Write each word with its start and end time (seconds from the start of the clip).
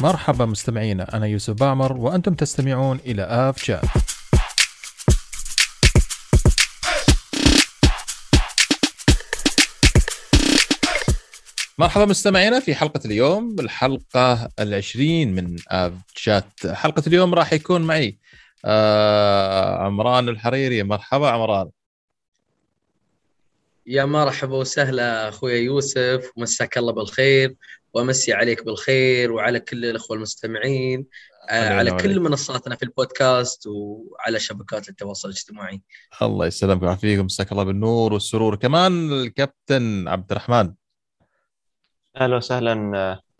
مرحبا 0.00 0.44
مستمعينا 0.44 1.16
أنا 1.16 1.26
يوسف 1.26 1.54
بامر 1.54 1.92
وأنتم 1.92 2.34
تستمعون 2.34 3.00
إلى 3.06 3.22
آف 3.22 3.64
شات 3.64 3.80
مرحبا 11.78 12.04
مستمعينا 12.04 12.60
في 12.60 12.74
حلقة 12.74 13.00
اليوم 13.04 13.56
الحلقة 13.60 14.48
العشرين 14.60 15.34
من 15.34 15.56
آف 15.68 15.92
شات 16.14 16.66
حلقة 16.66 17.02
اليوم 17.06 17.34
راح 17.34 17.52
يكون 17.52 17.82
معي 17.82 18.18
آه 18.64 19.78
عمران 19.84 20.28
الحريري. 20.28 20.82
مرحبا 20.82 21.30
عمران. 21.30 21.70
يا 23.86 24.04
مرحبا 24.04 24.56
وسهلا 24.56 25.28
أخويا 25.28 25.56
يوسف 25.56 26.30
ومساك 26.36 26.78
الله 26.78 26.92
بالخير 26.92 27.56
وامسي 27.94 28.32
عليك 28.32 28.64
بالخير 28.64 29.32
وعلى 29.32 29.60
كل 29.60 29.84
الأخوة 29.84 30.16
المستمعين 30.16 31.06
آه، 31.50 31.78
على 31.78 31.90
كل 31.90 32.20
منصاتنا 32.20 32.76
في 32.76 32.82
البودكاست 32.82 33.66
وعلى 33.66 34.40
شبكات 34.40 34.88
التواصل 34.88 35.28
الاجتماعي. 35.28 35.82
الله 36.22 36.46
يسلمك 36.46 36.82
ويعافيك 36.82 37.20
ومساك 37.20 37.52
الله 37.52 37.64
بالنور 37.64 38.12
والسرور. 38.12 38.56
كمان 38.56 39.12
الكابتن 39.12 40.08
عبد 40.08 40.30
الرحمن. 40.30 40.72
أهلا 42.16 42.36
وسهلا 42.36 42.92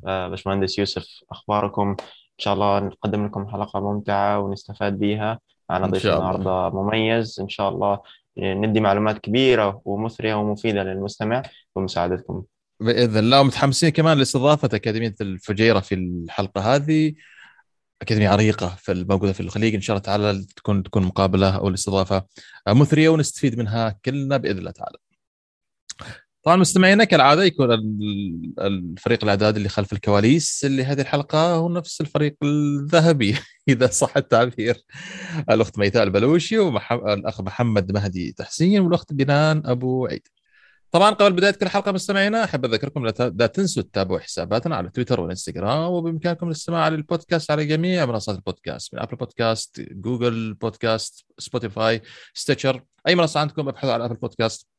آه، 0.06 0.28
باشمهندس 0.28 0.78
يوسف. 0.78 1.06
أخباركم؟ 1.31 1.97
إن 2.01 2.39
شاء 2.39 2.55
الله 2.55 2.78
نقدم 2.78 3.27
لكم 3.27 3.48
حلقة 3.48 3.81
ممتعة 3.81 4.41
ونستفاد 4.41 4.98
بها 4.98 5.41
معنا 5.70 5.87
ضيف 5.87 6.06
النهارده 6.06 6.70
مميز. 6.70 7.41
إن 7.41 7.48
شاء 7.48 7.69
الله 7.69 8.01
ندي 8.39 8.81
معلومات 8.81 9.19
كبيرة 9.19 9.83
ومثرية 9.85 10.35
ومفيدة 10.35 10.83
للمستمع 10.83 11.43
بمساعدتكم 11.77 12.45
بإذن 12.81 13.19
الله. 13.19 13.41
ومتحمسين 13.41 13.89
كمان 13.89 14.19
لاستضافه 14.19 14.77
أكاديمية 14.77 15.15
الفجيرة 15.20 15.81
في 15.81 15.95
الحلقة 15.95 16.75
هذه. 16.75 17.15
أكاديمية 18.03 18.28
عريقة 18.28 18.77
في 18.78 18.93
الموجوده 18.93 19.33
في 19.33 19.41
الخليج. 19.41 19.75
إن 19.75 19.81
شاء 19.81 19.97
الله 19.97 20.05
تعالى 20.05 20.47
تكون 20.56 20.83
تكون 20.83 21.03
مقابلة 21.03 21.56
أو 21.56 21.69
الاستضافة 21.69 22.27
مثرية 22.69 23.09
ونستفيد 23.09 23.59
منها 23.59 23.98
كلنا 24.05 24.37
بإذن 24.37 24.59
الله 24.59 24.71
تعالى. 24.71 24.98
طبعا 26.47 26.56
مستمعينا 26.56 27.05
كالعادة 27.05 27.44
يكون 27.44 27.72
الفريق 28.61 29.25
الأعداد 29.25 29.56
اللي 29.56 29.69
خلف 29.69 29.92
الكواليس 29.92 30.64
اللي 30.64 30.84
هذه 30.84 31.00
الحلقة 31.00 31.55
هو 31.55 31.69
نفس 31.69 32.00
الفريق 32.00 32.36
الذهبي 32.42 33.36
إذا 33.69 33.86
صح 33.86 34.16
التعبير 34.16 34.77
الأخت 35.50 35.78
ميثاء 35.78 36.03
البلوشي 36.03 36.58
والاخ 36.58 37.41
محمد 37.41 37.92
مهدي 37.92 38.33
تحسين 38.33 38.80
والأخت 38.80 39.12
بنان 39.12 39.62
أبو 39.66 40.06
عيد. 40.06 40.28
طبعا 40.91 41.11
قبل 41.11 41.33
بداية 41.33 41.50
كل 41.53 41.69
حلقة 41.69 41.92
مستمعينا 41.92 42.44
أحب 42.44 42.64
أذكركم 42.64 43.06
لا 43.06 43.47
تنسوا 43.47 43.83
تتابعوا 43.83 44.19
حساباتنا 44.19 44.77
على 44.77 44.91
تويتر 44.91 45.20
والانستغرام 45.20 45.92
وبإمكانكم 45.92 46.47
الاستماع 46.47 46.84
على 46.84 46.94
البودكاست 46.94 47.50
على 47.50 47.66
جميع 47.66 48.06
منصات 48.06 48.36
البودكاست 48.36 48.94
من 48.94 49.00
Apple 49.00 49.17
Podcast 49.17 49.81
Google 49.81 50.55
Podcast 50.55 51.27
Spotify 51.39 52.03
Stitcher 52.34 52.83
أي 53.08 53.14
منصة 53.14 53.41
عندكم 53.41 53.69
ابحثوا 53.69 53.92
على 53.92 54.05
Apple 54.05 54.14
Podcast 54.14 54.75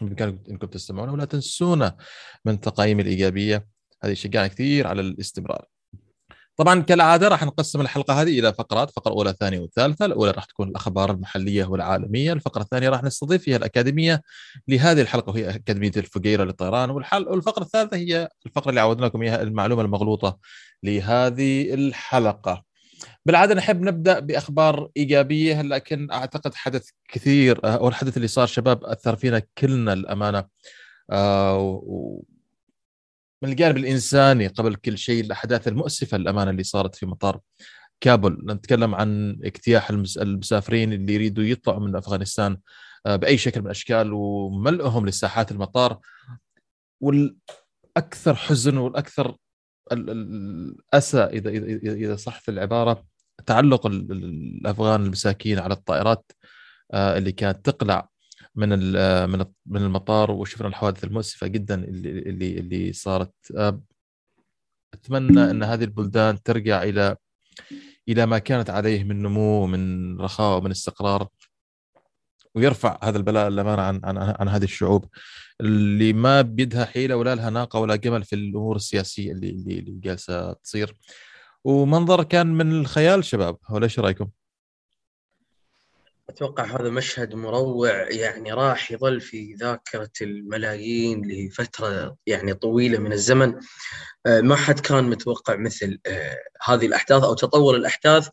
بامكانكم 0.00 0.38
انكم 0.50 0.66
تستمعون 0.66 1.08
ولا 1.08 1.24
تنسونا 1.24 1.96
من 2.44 2.52
التقييم 2.52 3.00
الإيجابية. 3.00 3.66
هذه 4.04 4.12
يشجعنا 4.12 4.46
كثير 4.46 4.86
على 4.86 5.00
الاستمرار. 5.00 5.64
طبعا 6.56 6.80
كالعادة 6.82 7.28
راح 7.28 7.44
نقسم 7.44 7.80
الحلقة 7.80 8.22
هذه 8.22 8.40
إلى 8.40 8.54
فقرات 8.54 8.90
فقرة 8.90 9.12
أولى 9.12 9.34
ثانية 9.40 9.58
وثالثة. 9.58 10.04
الأولى 10.06 10.30
راح 10.30 10.44
تكون 10.44 10.68
الأخبار 10.68 11.10
المحلية 11.10 11.64
والعالمية. 11.64 12.32
الفقرة 12.32 12.62
الثانية 12.62 12.88
راح 12.88 13.02
نستضيف 13.02 13.42
فيها 13.42 13.56
الأكاديمية 13.56 14.22
لهذه 14.68 15.00
الحلقة 15.00 15.30
وهي 15.30 15.50
أكاديمية 15.50 15.92
الفقيرة 15.96 16.44
للطيران. 16.44 16.90
والحل 16.90 17.28
والفقرة 17.28 17.62
الثالثة 17.62 17.96
هي 17.96 18.28
الفقرة 18.46 18.70
اللي 18.70 18.80
عودناكم 18.80 19.22
إياها 19.22 19.42
المعلومة 19.42 19.82
المغلوطة 19.82 20.38
لهذه 20.82 21.74
الحلقة. 21.74 22.64
بالعادة 23.26 23.54
نحب 23.54 23.82
نبدأ 23.82 24.18
بأخبار 24.18 24.90
إيجابية 24.96 25.62
لكن 25.62 26.10
أعتقد 26.12 26.54
حدث 26.54 26.88
كثير 27.08 27.60
أو 27.64 27.88
الحدث 27.88 28.16
اللي 28.16 28.28
صار 28.28 28.46
شباب 28.46 28.84
أثر 28.84 29.16
فينا 29.16 29.42
كلنا 29.58 29.92
الامانه 29.92 30.44
آه 31.10 32.22
من 33.44 33.50
الجانب 33.50 33.76
الإنساني 33.76 34.46
قبل 34.46 34.74
كل 34.74 34.98
شيء 34.98 35.24
الأحداث 35.24 35.68
المؤسفة 35.68 36.16
الامانه 36.16 36.50
اللي 36.50 36.62
صارت 36.62 36.94
في 36.94 37.06
مطار 37.06 37.40
كابول. 38.00 38.44
نتكلم 38.48 38.94
عن 38.94 39.38
اجتياح 39.44 39.90
المسافرين 40.16 40.92
اللي 40.92 41.14
يريدوا 41.14 41.44
يطلعوا 41.44 41.80
من 41.80 41.96
أفغانستان 41.96 42.58
آه، 43.06 43.16
بأي 43.16 43.38
شكل 43.38 43.60
من 43.60 43.66
الأشكال 43.66 44.12
وملئهم 44.12 45.06
لساحات 45.06 45.52
المطار. 45.52 45.98
والأكثر 47.00 48.34
حزن 48.34 48.76
والأكثر 48.76 49.36
الأسى 49.92 51.18
إذا 51.18 51.50
إذا 51.50 51.92
إذا 51.92 52.16
صح 52.16 52.40
في 52.40 52.50
العبارة 52.50 53.04
تعلق 53.46 53.86
الأفغان 53.86 55.04
المساكين 55.04 55.58
على 55.58 55.74
الطائرات 55.74 56.32
آه، 56.92 57.18
اللي 57.18 57.32
كانت 57.32 57.66
تقلع 57.66 58.08
من 58.54 58.68
من 59.30 59.44
من 59.66 59.82
المطار. 59.82 60.30
وشفنا 60.30 60.68
الحوادث 60.68 61.04
المؤسفة 61.04 61.46
جدا 61.46 61.74
اللي 61.84 62.10
اللي 62.10 62.58
اللي 62.58 62.92
صارت. 62.92 63.34
آه، 63.56 63.80
أتمنى 64.94 65.50
أن 65.50 65.62
هذه 65.62 65.84
البلدان 65.84 66.42
ترجع 66.42 66.82
إلى 66.82 67.16
إلى 68.08 68.26
ما 68.26 68.38
كانت 68.38 68.70
عليه 68.70 69.04
من 69.04 69.22
نمو 69.22 69.64
ومن 69.64 70.16
رخاء 70.20 70.58
ومن 70.58 70.70
استقرار. 70.70 71.28
ويرفع 72.54 72.98
هذا 73.02 73.18
البلاء 73.18 73.48
الامانه 73.48 73.82
عن 73.82 74.00
عن 74.04 74.34
عن 74.38 74.48
هذه 74.48 74.64
الشعوب 74.64 75.04
اللي 75.60 76.12
ما 76.12 76.42
بيدها 76.42 76.84
حيلة 76.84 77.16
ولا 77.16 77.34
لها 77.34 77.50
ناقة 77.50 77.78
ولا 77.78 77.96
جمل 77.96 78.24
في 78.24 78.34
الأمور 78.36 78.76
السياسية 78.76 79.32
اللي 79.32 79.50
اللي, 79.50 79.78
اللي 79.78 80.00
جالسة 80.00 80.52
تصير. 80.52 80.96
ومنظر 81.64 82.22
كان 82.22 82.46
من 82.46 82.80
الخيال 82.80 83.24
شباب 83.24 83.56
ولا 83.70 83.84
إيش 83.84 83.98
رأيكم؟ 83.98 84.28
أتوقع 86.28 86.64
هذا 86.64 86.90
مشهد 86.90 87.34
مروع 87.34 88.12
يعني 88.12 88.52
راح 88.52 88.92
يظل 88.92 89.20
في 89.20 89.54
ذاكرة 89.54 90.10
الملايين 90.22 91.22
لفترة 91.26 92.16
يعني 92.26 92.54
طويلة 92.54 92.98
من 92.98 93.12
الزمن. 93.12 93.54
آه، 94.26 94.40
ما 94.40 94.56
حد 94.56 94.80
كان 94.80 95.04
متوقع 95.04 95.56
مثل 95.56 95.98
آه، 96.06 96.38
هذه 96.64 96.86
الأحداث 96.86 97.22
أو 97.22 97.34
تطور 97.34 97.76
الأحداث 97.76 98.28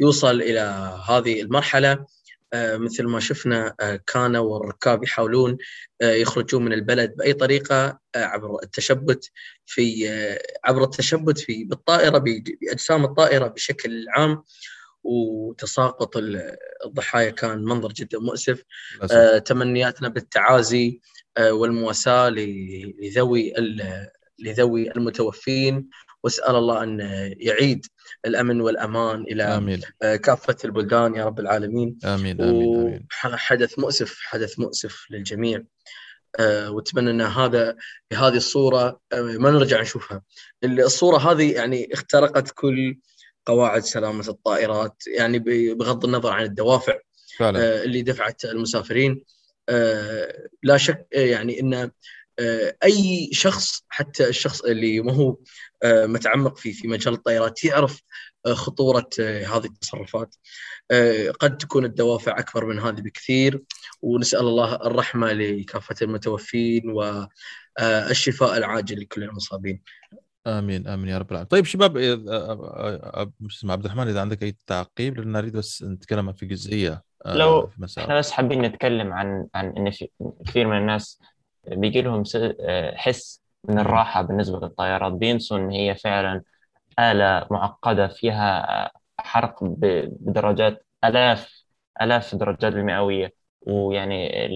يوصل 0.00 0.42
إلى 0.42 0.60
هذه 1.08 1.42
المرحلة. 1.42 2.06
مثل 2.54 3.04
ما 3.04 3.20
شفنا 3.20 3.76
كانوا 4.06 4.44
والركاب 4.58 5.04
يحاولون 5.04 5.56
يخرجون 6.02 6.64
من 6.64 6.72
البلد 6.72 7.16
بأي 7.16 7.32
طريقة 7.32 7.98
عبر 8.16 8.62
التشبت 8.62 9.30
في 9.66 10.08
عبر 10.64 10.84
التشبت 10.84 11.38
في 11.38 11.64
بالطائرة 11.64 12.18
بأجسام 12.18 13.04
الطائرة 13.04 13.46
بشكل 13.46 14.04
عام 14.08 14.42
وتساقط 15.04 16.16
الضحايا 16.84 17.30
كان 17.30 17.64
منظر 17.64 17.92
جدا 17.92 18.18
مؤسف. 18.18 18.62
آه 19.12 19.38
تمنياتنا 19.38 20.08
بالتعازي 20.08 21.00
آه 21.36 21.52
والمواساة 21.52 22.28
لذوي 22.28 23.54
لذوي 24.38 24.90
المتوفين 24.90 25.90
واسأل 26.24 26.56
الله 26.56 26.82
أن 26.82 27.00
يعيد 27.40 27.86
الأمن 28.24 28.60
والأمان 28.60 29.22
إلى 29.22 29.42
آمين. 29.42 29.80
آه 30.02 30.16
كافة 30.16 30.56
البلدان 30.64 31.14
يا 31.14 31.24
رب 31.24 31.40
العالمين 31.40 31.98
آمين 32.04 32.40
آمين. 32.40 33.06
حدث 33.10 33.78
مؤسف 33.78 34.18
حدث 34.20 34.58
مؤسف 34.58 35.06
للجميع 35.10 35.62
أه 36.40 36.70
وأتمنى 36.70 37.10
أن 37.10 37.20
هذا 37.20 37.76
بهذه 38.10 38.36
الصورة 38.36 39.00
أه 39.12 39.20
ما 39.22 39.50
نرجع 39.50 39.80
نشوفها 39.80 40.22
الصورة 40.64 41.18
هذه 41.18 41.52
يعني 41.52 41.88
اخترقت 41.92 42.52
كل 42.54 42.98
قواعد 43.46 43.82
سلامة 43.82 44.28
الطائرات 44.28 45.02
يعني 45.06 45.38
بغض 45.74 46.04
النظر 46.04 46.32
عن 46.32 46.44
الدوافع 46.44 46.98
فعلا. 47.38 47.58
آه، 47.58 47.84
اللي 47.84 48.02
دفعت 48.02 48.44
المسافرين 48.44 49.22
آه، 49.68 50.48
لا 50.62 50.76
شك 50.76 51.06
آه، 51.14 51.20
يعني 51.20 51.60
إن 51.60 51.90
أي 52.84 53.30
شخص 53.32 53.84
حتى 53.88 54.28
الشخص 54.28 54.60
اللي 54.60 55.00
ما 55.00 55.12
هو 55.12 55.36
متعمق 55.84 56.56
في 56.56 56.72
في 56.72 56.88
مجال 56.88 57.14
الطائرات 57.14 57.64
يعرف 57.64 58.02
خطورة 58.46 59.08
هذه 59.20 59.64
التصرفات. 59.64 60.34
قد 61.40 61.56
تكون 61.56 61.84
الدوافع 61.84 62.38
أكبر 62.38 62.64
من 62.64 62.78
هذه 62.78 63.00
بكثير. 63.00 63.62
ونسأل 64.02 64.40
الله 64.40 64.74
الرحمة 64.74 65.32
لكافة 65.32 65.96
المتوفين 66.02 66.82
والشفاء 66.90 68.56
العاجل 68.56 69.00
لكل 69.00 69.22
المصابين. 69.22 69.82
آمين 70.46 70.88
آمين 70.88 71.08
يا 71.08 71.18
رب 71.18 71.30
العالمين. 71.30 71.48
طيب 71.48 71.64
شباب 71.64 71.96
اسمع 73.50 73.72
عبد 73.72 73.84
الرحمن 73.84 74.08
إذا 74.08 74.20
عندك 74.20 74.42
أي 74.42 74.56
تعقيب 74.66 75.18
لأن 75.18 75.32
نريد 75.32 75.56
بس 75.56 75.82
نتكلم 75.82 76.32
في 76.32 76.46
جزئية 76.46 77.02
لو 77.26 77.66
في 77.66 78.00
إحنا 78.00 78.18
بس 78.18 78.30
حابين 78.30 78.62
نتكلم 78.62 79.12
عن 79.12 79.46
عن 79.54 79.76
إن 79.76 79.90
في 79.90 80.08
كثير 80.46 80.66
من 80.66 80.78
الناس 80.78 81.20
بيجي 81.68 82.02
لهم 82.02 82.24
حس 82.94 83.42
من 83.68 83.78
الراحة 83.78 84.22
بالنسبة 84.22 84.58
للطيارات. 84.58 85.12
بينسوا 85.12 85.58
إن 85.58 85.70
هي 85.70 85.94
فعلا 85.94 86.42
آلة 86.98 87.46
معقدة 87.50 88.08
فيها 88.08 88.90
حرق 89.18 89.64
بدرجات 89.64 90.86
آلاف 91.04 91.64
آلاف 92.02 92.32
الدرجات 92.32 92.72
المئويه 92.72 93.32
ويعني 93.66 94.46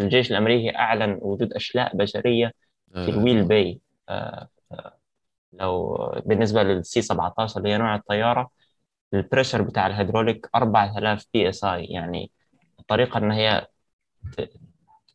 الجيش 0.00 0.30
الأمريكي 0.30 0.76
أعلن 0.76 1.18
وجود 1.22 1.52
أشلاء 1.52 1.96
بشرية 1.96 2.52
في 2.92 3.10
ال 3.10 3.16
wheel 3.16 3.44
bay. 3.44 3.80
آه، 4.08 4.48
لو 5.52 5.96
بالنسبة 6.26 6.62
لل 6.62 6.89
C 6.89 7.02
17 7.02 7.58
اللي 7.58 7.68
هي 7.68 7.78
نوع 7.78 7.94
الطيارة 7.94 8.50
ال 9.14 9.19
pressure 9.19 9.62
بتاع 9.62 9.86
الهيدروليك 9.86 10.48
4000 10.54 11.26
PSI. 11.34 11.84
يعني 11.84 12.30
الطريقة 12.80 13.18
إن 13.18 13.30
هي 13.30 13.66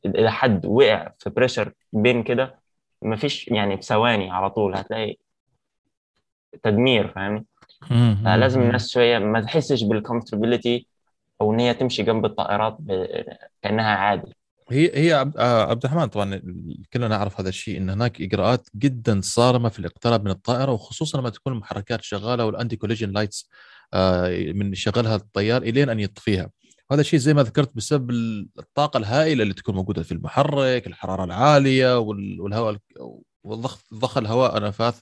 إذا 0.05 0.31
حد 0.31 0.65
وقع 0.65 1.11
في 1.19 1.29
pressure 1.29 1.73
بين 1.93 2.23
كده 2.23 2.59
مفيش 3.01 3.47
يعني 3.47 3.75
بثواني 3.75 4.31
على 4.31 4.49
طول 4.49 4.75
هتلاقي 4.75 5.17
تدمير 6.63 7.07
فاهمني؟ 7.07 7.45
فلازم 8.25 8.61
الناس 8.61 8.89
شوية 8.89 9.19
ما 9.19 9.41
تحسش 9.41 9.83
بال 9.83 9.96
comfortability 9.96 10.87
أو 11.41 11.53
إن 11.53 11.59
هي 11.59 11.73
تمشي 11.73 12.03
جنب 12.03 12.25
الطائرات 12.25 12.77
ب... 12.79 13.07
كأنها 13.61 13.95
عادي. 13.95 14.35
هي 14.71 14.91
هي 14.93 15.13
عبد 15.13 15.37
آه، 15.37 15.69
عبد 15.69 15.85
الرحمن 15.85 16.05
طبعا 16.05 16.41
كلنا 16.93 17.07
نعرف 17.07 17.39
هذا 17.39 17.49
الشيء 17.49 17.77
إن 17.77 17.89
هناك 17.89 18.21
إجراءات 18.21 18.67
جدا 18.75 19.21
صارمة 19.23 19.69
في 19.69 19.79
الاقتراب 19.79 20.25
من 20.25 20.31
الطائرة 20.31 20.71
وخصوصا 20.71 21.17
لما 21.17 21.29
تكون 21.29 21.53
المحركات 21.53 22.01
شغالة 22.01 22.45
وال 22.45 22.55
anti 22.55 22.75
collision 22.75 23.11
lights 23.11 23.49
من 24.53 24.71
يشغلها 24.71 25.15
الطيار 25.15 25.61
إلين 25.61 25.89
أن 25.89 25.99
يطفيها. 25.99 26.49
هذا 26.91 27.01
الشيء 27.01 27.19
زي 27.19 27.33
ما 27.33 27.43
ذكرت 27.43 27.75
بسبب 27.75 28.11
الطاقة 28.59 28.97
الهائلة 28.97 29.43
اللي 29.43 29.53
تكون 29.53 29.75
موجودة 29.75 30.03
في 30.03 30.11
المحرك 30.11 30.87
الحرارة 30.87 31.23
العالية 31.23 31.99
وال- 31.99 32.41
والهواء 32.41 32.77
والضغط 33.43 33.79
ضخ 33.93 34.17
الهواء 34.17 34.57
أنفاث 34.57 34.99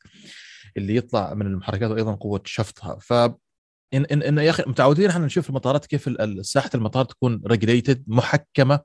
اللي 0.77 0.95
يطلع 0.95 1.33
من 1.33 1.45
المحركات 1.45 1.91
وأيضا 1.91 2.15
قوة 2.15 2.41
شفطها. 2.45 2.97
ف 3.01 3.13
ان 3.13 4.05
ان 4.11 4.23
إن 4.23 4.37
يا 4.37 4.49
أخي 4.49 4.63
متعودين 4.67 5.09
إحنا 5.09 5.25
نشوف 5.25 5.49
المطارات 5.49 5.85
كيف 5.85 6.09
ساحة 6.41 6.69
المطار 6.75 7.05
تكون 7.05 7.41
regulated 7.47 8.03
محكمة 8.07 8.79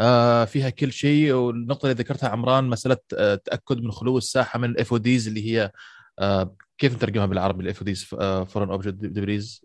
آه، 0.00 0.44
فيها 0.44 0.70
كل 0.70 0.92
شيء. 0.92 1.32
والنقطة 1.32 1.86
اللي 1.86 1.94
ذكرتها 2.02 2.28
عمران 2.28 2.64
مسألة 2.64 2.96
آه، 3.18 3.34
تأكد 3.34 3.80
من 3.82 3.90
خلو 3.92 4.18
الساحة 4.18 4.58
من 4.58 4.70
ال 4.70 4.92
FODs 4.92 5.28
اللي 5.28 5.46
هي 5.52 5.72
آه، 6.18 6.56
كيف 6.78 6.94
نترجمها 6.94 7.26
بالعربي؟ 7.26 7.62
ال 7.64 7.78
FODs 7.78 8.04
foreign 8.48 8.70
object 8.70 8.94
debris 8.94 9.64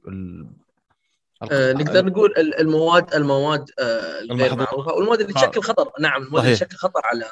آه، 1.52 1.74
نقدر 1.74 2.06
نقول 2.06 2.34
ال- 2.38 2.60
المواد 2.60 3.14
المواد 3.14 3.66
آه، 3.80 4.20
الغير. 4.22 4.56
معروفة 4.56 4.94
والمواد 4.94 5.22
اللي. 5.22 5.34
تشكل 5.34 5.62
خطر 5.62 5.92
نعم 6.00 6.24
المواد 6.24 6.44
اللي. 6.44 6.56
تشكل 6.56 6.76
خطر 6.78 7.02
على 7.06 7.26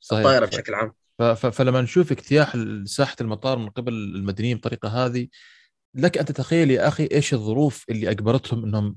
صحيح 0.00 0.18
الطائرة. 0.20 0.46
بشكل 0.46 0.74
عام 0.74 0.92
فلما 1.34 1.80
نشوف 1.80 2.12
اجتياح 2.12 2.56
ساحة 2.84 3.16
المطار 3.20 3.58
من 3.58 3.68
قبل 3.68 3.92
المدنيين 3.92 4.54
بالطريقة 4.56 4.88
هذه 4.88 5.28
لك 5.94 6.18
أن 6.18 6.24
تتخيل 6.24 6.70
يا 6.70 6.88
أخي 6.88 7.08
إيش 7.12 7.34
الظروف 7.34 7.84
اللي 7.90 8.10
أجبرتهم 8.10 8.64
إنهم 8.64 8.96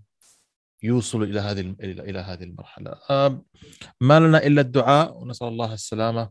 يوصلوا 0.84 1.26
إلى 1.26 1.40
هذه 1.40 1.76
إلى 1.82 2.20
هذه 2.20 2.44
المرحلة. 2.44 2.96
ما 4.02 4.20
لنا 4.20 4.46
إلا 4.48 4.62
الدعاء 4.62 5.18
ونسأل 5.18 5.48
الله 5.48 5.74
السلامة 5.74 6.30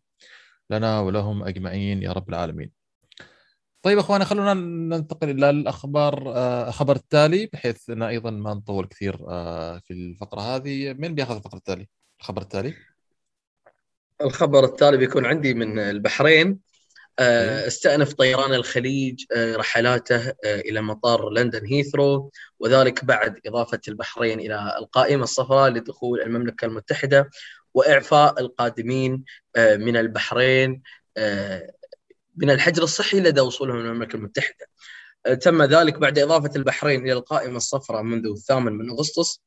لنا 0.71 1.01
ولهم 1.01 1.43
أجمعين 1.43 2.03
يا 2.03 2.13
رب 2.13 2.29
العالمين. 2.29 2.71
طيب 3.87 3.99
اخواني 3.99 4.25
خلونا 4.25 4.55
ننتقل 4.55 5.31
إلى 5.31 5.51
الأخبار 5.51 6.33
آه، 6.35 6.69
الخبر 6.69 6.97
التالي 6.97 7.47
بحيث 7.47 7.91
إن 7.91 8.03
أيضا 8.03 8.31
ما 8.31 8.55
نطول 8.55 8.87
كثير 8.87 9.19
آه، 9.29 9.79
في 9.79 9.93
الفقرة 9.93 10.41
هذه، 10.41 10.93
من 10.93 11.15
بيأخذ 11.15 11.37
الفقرة 11.37 11.59
التالي؟ 11.59 11.89
الخبر 12.21 12.43
التالي؟ 12.43 12.75
الخبر 14.21 14.65
التالي 14.65 14.97
بيكون 14.97 15.27
عندي 15.27 15.55
من 15.55 15.79
البحرين 15.79 16.59
آه،. 17.19 17.67
استأنف 17.67 18.13
طيران 18.13 18.55
الخليج 18.55 19.25
آه، 19.37 19.57
رحلاته 19.57 20.29
آه، 20.29 20.61
إلى 20.61 20.83
مطار 20.83 21.31
لندن 21.31 21.67
هيثرو 21.67 22.31
وذلك 22.59 23.05
بعد 23.05 23.41
إضافة 23.47 23.81
البحرين 23.89 24.41
إلى 24.41 24.77
القائمة 24.79 25.23
الصفراء 25.23 25.71
لدخول 25.71 26.21
المملكة 26.21 26.65
المتحدة 26.65 27.31
وإعفاء 27.75 28.41
القادمين 28.41 29.25
آه، 29.57 29.77
من 29.77 29.97
البحرين 29.97 30.83
آه، 31.17 31.71
من 32.37 32.51
الحجر 32.51 32.83
الصحي 32.83 33.21
لدى 33.21 33.41
وصولهم 33.41 33.81
إلى 33.81 33.89
المملكة 33.89 34.17
المتحدة. 34.17 34.67
آه، 35.27 35.35
تم 35.35 35.63
ذلك 35.63 35.99
بعد 35.99 36.19
إضافة 36.19 36.51
البحرين 36.57 37.03
إلى 37.03 37.13
القائمة 37.13 37.57
الصفراء 37.57 38.03
منذ 38.03 38.27
الثامن 38.27 38.73
من 38.73 38.91
أغسطس. 38.91 39.41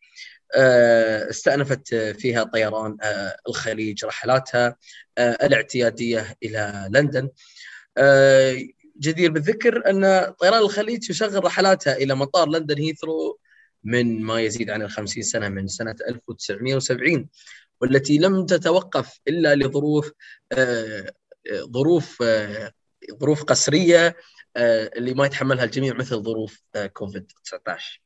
آه، 0.55 1.29
استأنفت 1.29 1.95
فيها 1.95 2.43
طيران 2.43 2.97
آه، 3.01 3.37
الخليج 3.47 4.05
رحلاتها 4.05 4.75
الاعتيادية 5.17 6.37
إلى 6.43 6.89
لندن. 6.91 7.29
جدير 8.99 9.31
بالذكر 9.31 9.89
أن 9.89 10.33
طيران 10.39 10.61
الخليج 10.61 11.09
يشغل 11.09 11.45
رحلاتها 11.45 11.95
إلى 11.95 12.15
مطار 12.15 12.49
لندن 12.49 12.77
هيثرو 12.77 13.39
من 13.83 14.21
ما 14.21 14.41
يزيد 14.41 14.69
عن 14.69 14.81
الخمسين 14.81 15.23
سنة 15.23 15.49
من 15.49 15.67
سنة 15.67 15.95
1970 16.07 17.29
والتي 17.81 18.17
لم 18.17 18.45
تتوقف 18.45 19.19
إلا 19.27 19.55
لظروف 19.55 20.11
ظروف 21.73 22.23
ظروف 23.21 23.43
قسرية 23.43 24.15
آه، 24.57 24.91
اللي 24.95 25.13
ما 25.13 25.25
يتحملها 25.25 25.63
الجميع 25.63 25.93
مثل 25.93 26.23
ظروف 26.23 26.61
آه، 26.75 26.85
كوفيد 26.85 27.27
19 27.45 28.01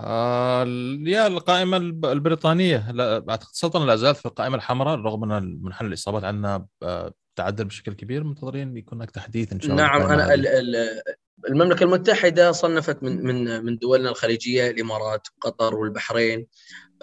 آه، 0.00 0.64
يا 1.06 1.26
القائمة 1.26 1.76
الب- 1.76 2.06
البريطانية 2.06 2.90
لا 2.90 3.24
أعتقد 3.30 3.50
السلطنة 3.52 3.84
لا 3.84 3.96
زالت 3.96 4.16
في 4.16 4.26
القائمة 4.26 4.56
الحمراء 4.56 4.98
رغم 4.98 5.32
أن 5.32 5.58
منحنى 5.62 5.88
الإصابات 5.88 6.24
عندنا 6.24 6.66
آه، 6.82 7.12
تعدل 7.36 7.64
بشكل 7.64 7.92
كبير. 7.92 8.24
منتظرين 8.24 8.76
يكون 8.76 8.98
هناك 8.98 9.10
تحديث 9.10 9.52
إن 9.52 9.60
شاء 9.60 9.70
الله 9.70 9.82
نعم 9.82 10.02
أنا 10.02 10.34
المملكة 11.48 11.84
المتحدة 11.84 12.52
صنفت 12.52 13.02
من 13.02 13.24
من 13.24 13.64
من 13.64 13.78
دولنا 13.78 14.10
الخليجية 14.10 14.70
الإمارات 14.70 15.26
وقطر 15.36 15.74
والبحرين. 15.74 16.46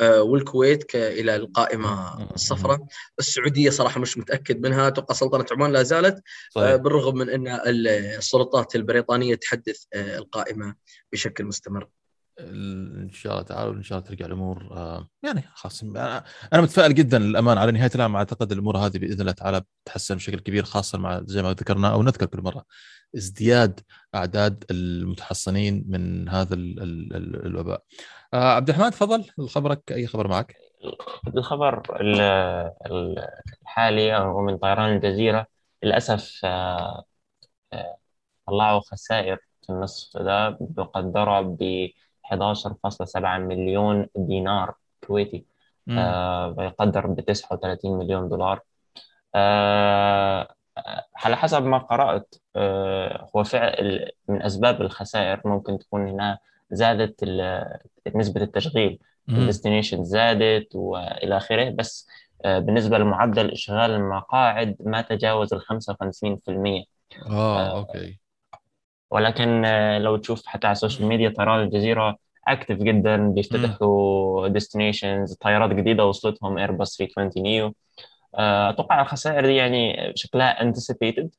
والكويت 0.02 0.84
ك- 0.84 0.96
إلى 0.96 1.36
القائمة 1.36 2.24
الصفراء. 2.34 2.80
السعودية 3.20 3.70
صراحة 3.70 4.00
مش 4.00 4.18
متأكد 4.18 4.60
منها 4.68 4.88
أتوقع 4.88 5.16
سلطنة 5.16 5.46
عمان 5.52 5.72
لا 5.72 5.84
زالت 5.84 6.16
آه، 6.16 6.22
صحيح. 6.52 6.76
بالرغم 6.76 7.18
من 7.18 7.30
إن 7.30 7.48
ال- 7.48 7.88
السلطات 7.88 8.76
البريطانية 8.76 9.36
تحدث 9.36 9.84
آه، 9.94 10.18
القائمة 10.18 10.76
بشكل 11.14 11.46
مستمر. 11.46 11.88
إن 12.40 13.10
شاء 13.14 13.34
الله 13.34 13.44
تعالى 13.44 13.70
وان 13.70 13.84
شاء 13.84 13.98
الله 13.98 14.10
ترجع 14.10 14.26
الأمور 14.26 14.58
آه، 14.72 15.10
يعني 15.24 15.44
خلاص 15.54 15.84
أنا 15.84 16.24
متفائل 16.54 16.96
جدا 16.96 17.20
للامانه 17.20 17.62
على 17.62 17.72
نهاية 17.72 17.92
العام. 17.96 18.16
أعتقد 18.16 18.52
الأمور 18.52 18.78
هذه 18.78 18.98
بإذن 18.98 19.22
الله 19.22 19.32
تعالى 19.32 19.62
بتتحسن 19.86 20.16
بشكل 20.16 20.40
كبير 20.40 20.64
خاصة 20.64 20.98
مع 20.98 21.22
زي 21.26 21.42
ما 21.42 21.52
ذكرنا 21.54 21.92
أو 21.92 22.04
نذكر 22.04 22.26
كل 22.26 22.42
مرة 22.42 22.66
ازدياد 23.18 23.80
أعداد 24.16 24.64
المتحصنين 24.72 25.86
من 25.88 26.30
هذا 26.30 26.54
ال- 26.54 26.80
ال- 26.84 27.16
ال- 27.16 27.46
الوباء. 27.46 27.84
آه، 28.34 28.56
عبد 28.56 28.70
الرحمن 28.70 28.92
تفضل 28.92 29.26
خبرك 29.50 29.92
أي 29.92 30.08
خبر 30.08 30.28
معك؟ 30.28 30.56
الخبر 31.38 32.02
ال- 32.02 32.22
ال- 32.86 33.28
الحالي 33.62 34.16
هو 34.16 34.42
من 34.42 34.58
طيران 34.58 34.96
الجزيرة 34.96 35.48
للأسف 35.84 36.42
آه، 36.46 37.04
آه، 37.74 37.98
طلعوا 38.48 38.80
خسائر 38.80 39.38
في 39.64 39.70
النصف 39.70 40.18
ده 40.18 40.58
بقدرها 40.62 41.42
ب 41.42 41.90
11.7 42.24 43.38
مليون 43.38 44.08
دينار 44.16 44.74
كويتي 45.08 45.46
مم. 45.88 46.00
آه، 46.00 46.56
ويقدر 46.58 47.08
ب 47.08 47.20
39 47.22 47.98
مليون 47.98 48.30
دولار 48.30 48.62
آه، 49.36 50.56
على 51.16 51.38
حسب 51.38 51.64
ما 51.64 51.78
قرأت 51.78 52.36
آه، 52.56 53.30
هو 53.36 53.44
فعل 53.44 54.12
من 54.28 54.42
أسباب 54.42 54.82
الخسائر 54.82 55.42
ممكن 55.46 55.80
تكون 55.80 56.08
إنها 56.08 56.40
زادت 56.72 57.24
نسبة 58.16 58.42
التشغيل. 58.42 59.00
الديستنيشن 59.30 60.04
زادت 60.04 60.76
وإلى 60.76 61.38
آخره. 61.38 61.70
بس 61.70 62.08
آه، 62.46 62.60
بالنسبة 62.60 62.98
لمعدل 62.98 63.52
إشغال 63.52 63.92
المقاعد 63.92 64.76
ما 64.80 65.02
تجاوز 65.02 65.54
ال 65.54 65.62
55% 65.62 66.84
آه 67.30 67.78
okay. 67.80 68.20
ولكن 69.12 69.66
آه، 69.66 70.00
لو 70.00 70.18
تشوف 70.18 70.46
حتى 70.46 70.68
على 70.68 70.72
السوشيال 70.72 71.08
ميديا 71.08 71.30
طيران 71.30 71.60
الجزيرة 71.64 72.18
active 72.48 72.76
جدا 72.76 73.18
بيفتتحوا 73.18 74.48
destinations 74.48 75.34
طيارات 75.34 75.70
جديدة 75.70 76.06
وصلتهم 76.06 76.58
Airbus 76.58 76.98
320 76.98 77.44
neo 77.44 77.74
آه، 78.36 78.70
أتوقع 78.70 79.02
الخسائر 79.02 79.46
دي 79.46 79.56
يعني 79.56 80.12
شكلها 80.16 80.62
anticipated 80.62 81.30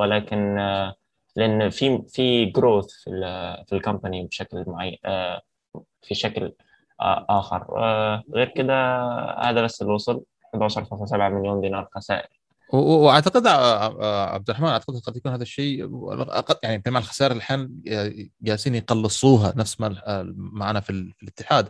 ولكن 0.00 0.58
آه، 0.58 0.94
لأن 1.38 1.70
في 1.70 2.02
في 2.08 2.44
growth 2.44 2.86
في 2.92 3.10
ال 3.10 3.22
في 3.68 3.74
ال 3.74 3.81
company 3.81 4.26
بشكل 4.26 4.64
معين 4.66 4.98
آه، 5.04 5.42
في 6.02 6.14
شكل 6.14 6.54
آه، 7.00 7.26
آخر. 7.28 7.78
آه، 7.78 8.22
غير 8.34 8.48
كده 8.48 8.74
هذا 9.42 9.62
بس 9.62 9.82
اللي 9.82 9.92
وصل 9.92 10.24
11.7 10.54 11.28
مليون 11.28 11.60
دينار 11.60 11.88
خسائر. 11.94 12.37
وأعتقد 12.72 13.46
آه، 13.46 14.02
آه، 14.02 14.26
عبد 14.34 14.50
الرحمن 14.50 14.68
أعتقد 14.68 14.96
قد 14.98 15.16
يكون 15.16 15.32
هذا 15.32 15.42
الشيء 15.42 15.88
يعني 16.62 16.82
مع 16.86 16.98
الخسائر 16.98 17.32
الحين 17.32 17.80
جالسين 18.42 18.74
يقلصوها 18.74 19.52
نفس 19.56 19.80
ما 19.80 20.02
آه، 20.06 20.32
معنا 20.36 20.80
في, 20.80 20.90
ال- 20.90 21.12
في 21.16 21.22
الاتحاد. 21.22 21.68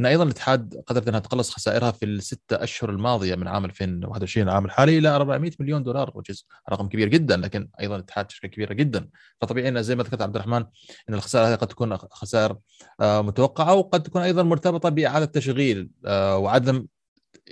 إن 0.00 0.06
أيضا 0.06 0.24
الاتحاد 0.24 0.82
قدرت 0.86 1.08
إنها 1.08 1.20
تقلص 1.20 1.50
خسائرها 1.50 1.90
في 1.90 2.04
الستة 2.04 2.62
أشهر 2.62 2.90
الماضية 2.90 3.34
من 3.34 3.48
عام 3.48 3.64
2021 3.64 4.48
العام 4.48 4.64
الحالي 4.64 4.98
إلى 4.98 5.08
400 5.08 5.50
مليون 5.60 5.82
دولار 5.82 6.12
وجز 6.14 6.46
رقم 6.70 6.88
كبير 6.88 7.08
جدا 7.08 7.36
لكن 7.36 7.68
أيضا 7.80 7.96
الاتحاد 7.96 8.30
شركة 8.30 8.48
كبيرة 8.48 8.72
جدا. 8.72 9.08
فطبيعي 9.40 9.68
إن 9.68 9.82
زي 9.82 9.94
ما 9.96 10.02
ذكرت 10.02 10.22
عبد 10.22 10.34
الرحمن 10.36 10.64
إن 11.08 11.14
الخسائر 11.14 11.46
هذه 11.48 11.54
قد 11.54 11.68
تكون 11.68 11.96
خسائر 11.96 12.56
آه، 13.00 13.20
متوقعة 13.22 13.74
وقد 13.74 14.02
تكون 14.02 14.22
أيضا 14.22 14.42
مرتبطة 14.42 14.88
بإعادة 14.88 15.24
تشغيل 15.26 15.90
آه، 16.06 16.38
وعدم 16.38 16.86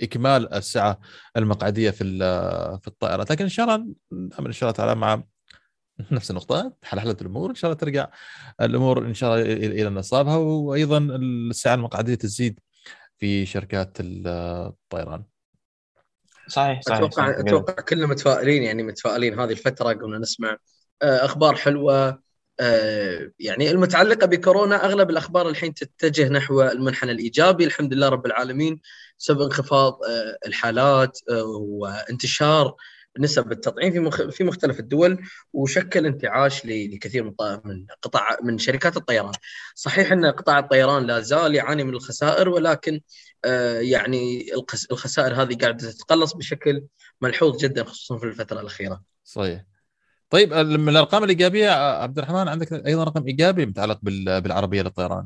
إكمال 0.01 0.53
السعة 0.53 0.99
المقعدية 1.37 1.89
في 1.89 2.03
في 2.81 2.87
الطائرات. 2.87 3.31
لكن 3.31 3.43
إن 3.43 3.49
شاء 3.49 3.65
الله 3.65 3.87
نامل 4.11 4.45
إن 4.45 4.51
شاء 4.51 4.69
الله 4.69 4.77
تعالى 4.77 4.95
مع 4.95 5.23
نفس 6.11 6.31
النقطة 6.31 6.73
حلحلة 6.83 7.17
الأمور 7.21 7.49
إن 7.49 7.55
شاء 7.55 7.71
الله 7.71 7.79
ترجع 7.79 8.07
الأمور 8.61 9.05
إن 9.05 9.13
شاء 9.13 9.35
الله 9.35 9.53
إلى 9.53 9.89
نصابها 9.89 10.37
وأيضا 10.37 10.97
السعة 11.51 11.73
المقعدية 11.75 12.15
تزيد 12.15 12.59
في 13.17 13.45
شركات 13.45 13.97
الطيران. 13.99 15.23
صحيح 16.47 16.81
صحيح 16.81 16.97
أتوقع 16.97 17.25
صحيح. 17.25 17.37
أتوقع 17.39 17.73
كلنا 17.73 18.07
متفائلين 18.07 18.63
يعني 18.63 18.83
متفائلين 18.83 19.39
هذه 19.39 19.51
الفترة 19.51 19.93
قمنا 19.93 20.17
نسمع 20.17 20.57
آه، 21.01 21.25
أخبار 21.25 21.55
حلوة 21.55 22.23
آه، 22.59 23.31
يعني 23.39 23.71
المتعلقة 23.71 24.27
بكورونا 24.27 24.85
أغلب 24.85 25.09
الأخبار 25.09 25.49
الحين 25.49 25.73
تتجه 25.73 26.29
نحو 26.29 26.61
المنحنى 26.61 27.11
الإيجابي. 27.11 27.65
الحمد 27.65 27.93
لله 27.93 28.09
رب 28.09 28.25
العالمين. 28.25 28.79
بسبب 29.19 29.41
انخفاض 29.41 29.99
آه، 30.09 30.47
الحالات 30.47 31.19
وانتشار 31.29 32.75
نسب 33.19 33.51
التطعيم 33.51 34.09
في. 34.09 34.31
في 34.31 34.43
مختلف 34.43 34.79
الدول 34.79 35.19
وشكل 35.53 36.05
انتعاش 36.05 36.65
لكثير 36.65 37.23
من 37.23 37.33
من 37.65 37.85
قطاع 38.01 38.37
من 38.43 38.57
شركات 38.57 38.97
الطيران. 38.97 39.31
صحيح 39.75 40.11
أن 40.11 40.25
قطاع 40.25 40.59
الطيران 40.59 41.05
لا 41.05 41.19
زال 41.19 41.55
يعاني 41.55 41.83
من 41.83 41.93
الخسائر 41.93 42.49
ولكن 42.49 43.01
آه 43.45 43.79
يعني 43.79 44.45
الخسائر 44.91 45.41
هذه 45.41 45.55
قاعدة 45.55 45.91
تتقلص 45.91 46.33
بشكل 46.33 46.83
ملحوظ 47.21 47.57
جدا 47.57 47.83
خصوصا 47.83 48.17
في 48.17 48.25
الفترة 48.25 48.61
الأخيرة. 48.61 49.01
صحيح. 49.23 49.63
طيب 50.29 50.53
من 50.53 50.89
الأرقام 50.89 51.23
الإيجابية 51.23 51.69
عبد 51.69 52.17
الرحمن 52.17 52.47
عندك 52.47 52.73
أيضا 52.73 53.03
رقم 53.03 53.27
إيجابي 53.27 53.65
متعلق 53.65 53.99
بالعربية 54.39 54.81
للطيران. 54.81 55.25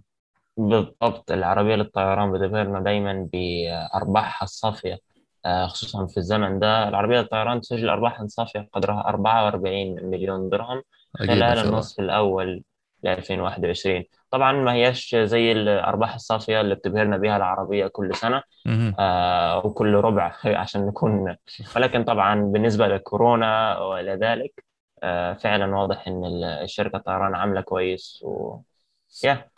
بالضبط 0.58 1.32
العربية 1.32 1.76
للطيران 1.76 2.32
بتظهرنا 2.32 2.80
دائما 2.80 3.30
بأرباحها 3.34 4.44
الصافية. 4.46 4.98
آه، 5.46 5.68
خصوصا 5.68 6.06
في 6.08 6.18
الزمن 6.18 6.60
ده 6.60 6.88
العربية 6.88 7.20
للطيران 7.20 7.62
تسجل 7.62 7.90
أرباح 7.90 8.24
صافية 8.26 8.70
قدرها 8.74 9.08
44 9.08 10.04
مليون 10.06 10.50
درهم 10.50 10.84
خلال 11.16 11.60
النصف 11.60 12.00
الأول 12.00 12.64
ل 13.04 13.08
2021 13.08 14.06
طبعا 14.32 14.52
ما 14.52 14.74
هيش 14.74 15.16
زي 15.16 15.52
الأرباح 15.52 16.14
الصافية 16.16 16.62
اللي 16.62 16.76
بتبهرنا 16.76 17.18
بها 17.18 17.38
العربية 17.38 17.88
كل 17.88 18.16
سنة. 18.16 18.44
آه 19.00 19.66
وكل 19.66 19.94
ربع 19.96 20.36
عشان 20.46 20.86
نكون 20.88 21.36
ولكن 21.76 22.04
طبعا 22.04 22.36
بالنسبة 22.42 22.88
لكورونا 22.88 23.80
وإلى 23.80 24.12
ذلك 24.16 24.66
آه 25.04 25.34
فعلا 25.34 25.76
واضح 25.76 26.08
إن 26.08 26.26
الشركة 26.64 26.96
الطيران 26.98 27.36
عاملة 27.36 27.62
كويس 27.62 28.20
و 28.24 28.58
yeah. 29.24 29.50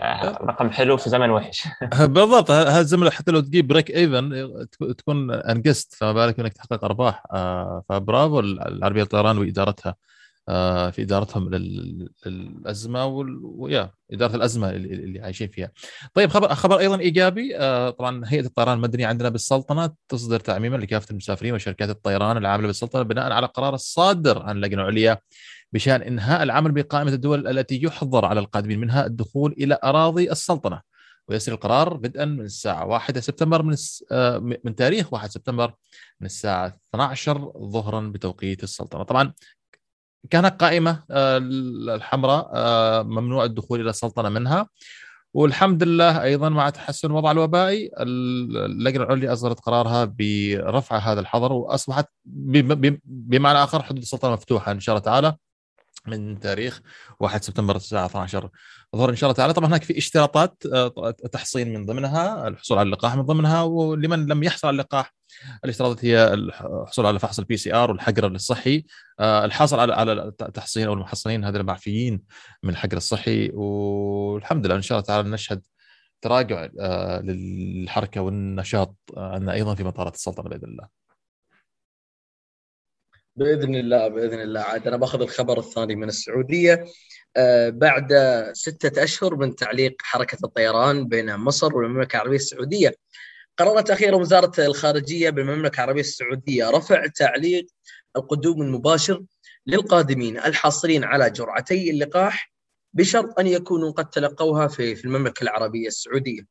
آه، 0.00 0.38
رقم 0.42 0.70
حلو 0.70 0.96
في 0.96 1.10
زمن 1.10 1.30
وحش. 1.30 1.68
بالضبط 2.14 2.50
هذا 2.50 2.80
الزمن 2.80 3.10
حتى 3.10 3.32
لو 3.32 3.40
تجيب 3.40 3.68
break 3.68 3.90
even 3.90 4.48
تكون 4.98 5.30
أنجزت 5.30 5.94
فما 5.94 6.12
بالك 6.12 6.40
إنك 6.40 6.52
تحقق 6.52 6.84
أرباح. 6.84 7.22
آه، 7.32 7.82
فبرافو 7.88 8.40
العربية 8.40 9.00
للطيران 9.00 9.38
وإدارتها. 9.38 9.96
في 10.90 10.94
إدارتهم 10.98 11.50
للأزمة 11.54 13.06
و 13.42 13.52
yeah 13.52 13.90
إدارة 14.12 14.36
الأزمة 14.36 14.70
اللي 14.70 15.20
عايشين 15.20 15.48
فيها. 15.48 15.70
طيب 16.14 16.30
خبر 16.30 16.54
خبر 16.54 16.78
أيضا 16.78 16.98
إيجابي. 17.00 17.54
طبعا 17.98 18.22
هيئة 18.26 18.46
الطيران 18.46 18.76
المدني 18.76 19.04
عندنا 19.04 19.28
بالسلطنة 19.28 19.90
تصدر 20.08 20.40
تعميما 20.40 20.76
لكافة 20.76 21.06
المسافرين 21.10 21.54
وشركات 21.54 21.90
الطيران 21.90 22.36
العاملة 22.36 22.66
بالسلطنة 22.66 23.02
بناء 23.02 23.32
على 23.32 23.46
قرار 23.46 23.74
الصادر 23.74 24.42
عن 24.42 24.56
اللجنه 24.56 24.82
العليا 24.82 25.18
بشأن 25.72 26.02
إنهاء 26.02 26.42
العمل 26.42 26.72
بقائمة 26.72 27.12
الدول 27.12 27.48
التي 27.48 27.82
يحظر 27.82 28.24
على 28.24 28.40
القادمين 28.40 28.80
منها 28.80 29.06
الدخول 29.06 29.54
إلى 29.58 29.78
أراضي 29.84 30.32
السلطنة. 30.32 30.80
ويصل 31.28 31.52
القرار 31.52 31.96
بدءا 31.96 32.24
من 32.24 32.44
الساعة 32.44 32.86
1 32.86 33.18
سبتمبر 33.18 33.62
من 33.62 33.76
آه، 34.12 34.38
من 34.38 34.74
تاريخ 34.74 35.12
1 35.12 35.30
سبتمبر 35.30 35.74
من 36.20 36.26
الساعة 36.26 36.76
12 36.94 37.52
ظهرا 37.58 38.00
بتوقيت 38.00 38.62
السلطنة. 38.64 39.02
طبعا 39.02 39.32
كانت 40.30 40.60
قائمة 40.60 41.04
آه، 41.10 41.38
الحمراء 41.94 42.50
آه، 42.54 43.02
ممنوع 43.02 43.44
الدخول 43.44 43.80
إلى 43.80 43.90
السلطنة 43.90 44.28
منها. 44.28 44.68
والحمد 45.34 45.82
لله 45.82 46.22
أيضا 46.22 46.48
مع 46.48 46.70
تحسن 46.70 47.08
الوضع 47.08 47.30
الوبائي 47.30 47.90
اللجنة 48.00 49.04
العليا 49.04 49.32
أصدرت 49.32 49.60
قرارها 49.60 50.04
برفع 50.04 50.98
هذا 50.98 51.20
الحظر 51.20 51.52
وأصبحت 51.52 52.06
بمعنى 52.24 53.58
آخر 53.64 53.82
حدود 53.82 54.02
السلطنة 54.02 54.32
مفتوحة 54.32 54.72
إن 54.72 54.80
شاء 54.80 54.96
الله 54.96 55.04
تعالى. 55.04 55.36
من 56.06 56.40
تاريخ 56.40 56.80
1 57.20 57.44
سبتمبر 57.44 57.76
الساعة 57.76 58.06
12 58.06 58.50
ظهر 58.96 59.10
إن 59.10 59.16
شاء 59.16 59.30
الله 59.30 59.36
تعالى 59.36 59.52
طبعا 59.52 59.68
هناك 59.68 59.82
في 59.82 59.98
اشتراطات 59.98 60.62
آه، 60.72 61.10
تحصين 61.32 61.74
من 61.74 61.86
ضمنها 61.86 62.48
الحصول 62.48 62.78
على 62.78 62.86
اللقاح 62.86 63.16
من 63.16 63.22
ضمنها 63.22 63.62
ولمن 63.62 64.26
لم 64.26 64.42
يحصل 64.42 64.68
على 64.68 64.74
اللقاح 64.74 65.14
الاشتراطات 65.64 66.04
هي 66.04 66.34
الحصول 66.34 67.06
على 67.06 67.18
فحص 67.18 67.38
ال 67.38 67.56
PCR 67.56 67.90
والحجر 67.90 68.26
الصحي. 68.26 68.84
آه، 69.20 69.44
الحاصل 69.44 69.80
على 69.80 69.94
على 69.94 70.12
التحصين 70.12 70.86
أو 70.86 70.92
المحصنين 70.92 71.44
هذول 71.44 71.60
المعفيين 71.60 72.22
من 72.62 72.70
الحجر 72.70 72.96
الصحي 72.96 73.50
والحمد 73.54 74.66
لله 74.66 74.76
إن 74.76 74.82
شاء 74.82 74.98
الله 74.98 75.06
تعالى 75.06 75.28
نشهد 75.28 75.62
تراجع 76.22 76.68
آه، 76.80 77.20
للحركة 77.20 78.20
والنشاط 78.20 78.96
عندنا 79.16 79.52
أيضا 79.52 79.74
في 79.74 79.84
مطارات 79.84 80.14
السلطنه 80.14 80.48
بإذن 80.48 80.68
الله. 80.68 81.01
بإذن 83.36 83.74
الله 83.74 84.08
بإذن 84.08 84.40
الله. 84.40 84.60
عاد 84.60 84.86
أنا 84.86 84.96
باخذ 84.96 85.22
الخبر 85.22 85.58
الثاني 85.58 85.96
من 85.96 86.08
السعودية. 86.08 86.84
آه، 87.36 87.68
بعد 87.68 88.14
ستة 88.52 89.04
أشهر 89.04 89.36
من 89.36 89.56
تعليق 89.56 89.94
حركة 90.02 90.38
الطيران 90.44 91.08
بين 91.08 91.36
مصر 91.36 91.76
والمملكة 91.76 92.16
العربية 92.16 92.36
السعودية 92.36 92.94
قررت 93.58 93.90
أخيرا 93.90 94.16
وزارة 94.16 94.66
الخارجية 94.66 95.30
بالمملكة 95.30 95.76
العربية 95.76 96.00
السعودية 96.00 96.70
رفع 96.70 97.06
تعليق 97.06 97.66
القدوم 98.16 98.62
المباشر 98.62 99.22
للقادمين 99.66 100.38
الحاصلين 100.38 101.04
على 101.04 101.30
جرعتي 101.30 101.90
اللقاح 101.90 102.52
بشرط 102.94 103.40
أن 103.40 103.46
يكونوا 103.46 103.90
قد 103.90 104.10
تلقوها 104.10 104.68
في 104.68 105.04
المملكة 105.04 105.42
العربية 105.42 105.86
السعودية. 105.86 106.42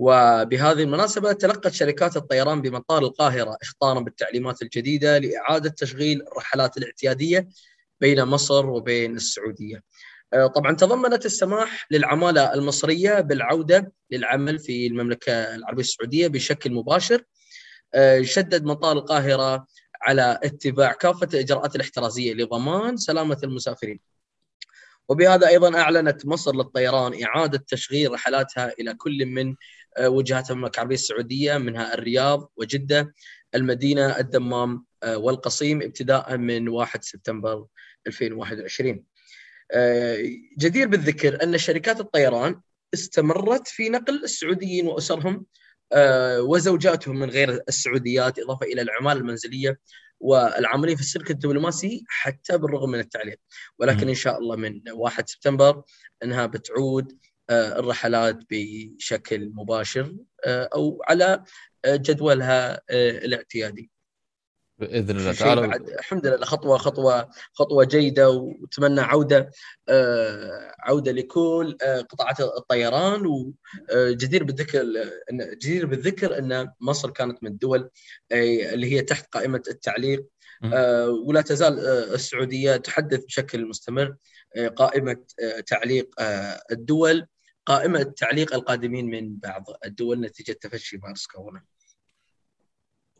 وبهذه 0.00 0.82
المناسبة 0.82 1.32
تلقت 1.32 1.72
شركات 1.72 2.16
الطيران 2.16 2.62
بمطار 2.62 3.02
القاهرة 3.02 3.56
إخطارا 3.62 4.00
بالتعليمات 4.00 4.62
الجديدة 4.62 5.18
لإعادة 5.18 5.70
تشغيل 5.70 6.22
الرحلات 6.22 6.76
الاعتيادية 6.76 7.48
بين 8.00 8.24
مصر 8.24 8.66
وبين 8.66 9.16
السعودية. 9.16 9.82
آه، 10.32 10.46
طبعا 10.46 10.76
تضمنت 10.76 11.26
السماح 11.26 11.86
للعمالة 11.90 12.54
المصرية 12.54 13.20
بالعودة 13.20 13.92
للعمل 14.10 14.58
في 14.58 14.86
المملكة 14.86 15.32
العربية 15.32 15.82
السعودية 15.82 16.28
بشكل 16.28 16.72
مباشر. 16.72 17.24
آه، 17.94 18.22
شدد 18.22 18.64
مطار 18.64 18.98
القاهرة 18.98 19.66
على 20.02 20.38
اتباع 20.44 20.92
كافة 20.92 21.28
الإجراءات 21.34 21.76
الاحترازية 21.76 22.34
لضمان 22.34 22.96
سلامة 22.96 23.38
المسافرين. 23.44 24.00
وبهذا 25.08 25.48
أيضا 25.48 25.78
أعلنت 25.78 26.26
مصر 26.26 26.54
للطيران 26.54 27.24
إعادة 27.24 27.64
تشغيل 27.68 28.12
رحلاتها 28.12 28.72
إلى 28.80 28.94
كل 28.94 29.26
من 29.26 29.54
وجهات 29.98 30.50
المملكه 30.50 30.74
العربية 30.76 30.94
السعودية 30.94 31.58
منها 31.58 31.94
الرياض 31.94 32.52
وجدة 32.56 33.14
المدينة 33.54 34.18
الدمام 34.18 34.84
آه، 35.02 35.16
والقصيم 35.16 35.82
ابتداء 35.82 36.36
من 36.36 36.68
1 36.68 37.04
سبتمبر 37.04 37.66
2021 38.06 39.04
آه، 39.72 40.18
جدير 40.58 40.88
بالذكر 40.88 41.42
أن 41.42 41.58
شركات 41.58 42.00
الطيران 42.00 42.60
استمرت 42.94 43.68
في 43.68 43.88
نقل 43.88 44.24
السعوديين 44.24 44.86
وأسرهم 44.86 45.46
وزوجاتهم 46.38 47.16
من 47.16 47.30
غير 47.30 47.62
السعوديات 47.68 48.38
إضافة 48.38 48.66
إلى 48.66 48.82
العماله 48.82 49.20
المنزلية 49.20 49.78
والعاملين 50.20 50.96
في 50.96 51.02
السلك 51.02 51.30
الدبلوماسي 51.30 52.04
حتى 52.08 52.58
بالرغم 52.58 52.90
من 52.90 52.98
التعليق 52.98 53.38
ولكن 53.78 54.08
إن 54.08 54.14
شاء 54.14 54.38
الله 54.38 54.56
من 54.56 54.80
1 54.92 55.28
سبتمبر 55.28 55.82
أنها 56.22 56.46
بتعود 56.46 57.12
آه، 57.12 57.29
الرحلات 57.50 58.38
بشكل 58.50 59.50
مباشر 59.54 60.16
آه، 60.44 60.68
أو 60.74 61.02
على 61.08 61.44
آه، 61.84 61.96
جدولها 61.96 62.82
الاعتيادي. 62.90 63.90
بإذن 64.78 65.16
الله. 65.16 65.32
تعالى 65.32 65.76
الحمد 65.98 66.26
لله 66.26 66.44
خطوة 66.46 66.78
خطوة 66.78 67.30
خطوة 67.52 67.84
جيدة 67.84 68.30
وأتمنى 68.30 69.00
عودة 69.00 69.50
عودة 70.78 71.12
لكل 71.12 71.76
قطاعات 72.10 72.40
الطيران 72.40 73.26
وجدير 73.26 74.44
بالذكر 74.44 74.86
جدير 75.32 75.86
بالذكر 75.86 76.38
إن 76.38 76.72
مصر 76.80 77.10
كانت 77.10 77.42
من 77.42 77.50
الدول 77.50 77.90
اللي 78.32 78.92
هي 78.92 79.02
تحت 79.02 79.26
قائمة 79.32 79.62
التعليق 79.68 80.26
ولا 81.26 81.40
تزال 81.40 81.78
السعودية 82.14 82.76
تحدث 82.76 83.24
بشكل 83.24 83.66
مستمر 83.66 84.16
قائمة 84.76 85.16
تعليق 85.66 86.14
الدول. 86.72 87.26
قائمة 87.70 88.02
تعليق 88.02 88.54
القادمين 88.54 89.06
من 89.06 89.36
بعض 89.36 89.64
الدول 89.84 90.20
نتيجة 90.20 90.52
تفشي 90.52 90.98
فيروس 90.98 91.26
كورونا. 91.26 91.62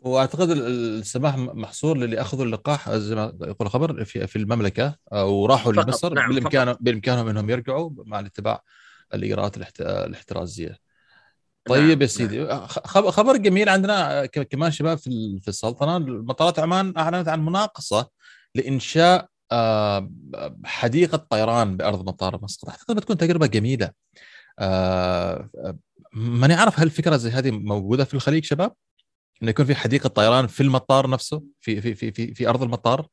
وأعتقد 0.00 0.50
السماح 0.50 1.36
محصور 1.38 1.96
للي 1.96 2.20
أخذوا 2.20 2.44
اللقاح 2.44 2.90
زي 2.90 3.14
ما 3.14 3.32
يقول 3.40 3.56
الخبر 3.66 4.04
في 4.04 4.26
في 4.26 4.36
المملكة 4.36 4.96
وراحوا 5.12 5.72
لمصر 5.72 6.14
نعم 6.14 6.28
بالامكان. 6.28 6.76
بإمكانهم 6.80 7.28
إنهم 7.28 7.50
يرجعوا 7.50 7.90
مع 7.96 8.20
الاتباع 8.20 8.62
الاجراءات 9.14 9.80
الاحترازية. 9.80 10.78
طيب 11.64 11.88
نعم، 11.88 12.02
يا 12.02 12.06
سيدي 12.06 12.46
خ- 12.56 13.08
خبر 13.10 13.36
جميل 13.36 13.68
عندنا 13.68 14.26
كمان 14.26 14.70
شباب 14.70 14.98
في 14.98 15.06
ال- 15.06 15.40
في 15.40 15.48
السلطنة 15.48 15.98
مطارات 15.98 16.58
عمان 16.58 16.94
أعلنت 16.98 17.28
عن 17.28 17.44
مناقصة 17.44 18.08
لإنشاء 18.54 19.28
آه، 19.52 20.10
حديقة 20.64 21.16
طيران 21.30 21.76
بأرض 21.76 22.08
مطار 22.08 22.38
مسقط 22.42 22.68
أعتقد 22.68 22.96
بتكون 22.96 23.16
تجربة 23.16 23.46
جميلة 23.46 23.90
ماني 26.12 26.54
عارف 26.54 26.80
هل 26.80 26.90
فكرة 26.90 27.16
زي 27.16 27.30
هذه 27.30 27.50
موجودة 27.50 28.04
في 28.04 28.14
الخليج 28.14 28.44
شباب؟ 28.44 28.72
إنه 29.42 29.50
يكون 29.50 29.64
في 29.64 29.74
حديقة 29.74 30.08
طيران 30.08 30.46
في 30.46 30.62
المطار 30.62 31.10
نفسه 31.10 31.42
في 31.60 31.80
في 31.80 31.94
في 31.94 32.12
في, 32.12 32.34
في 32.34 32.48
أرض 32.48 32.62
المطار؟ 32.62 33.06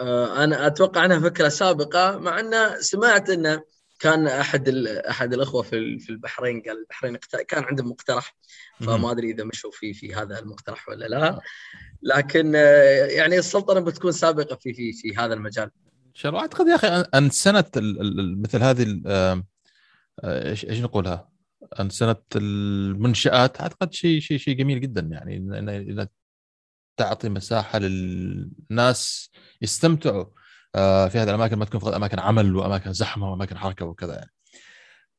آه، 0.00 0.44
أنا 0.44 0.66
أتوقع 0.66 1.04
أنها 1.04 1.20
فكرة 1.20 1.48
سابقة 1.48 2.18
مع 2.18 2.40
أن 2.40 2.80
سمعت 2.80 3.30
انه 3.30 3.62
كان 4.00 4.26
أحد 4.26 4.68
أحد 5.08 5.34
الأخوة 5.34 5.62
في 5.62 5.98
في 5.98 6.10
البحرين 6.10 6.62
قال 6.62 6.78
البحرين 6.78 7.16
كان 7.48 7.64
عندهم 7.64 7.88
مقترح 7.88 8.36
فما 8.80 9.10
أدري 9.10 9.30
إذا 9.30 9.44
مشوا 9.44 9.70
في 9.70 9.94
في 9.94 10.14
هذا 10.14 10.38
المقترح 10.38 10.88
ولا 10.88 11.06
لا. 11.06 11.40
لكن 12.02 12.52
آه، 12.56 13.06
يعني 13.06 13.38
السلطنة 13.38 13.80
بتكون 13.80 14.12
سابقة 14.12 14.56
في 14.56 14.72
في 14.72 14.92
في 14.92 15.16
هذا 15.16 15.34
المجال. 15.34 15.70
شاء 16.14 16.30
الله 16.30 16.42
اعتقد 16.42 16.66
يا 16.66 16.74
أخي 16.74 16.88
ان 16.88 17.30
سنة 17.30 17.64
مثل 18.42 18.62
هذه 18.62 19.02
آه، 19.06 19.44
آه، 20.24 20.50
إيش 20.50 20.80
نقولها؟ 20.80 21.30
أن 21.80 21.90
سنة 21.90 22.16
المنشآت 22.36 23.60
أعتقد 23.60 23.92
شيء 23.92 24.20
شيء 24.20 24.38
شيء 24.38 24.56
جميل 24.56 24.80
جدا 24.80 25.00
يعني 25.00 25.36
إن 25.36 26.08
تعطي 26.96 27.28
مساحة 27.28 27.78
للناس 27.78 29.30
يستمتعوا 29.62 30.24
آه، 30.74 31.08
في 31.08 31.18
هذه 31.18 31.28
الأماكن 31.28 31.56
ما 31.56 31.64
تكون 31.64 31.80
فقط 31.80 31.94
أماكن 31.94 32.18
عمل 32.18 32.56
وأماكن 32.56 32.92
زحمة 32.92 33.30
وأماكن 33.30 33.58
حركة 33.58 33.84
وكذا 33.86 34.14
يعني. 34.14 34.30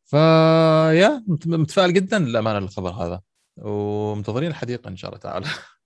فيا 0.05 1.23
مت- 1.27 1.47
متفائل 1.47 1.93
جدا 1.93 2.19
للأمانة 2.19 2.57
الخبر 2.57 2.89
هذا 2.91 3.21
ومنتظرين 3.57 4.49
الحديقة 4.49 4.87
إن 4.87 4.95
شاء 4.95 5.09
الله 5.09 5.21
تعالى. 5.21 5.45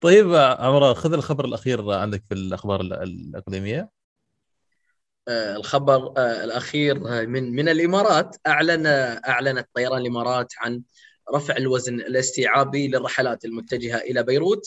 طيب 0.00 0.34
عمر 0.34 0.94
خذ 0.94 1.12
الخبر 1.12 1.44
الأخير 1.44 1.90
عندك 1.90 2.22
في 2.28 2.34
الأخبار 2.34 2.80
ال- 2.80 2.92
الأقليمية. 2.92 3.90
آه، 5.28 5.56
الخبر 5.56 6.14
آه، 6.16 6.44
الأخير 6.44 6.96
آه، 7.08 7.22
من 7.24 7.52
من 7.52 7.68
الإمارات 7.68 8.36
أعلن 8.46 8.86
اعلنت 9.28 9.68
طيران 9.74 10.00
الإمارات 10.00 10.52
عن 10.58 10.82
رفع 11.34 11.56
الوزن 11.56 12.00
الاستيعابي 12.00 12.88
للرحلات 12.88 13.44
المتجهة 13.44 13.96
إلى 13.98 14.22
بيروت 14.22 14.66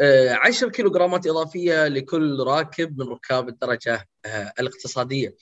آه، 0.00 0.32
10 0.32 0.68
كيلوغرامات 0.68 1.26
إضافية 1.26 1.88
لكل 1.88 2.40
راكب 2.40 2.98
من 2.98 3.08
ركاب 3.08 3.48
الدرجة 3.48 4.08
الاقتصادية. 4.60 5.34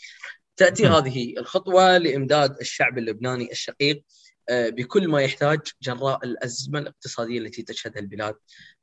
تأتي. 0.57 0.87
هذه 0.87 1.35
الخطوة 1.39 1.99
لإمداد 1.99 2.57
الشعب 2.61 2.99
اللبناني 2.99 3.53
الشقيق 3.53 4.03
بكل 4.50 5.09
ما 5.09 5.23
يحتاج 5.23 5.61
جراء 5.83 6.25
الأزمة 6.25 6.78
الاقتصادية 6.78 7.38
التي 7.38 7.62
تشهدها 7.62 8.02
البلاد 8.02 8.35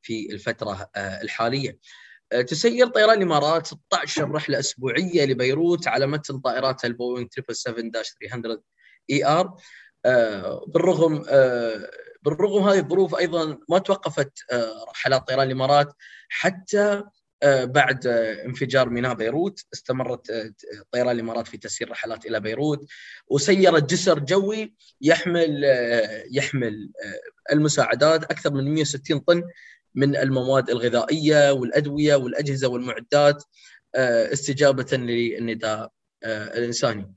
في 0.02 0.34
الفترة 0.34 0.90
آه، 0.96 1.22
الحالية. 1.22 1.80
آه، 2.32 2.42
تسير 2.42 2.88
طيران 2.88 3.18
الإمارات 3.18 3.68
16 3.68 4.32
رحله 4.32 4.60
اسبوعيه 4.60 5.26
لبيروت 5.26 5.88
على 5.88 6.08
متن 6.08 6.40
طائرات 6.40 6.86
البوينغ 6.86 7.28
777-300 7.28 8.62
ER 9.10 9.56
بالرغم 10.68 11.24
آه، 11.30 11.90
بالرغم 12.24 12.64
هذه 12.64 12.80
الظروف 12.80 13.16
أيضا 13.16 13.60
ما 13.70 13.80
توقفت 13.80 14.32
آه، 14.52 14.86
رحلات 14.90 15.28
طيران 15.28 15.48
الإمارات 15.48 15.94
حتى 16.30 16.82
آه، 16.82 17.12
بعد 17.44 18.08
آه، 18.08 18.46
انفجار 18.46 18.90
ميناء 18.90 19.14
بيروت 19.14 19.66
استمرت 19.74 20.30
آه، 20.30 20.54
طيران 20.92 21.16
الإمارات 21.16 21.48
في 21.48 21.58
تسيير 21.58 21.92
رحلات 21.92 22.26
إلى 22.26 22.40
بيروت 22.40 22.86
وسيرت 23.28 23.90
جسر 23.90 24.20
جوي 24.20 24.74
يحمل 25.02 25.66
آه، 25.66 26.24
يحمل 26.32 26.92
آه، 27.04 27.54
المساعدات 27.54 28.24
أكثر 28.24 28.54
من 28.54 28.74
160 28.74 29.20
طن 29.20 29.44
من 29.96 30.16
المواد 30.16 30.70
الغذائية 30.70 31.52
والأدوية 31.52 32.16
والأجهزة 32.16 32.68
والمعدات 32.68 33.44
آه، 33.96 34.34
استجابة 34.34 34.98
للنداء 34.98 35.92
آه، 36.24 36.58
الإنساني. 36.58 37.14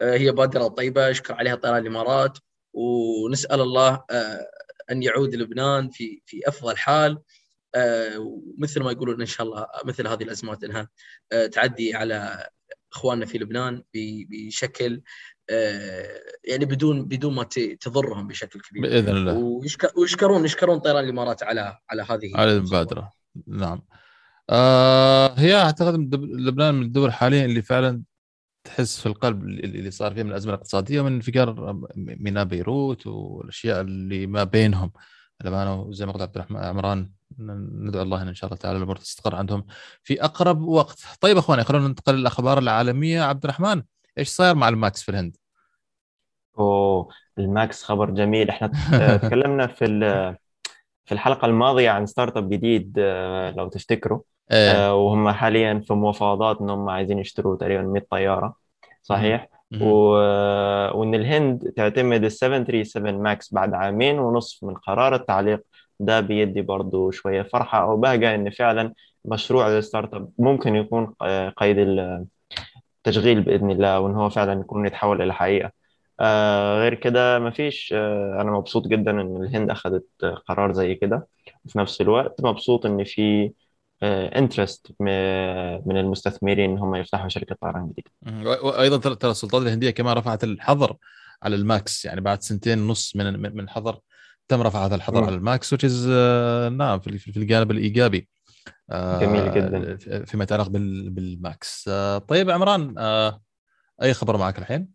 آه، 0.00 0.16
هي 0.16 0.32
بادرة 0.32 0.68
طيبة 0.68 1.08
يشكر 1.08 1.34
عليها 1.34 1.54
طيران 1.54 1.82
الإمارات 1.82 2.38
ونسأل 2.72 3.60
الله 3.60 4.04
آه، 4.10 4.46
أن 4.90 5.02
يعود 5.02 5.34
لبنان 5.34 5.90
في 5.90 6.22
في 6.26 6.48
أفضل 6.48 6.76
حال 6.76 7.18
آه، 7.74 8.18
ومثل 8.18 8.82
ما 8.82 8.92
يقولون 8.92 9.20
إن 9.20 9.26
شاء 9.26 9.46
الله 9.46 9.66
مثل 9.84 10.06
هذه 10.06 10.22
الأزمات 10.22 10.64
إنها 10.64 10.88
آه، 11.32 11.46
تعدي 11.46 11.94
على 11.94 12.48
إخواننا 12.92 13.26
في 13.26 13.38
لبنان 13.38 13.82
بشكل 13.94 15.02
آه، 15.50 16.20
يعني 16.44 16.64
بدون 16.64 17.04
بدون 17.04 17.34
ما 17.34 17.42
تضرهم 17.80 18.26
بشكل 18.26 18.60
كبير. 18.60 18.82
بإذن 18.82 19.16
الله. 19.16 19.34
ويشك- 19.38 19.98
ويشكرون 19.98 20.44
يشكرون 20.44 20.78
طيران 20.78 21.04
الإمارات 21.04 21.42
على 21.42 21.78
على 21.90 22.02
هذه 22.02 22.30
على 22.36 22.52
المبادرة. 22.56 23.10
نعم. 23.46 23.82
آه 24.50 25.34
هي 25.38 25.54
أعتقد 25.54 25.94
من 25.94 26.10
لبنان 26.46 26.74
من 26.74 26.82
الدول 26.82 27.12
حاليا 27.12 27.44
اللي 27.44 27.62
فعلا 27.62 28.02
تحس 28.64 29.00
في 29.00 29.06
القلب 29.06 29.42
اللي 29.42 29.90
صار 29.90 30.14
فيها 30.14 30.22
من 30.22 30.30
الأزمة 30.30 30.54
الاقتصادية 30.54 31.00
ومن 31.00 31.12
انفجار 31.12 31.80
ميناء 31.96 32.44
بيروت 32.44 33.06
والأشياء 33.06 33.80
اللي 33.80 34.26
ما 34.26 34.44
بينهم. 34.44 34.92
الامانه 35.40 35.82
وزي 35.82 36.06
ما 36.06 36.12
قلت 36.12 36.22
عبد 36.22 36.36
الرحمن 36.36 36.56
عمران 36.56 37.10
ندعو 37.38 38.02
الله 38.02 38.22
إن 38.22 38.34
شاء 38.34 38.48
الله 38.50 38.60
تعالى 38.60 38.78
الأمور 38.78 38.96
تستقر 38.96 39.34
عندهم 39.34 39.66
في 40.02 40.24
أقرب 40.24 40.62
وقت. 40.62 40.98
طيب 41.20 41.36
أخواني 41.36 41.64
خلونا 41.64 41.88
ننتقل 41.88 42.14
للاخبار 42.14 42.58
العالمية 42.58 43.22
عبد 43.22 43.44
الرحمن 43.44 43.82
إيش 44.18 44.28
صاير 44.28 44.54
مع 44.54 44.68
الماكس 44.68 45.02
في 45.02 45.08
الهند؟ 45.08 45.36
أوه 46.58 47.08
الماكس 47.38 47.84
خبر 47.84 48.10
جميل 48.10 48.48
إحنا 48.50 48.70
تكلمنا 49.22 49.66
في 49.66 49.86
في 51.06 51.12
الحلقة 51.12 51.46
الماضية 51.46 51.90
عن 51.90 52.06
start 52.06 52.36
up 52.36 52.50
جديد 52.50 52.96
آه، 52.98 53.50
لو 53.50 53.68
تفتكروا 53.68 54.20
إيه 54.50 54.70
آه، 54.70 54.94
وهم 54.94 55.30
حاليا 55.30 55.82
في 55.86 55.92
مفاوضات 55.92 56.60
إنهم 56.60 56.88
عايزين 56.88 57.18
يشتروا 57.18 57.56
تقريبا 57.56 57.82
100 57.82 58.06
طيارة 58.10 58.56
صحيح. 59.02 59.48
و... 59.80 59.86
وإن 60.94 61.14
الهند 61.14 61.72
تعتمد 61.76 62.24
ال 62.24 62.32
737 62.32 63.14
ماكس 63.22 63.54
بعد 63.54 63.74
عامين 63.74 64.18
ونصف 64.18 64.64
من 64.64 64.74
قرار 64.74 65.14
التعليق. 65.14 65.60
ده 66.00 66.20
بيدي 66.20 66.62
برضو 66.62 67.10
شوية 67.10 67.42
فرحة 67.42 67.82
أو 67.82 67.96
بهجة 67.96 68.34
إن 68.34 68.50
فعلا 68.50 68.94
مشروع 69.24 69.68
ال 69.68 69.76
start 69.76 70.14
up 70.14 70.30
ممكن 70.38 70.76
يكون 70.76 71.14
آه، 71.22 71.48
قيد 71.48 71.78
التشغيل 73.06 73.40
بإذن 73.42 73.70
الله 73.70 74.00
وإن 74.00 74.14
هو 74.14 74.30
فعلا 74.30 74.60
يكون 74.60 74.86
يتحول 74.86 75.22
إلى 75.22 75.34
حقيقة. 75.34 75.70
آه 76.20 76.78
غير 76.80 76.94
كده 76.94 77.38
مفيش 77.38 77.92
آه 77.96 78.40
أنا 78.40 78.50
مبسوط 78.52 78.86
جدا 78.86 79.10
إن 79.10 79.42
الهند 79.44 79.70
اخذت 79.70 80.06
قرار 80.48 80.72
زي 80.72 80.94
كده. 80.94 81.28
وفي 81.64 81.78
نفس 81.78 82.00
الوقت 82.00 82.40
مبسوط 82.44 82.86
إن 82.86 83.04
في 83.04 83.52
interest 84.02 84.92
من 85.86 85.96
المستثمرين 85.96 86.70
إن 86.70 86.78
هم 86.78 86.94
يفتحوا 86.94 87.28
شركة 87.28 87.56
طيران 87.60 87.88
جديدة 87.92 88.10
وأيضا 88.62 88.96
ترى 88.96 89.14
ترى 89.14 89.30
السلطات 89.30 89.62
الهندية 89.62 89.90
كمان 89.90 90.16
رفعت 90.16 90.44
الحظر 90.44 90.96
على 91.42 91.56
الماكس 91.56 92.04
يعني 92.04 92.20
بعد 92.20 92.42
سنتين 92.42 92.78
ونص 92.82 93.16
من 93.16 93.32
من 93.42 93.54
من 93.56 93.60
الحظر 93.64 93.98
تم 94.48 94.62
رفع 94.62 94.84
هذا 94.86 94.94
الحظر. 94.94 95.24
على 95.24 95.34
الماكس 95.34 95.74
which 95.74 95.78
is 95.88 95.92
آه، 96.08 96.68
نعم 96.68 97.00
في 97.00 97.18
في 97.18 97.36
الجانب 97.36 97.70
الإيجابي 97.70 98.28
آه، 98.90 99.20
جميل 99.20 99.54
جدا. 99.54 99.96
فيما 100.24 100.44
يتعلق 100.44 100.68
بال- 100.68 101.10
بالماكس 101.10 101.84
آه، 101.88 102.18
طيب 102.18 102.50
عمران 102.50 102.94
آه، 102.98 103.42
أي 104.02 104.14
خبر 104.14 104.36
معك 104.36 104.58
الحين؟ 104.58 104.88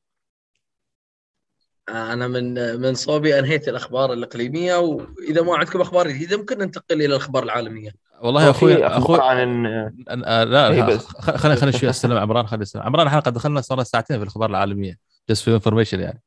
أنا 1.90 2.28
من 2.28 2.54
من 2.82 2.94
صوبي 2.94 3.40
أنهيت 3.40 3.68
الأخبار 3.70 4.14
الإقليمية 4.14 4.76
وإذا 4.76 5.42
ما 5.42 5.58
عندكم 5.58 5.82
أخبار 5.82 6.08
جديدة 6.08 6.38
ممكن 6.38 6.58
ننتقل 6.58 6.96
إلى 6.96 7.06
الأخبار 7.06 7.44
العالمية 7.44 7.92
والله 8.22 8.46
يا 8.46 8.50
أخوي 8.50 8.76
في 8.76 8.86
أخوي 8.88 9.20
عن 9.22 9.66
آه، 9.66 10.44
لا 10.44 10.68
إيه 10.68 10.74
لا 10.74 10.86
بس. 10.86 11.06
خلينا 11.08 11.56
خلينا 11.56 11.78
شوي 11.78 11.90
أستلم 11.90 12.18
عمران 12.18 12.48
خلينا 12.48 12.64
أستلم. 12.64 12.82
عمران 12.84 13.08
الحلقة 13.08 13.32
دخلنا 13.32 13.62
صار 13.62 13.84
ساعتين 13.84 14.18
في 14.18 14.24
الأخبار 14.24 14.50
العالمية 14.50 14.98
just 15.32 15.36
for 15.36 15.62
information 15.64 15.94
يعني. 15.94 16.22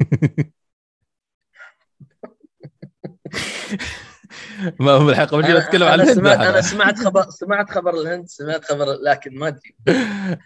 ما 4.80 4.92
هو 4.92 5.10
الحلقة 5.10 5.38
نتكلم 5.58 5.82
عن 5.88 5.92
أنا 5.92 6.02
الهند 6.02 6.16
سمعت. 6.16 6.38
أنا 6.38 6.60
سمعت 6.60 6.98
خبر 6.98 7.30
سمعت 7.30 7.70
خبر 7.70 7.94
الهند 7.94 8.26
سمعت 8.28 8.64
خبر 8.64 8.86
لكن 9.02 9.38
ما 9.38 9.48
أدري. 9.48 9.76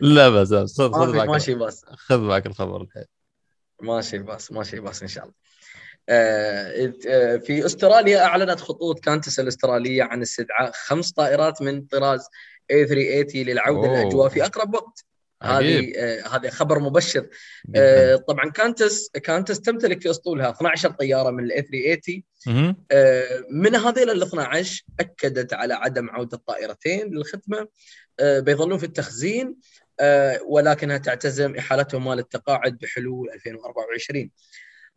لا 0.00 0.28
بس 0.28 0.48
بس 0.52 0.80
خذ 0.80 1.10
في 1.12 1.16
معك 1.18 1.28
ماشي 1.28 1.54
باص 1.54 1.84
خذ 1.84 2.20
معك 2.20 2.46
الخبر. 2.46 2.80
الحين 2.82 3.04
ماشي 3.82 4.18
باص 4.18 4.52
ماشي 4.52 4.80
باص 4.80 5.02
إن 5.02 5.08
شاء 5.08 5.24
الله. 5.24 5.34
في 7.46 7.62
استراليا 7.66 8.24
أعلنت 8.24 8.60
خطوط 8.60 9.00
كانتس 9.00 9.40
الأسترالية 9.40 10.02
عن 10.02 10.22
استدعاء 10.22 10.72
خمس 10.74 11.12
طائرات 11.12 11.62
من 11.62 11.82
طراز 11.82 12.24
A380 12.72 13.36
للعودة 13.36 13.88
أوه. 13.88 13.98
للأجواء 13.98 14.28
في 14.28 14.44
أقرب 14.44 14.74
وقت 14.74 15.04
هذه 15.42 15.92
آه، 15.96 16.28
هذا 16.28 16.50
خبر 16.50 16.78
مبشر. 16.78 17.28
آه، 17.76 18.16
طبعا 18.16 18.50
كانتس 18.50 19.10
كانتس 19.10 19.60
تمتلك 19.60 20.02
في 20.02 20.10
أسطولها 20.10 20.50
12 20.50 20.90
طيارة 20.90 21.30
من 21.30 21.44
ال 21.44 21.62
A380 21.62 22.22
مهم. 22.46 22.76
آه، 22.90 23.44
من 23.50 23.76
هذيل 23.76 24.10
ال 24.10 24.22
12 24.22 24.84
أكدت 25.00 25.52
على 25.52 25.74
عدم 25.74 26.10
عودة 26.10 26.36
الطائرتين 26.36 27.14
للخدمة 27.14 27.68
آه، 28.20 28.40
بيظلون 28.40 28.78
في 28.78 28.86
التخزين 28.86 29.56
آه، 30.00 30.40
ولكنها 30.42 30.98
تعتزم 30.98 31.56
إحالتهم 31.56 32.04
مال 32.04 32.18
التقاعد 32.18 32.78
بحلول 32.78 33.30
2024 33.30 34.30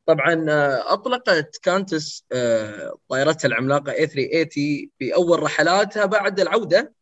طبعا 0.05 0.45
آه، 0.49 0.93
أطلقت 0.93 1.57
كانتس 1.57 2.25
آه، 2.31 2.97
طائرتها 3.09 3.47
العملاقة 3.47 3.93
A380 3.93 4.87
بأول 4.99 5.43
رحلاتها 5.43 6.05
بعد 6.05 6.39
العودة 6.39 6.93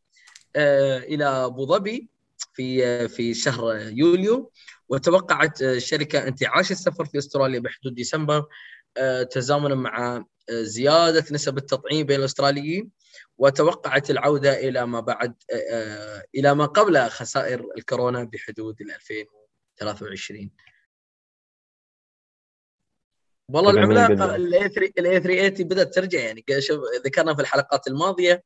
إلى 0.56 1.26
أبو 1.26 1.66
ظبي 1.66 2.10
في 2.54 3.08
في 3.08 3.34
شهر 3.34 3.80
يوليو. 3.80 4.52
وتوقعت 4.90 5.62
الشركة 5.62 6.28
انتعاش 6.28 6.72
السفر 6.72 7.06
في 7.06 7.18
أستراليا 7.18 7.60
بحدود 7.60 7.96
ديسمبر 7.96 8.46
تزامنا 9.32 9.76
مع 9.76 10.26
زيادة 10.52 11.26
نسب 11.32 11.58
التطعيم 11.58 12.06
بين 12.06 12.20
الأستراليين. 12.20 12.92
وتوقعت 13.38 14.10
العودة 14.10 14.60
إلى 14.60 14.86
ما 14.88 15.00
بعد 15.00 15.34
آه، 15.72 16.24
إلى 16.36 16.56
ما 16.56 16.66
قبل 16.66 17.10
خسائر 17.10 17.66
الكورونا 17.78 18.24
بحدود 18.24 18.82
ال 18.82 18.92
2023 18.92 20.52
والله 23.54 23.72
العملاقة 23.72 24.36
الاي 24.36 24.70
380 24.70 25.68
بدأت 25.68 25.94
ترجع 25.94 26.20
يعني. 26.20 26.46
ذكرنا 27.06 27.36
في 27.36 27.42
الحلقات 27.42 27.88
الماضية 27.88 28.44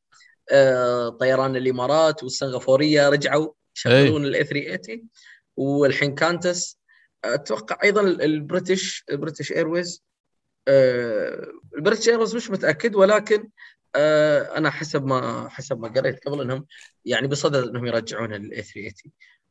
آه، 0.52 1.10
طيران 1.10 1.56
الإمارات 1.56 2.24
والسنغافورية 2.24 3.10
رجعوا 3.10 3.54
يشغلون 3.76 4.26
ال 4.26 4.44
A380 4.44 5.08
والحين 5.58 6.16
Qantas. 6.16 6.80
أتوقع 7.26 7.78
أيضا 7.84 8.02
ال 8.02 8.14
British 8.14 9.04
ال 9.12 9.17
British 9.17 9.52
Airways 9.52 10.04
ال 11.78 11.82
British 11.82 12.10
Airways 12.10 12.36
مش 12.36 12.50
متأكد 12.50 12.96
ولكن 12.96 13.50
آه، 13.96 14.58
أنا 14.58 14.70
حسب 14.70 15.06
ما 15.06 15.50
حسب 15.50 15.80
ما 15.80 15.88
قريت 15.88 16.28
قبل 16.28 16.42
إنهم 16.42 16.66
يعني 17.06 17.28
بصدد 17.28 17.68
إنهم 17.68 17.86
يرجعون 17.86 18.34
ال 18.34 18.62
A380 18.62 18.94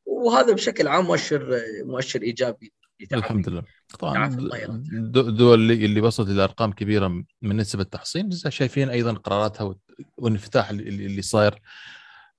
وهذا 0.07 0.53
بشكل 0.53 0.89
عام 0.89 1.05
مؤشر 1.05 1.63
مؤشر 1.85 2.23
إيجابي. 2.23 2.73
الحمد 3.13 3.49
لله. 3.49 3.63
طبعا 3.95 4.27
الدول 5.17 5.61
اللي 5.61 5.85
اللي 5.87 6.01
وصلت 6.01 6.29
إلى 6.29 6.45
أرقام 6.45 6.73
كبيرة 6.73 7.09
من 7.43 7.57
نسب 7.57 7.81
التحصين 7.81 8.31
شايفين 8.31 8.91
أيضا 8.91 9.13
قراراتها 9.13 9.75
والانفتاح 10.19 10.71
اللي 10.71 11.23
صاير 11.23 11.63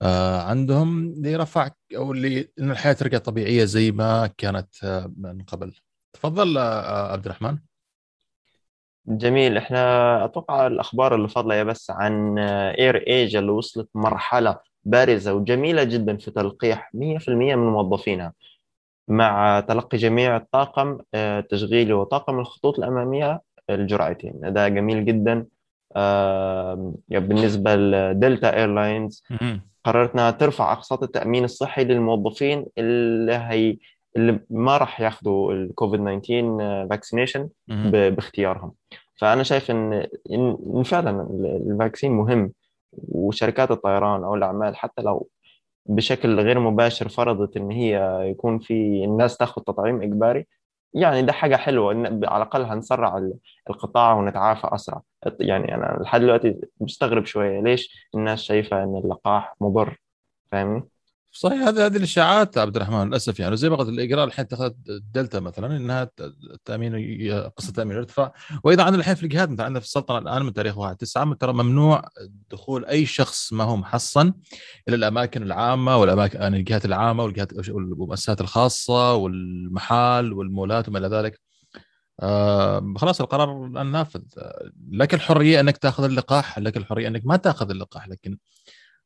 آه، 0.01 0.41
عندهم 0.41 0.99
اللي 0.99 1.35
رفع 1.35 1.69
أو 1.95 2.11
اللي 2.11 2.49
إن 2.59 2.71
الحياة 2.71 2.93
ترجع 2.93 3.17
طبيعية 3.17 3.63
زي 3.65 3.91
ما 3.91 4.27
كانت 4.37 4.83
آه، 4.83 5.11
من 5.17 5.41
قبل. 5.41 5.73
تفضل 6.13 6.57
عبد 6.57 7.25
الرحمن. 7.25 7.57
جميل. 9.07 9.57
إحنا 9.57 10.25
أتوقع 10.25 10.67
الأخبار 10.67 11.15
اللي 11.15 11.27
فاضلة 11.27 11.63
بس 11.63 11.91
عن 11.91 12.39
اير 12.39 13.07
ايجا 13.07 13.39
اللي 13.39 13.51
وصلت 13.51 13.89
مرحلة 13.95 14.57
بارزة 14.83 15.33
وجميلة 15.33 15.83
جدا 15.83 16.17
في 16.17 16.31
تلقيح 16.31 16.91
100% 16.93 17.55
من 17.55 17.67
موظفينها. 17.67 18.33
مع 19.07 19.59
تلقي 19.59 19.97
جميع 19.97 20.37
الطاقم 20.37 20.97
آه، 21.13 21.39
تشغيلي 21.39 21.93
وطاقم 21.93 22.39
الخطوط 22.39 22.79
الأمامية 22.79 23.41
الجرعتين. 23.69 24.33
ده 24.43 24.67
جميل 24.67 25.05
جدا. 25.05 25.45
بالنسبة 27.09 27.75
ل 27.75 27.89
Delta 27.89 28.57
Airlines 28.57 29.23
قررت 29.83 30.13
إنها 30.13 30.31
ترفع 30.31 30.71
أقساط 30.73 31.03
التأمين 31.03 31.43
الصحي 31.43 31.83
للموظفين 31.83 32.65
اللي 32.77 33.33
هي 33.33 33.77
اللي 34.15 34.39
ما 34.49 34.77
راح 34.77 35.01
ياخذوا 35.01 35.53
الكوفيد 35.53 35.99
19 36.21 36.87
vaccination 36.89 37.49
باختيارهم. 37.89 38.71
فأنا 39.15 39.43
شايف 39.43 39.71
إن 39.71 40.07
إن 40.31 40.83
فعلا 40.83 41.27
ال 41.71 41.76
vaccine 41.76 42.11
مهم 42.11 42.51
وشركات 42.93 43.71
الطيران 43.71 44.23
أو 44.23 44.35
الأعمال 44.35 44.75
حتى 44.75 45.01
لو 45.01 45.27
بشكل 45.85 46.39
غير 46.39 46.59
مباشر 46.59 47.09
فرضت 47.09 47.57
إن 47.57 47.71
هي 47.71 48.19
يكون 48.31 48.59
في 48.59 48.73
الناس 49.05 49.37
تاخذ 49.37 49.61
تطعيم 49.61 50.01
إجباري 50.01 50.47
يعني 50.93 51.21
ده 51.21 51.31
حاجة 51.33 51.55
حلوة 51.55 51.91
إن 51.91 52.05
على 52.25 52.43
الأقل 52.43 52.61
هنسرع 52.63 53.29
القطاع 53.69 54.13
ونتعافى 54.13 54.67
أسرع. 54.75 55.01
يعني 55.39 55.75
أنا 55.75 55.97
لحد 56.03 56.21
دلوقتي 56.21 56.55
مستغرب 56.81 57.25
شوية 57.25 57.61
ليش 57.61 58.09
الناس 58.15 58.39
شايفة 58.41 58.83
إن 58.83 58.97
اللقاح 58.97 59.55
مضر 59.61 59.97
فاهمني؟ 60.51 60.83
صحيح 61.37 61.61
هذه 61.61 61.85
هذه 61.85 61.97
الإشاعات 61.97 62.57
عبد 62.57 62.75
الرحمن 62.75 63.07
للأسف 63.07 63.39
يعني 63.39 63.57
زي 63.57 63.69
ما 63.69 63.75
قلت 63.75 63.89
الاجراء 63.89 64.25
الحين 64.25 64.45
اتخذت 64.45 64.75
الدلتا 64.89 65.39
مثلا 65.39 65.77
إنها 65.77 66.09
التامين 66.53 66.93
قصة 67.57 67.69
التامين 67.69 67.97
يرتفع 67.97 68.31
وأيضا 68.63 68.83
عندنا 68.83 68.99
الحين 68.99 69.15
في 69.15 69.23
الجهات 69.23 69.49
مثلا 69.49 69.65
عندنا 69.65 69.79
في 69.79 69.85
السلطنة 69.85 70.17
الآن 70.17 70.43
من 70.43 70.53
تاريخ 70.53 70.77
1 70.77 70.95
9 70.95 71.33
ترى 71.33 71.53
ممنوع 71.53 72.01
دخول 72.51 72.85
أي 72.85 73.05
شخص 73.05 73.53
ما 73.53 73.63
هو 73.63 73.75
محصن 73.77 74.33
إلى 74.87 74.95
الأماكن 74.95 75.43
العامة 75.43 75.97
والأماكن 75.97 76.39
يعني 76.39 76.57
الجهات 76.57 76.85
العامة 76.85 77.23
والجهات 77.23 77.69
والمؤسسات 77.69 78.41
الخاصة 78.41 79.13
والمحال 79.13 80.33
والمولات 80.33 80.89
وما 80.89 80.99
إلى 80.99 81.07
ذلك. 81.07 81.41
آه 82.19 82.93
خلاص 82.97 83.21
القرار 83.21 83.65
الآن 83.65 83.91
نافذ. 83.91 84.21
لك 84.91 85.13
الحرية 85.13 85.59
أنك 85.59 85.77
تأخذ 85.77 86.03
اللقاح 86.03 86.59
لك 86.59 86.77
الحرية 86.77 87.07
أنك 87.07 87.21
ما 87.25 87.37
تأخذ 87.37 87.69
اللقاح 87.69 88.07
لكن 88.07 88.37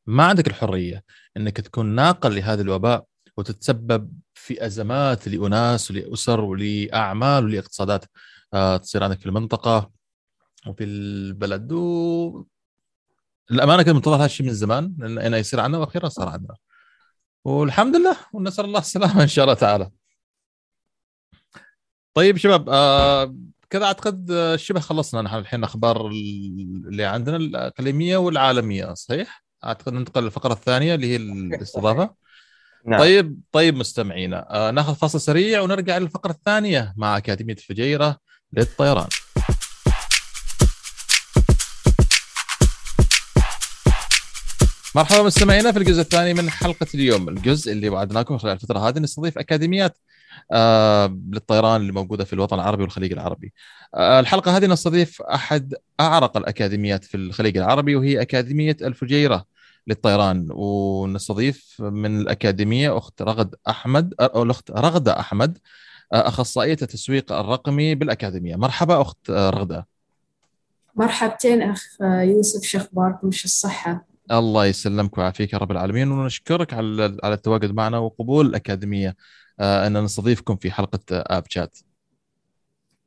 ما 0.10 0.24
عندك 0.26 0.48
الحرية 0.48 1.04
إنك 1.38 1.58
تكون 1.62 1.86
ناقل 1.86 2.36
لهذا 2.36 2.62
الوباء 2.62 3.06
وتتسبب 3.38 4.12
في 4.34 4.66
أزمات 4.66 5.28
لأناس 5.28 5.92
ولأسر 5.92 6.42
ولأعمال 6.42 7.44
ولأقتصادات. 7.46 8.06
آه، 8.54 8.78
تصير 8.78 9.04
عندك 9.04 9.20
في 9.20 9.26
المنطقة 9.26 9.92
وفي 10.68 10.84
البلد. 10.84 11.72
و... 11.72 12.46
الأمانة 13.52 13.84
كنت 13.84 13.96
منتظر 13.96 14.16
هذا 14.16 14.26
الشيء 14.26 14.46
من 14.48 14.54
زمان 14.54 14.96
لأنه 15.00 15.38
يصير 15.38 15.60
عندنا 15.60 15.82
وأخيرا 15.82 16.10
صار 16.10 16.30
عندنا 16.30 16.56
والحمد 17.46 17.96
لله 17.96 18.18
ونسأل 18.34 18.66
الله 18.66 18.80
السلامة 18.80 19.24
إن 19.24 19.28
شاء 19.28 19.46
الله 19.46 19.56
تعالى. 19.56 19.92
طيب 22.14 22.38
شباب 22.38 22.70
آه 22.70 23.36
كذا 23.70 23.86
أعتقد 23.86 24.32
شبه 24.56 24.80
خلصنا 24.80 25.22
نحن 25.22 25.36
الحين 25.38 25.60
الاخبار 25.60 26.08
اللي 26.08 27.06
عندنا 27.06 27.38
الأقليمية 27.38 28.18
والعالمية 28.18 28.94
صحيح؟ 28.94 29.49
أعتقد 29.66 29.94
ننتقل 29.94 30.24
للفقرة 30.24 30.54
الثانية 30.54 30.96
اللي 30.96 31.08
هي 31.08 31.16
الاستضافة. 31.16 32.14
نعم. 32.86 33.00
طيب 33.00 33.40
طيب 33.52 33.76
مستمعينا 33.76 34.48
آه 34.50 34.72
ناخذ 34.72 34.96
فاصل 34.96 35.22
سريع 35.22 35.62
ونرجع 35.62 35.98
للفقرة 35.98 36.32
الثانية 36.32 36.94
مع 36.98 37.18
أكاديمية 37.18 37.54
الفجيرة 37.54 38.18
للطيران. 38.54 39.08
مرحبا 44.96 45.24
مستمعينا 45.24 45.72
في 45.72 45.80
الجزء 45.80 46.02
الثاني 46.02 46.34
من 46.34 46.50
حلقة 46.50 46.88
اليوم 46.96 47.30
الجزء 47.30 47.72
اللي 47.72 47.90
وعدناكم 47.90 48.38
خلال 48.38 48.54
الفترة 48.54 48.80
هذه 48.80 49.00
نستضيف 49.00 49.38
أكاديميات 49.38 49.98
للطيران 51.34 51.82
اللي 51.82 51.92
موجودة 51.92 52.24
في 52.24 52.34
الوطن 52.34 52.56
العربي 52.56 52.84
والخليج 52.84 53.12
العربي. 53.12 53.54
آه 53.96 54.20
الحلقة 54.20 54.58
هذه 54.58 54.66
نستضيف 54.66 55.22
أحد 55.22 55.76
أعرق 56.00 56.38
الأكاديميات 56.38 57.04
في 57.04 57.18
الخليج 57.18 57.58
العربي 57.58 57.96
وهي 57.96 58.22
أكاديمية 58.22 58.78
الفجيرة 58.82 59.46
للطيران 59.88 60.48
ونستضيف 60.50 61.76
من 61.80 62.22
الأكاديمية 62.22 62.98
أخت 62.98 63.22
رغد 63.22 63.56
أحمد 63.70 64.14
أو 64.22 64.44
الأخت 64.44 64.72
رغدة 64.72 65.20
أحمد 65.20 65.58
آه 66.14 66.28
أخصائية 66.28 66.78
التسويق 66.82 67.32
الرقمي 67.32 67.96
بالأكاديمية. 67.96 68.56
مرحبا 68.56 69.02
أخت 69.02 69.30
رغدة. 69.30 69.88
مرحبتين 70.96 71.62
أخ 71.62 71.98
يوسف 72.02 72.64
شو 72.64 72.78
أخباركم 72.78 73.32
شو 73.32 73.46
الصحة؟ 73.46 74.06
الله 74.32 74.66
يسلمك 74.66 75.18
ويعافيك 75.18 75.54
يا 75.54 75.58
رب 75.58 75.72
العالمين 75.72 76.12
ونشكرك 76.12 76.74
على 76.74 77.18
على 77.24 77.34
التواجد 77.34 77.72
معنا 77.72 77.98
وقبول 77.98 78.46
الأكاديمية 78.46 79.16
آه، 79.60 79.88
أن 79.88 80.04
نستضيفكم 80.04 80.56
في 80.56 80.72
حلقة 80.72 81.00
آب 81.12 81.44
شات. 81.50 81.78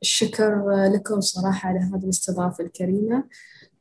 الشكر 0.02 0.70
لكم 0.94 1.20
صراحة 1.20 1.68
على 1.68 1.78
هذه 1.78 2.04
الاستضافة 2.04 2.64
الكريمة 2.64 3.24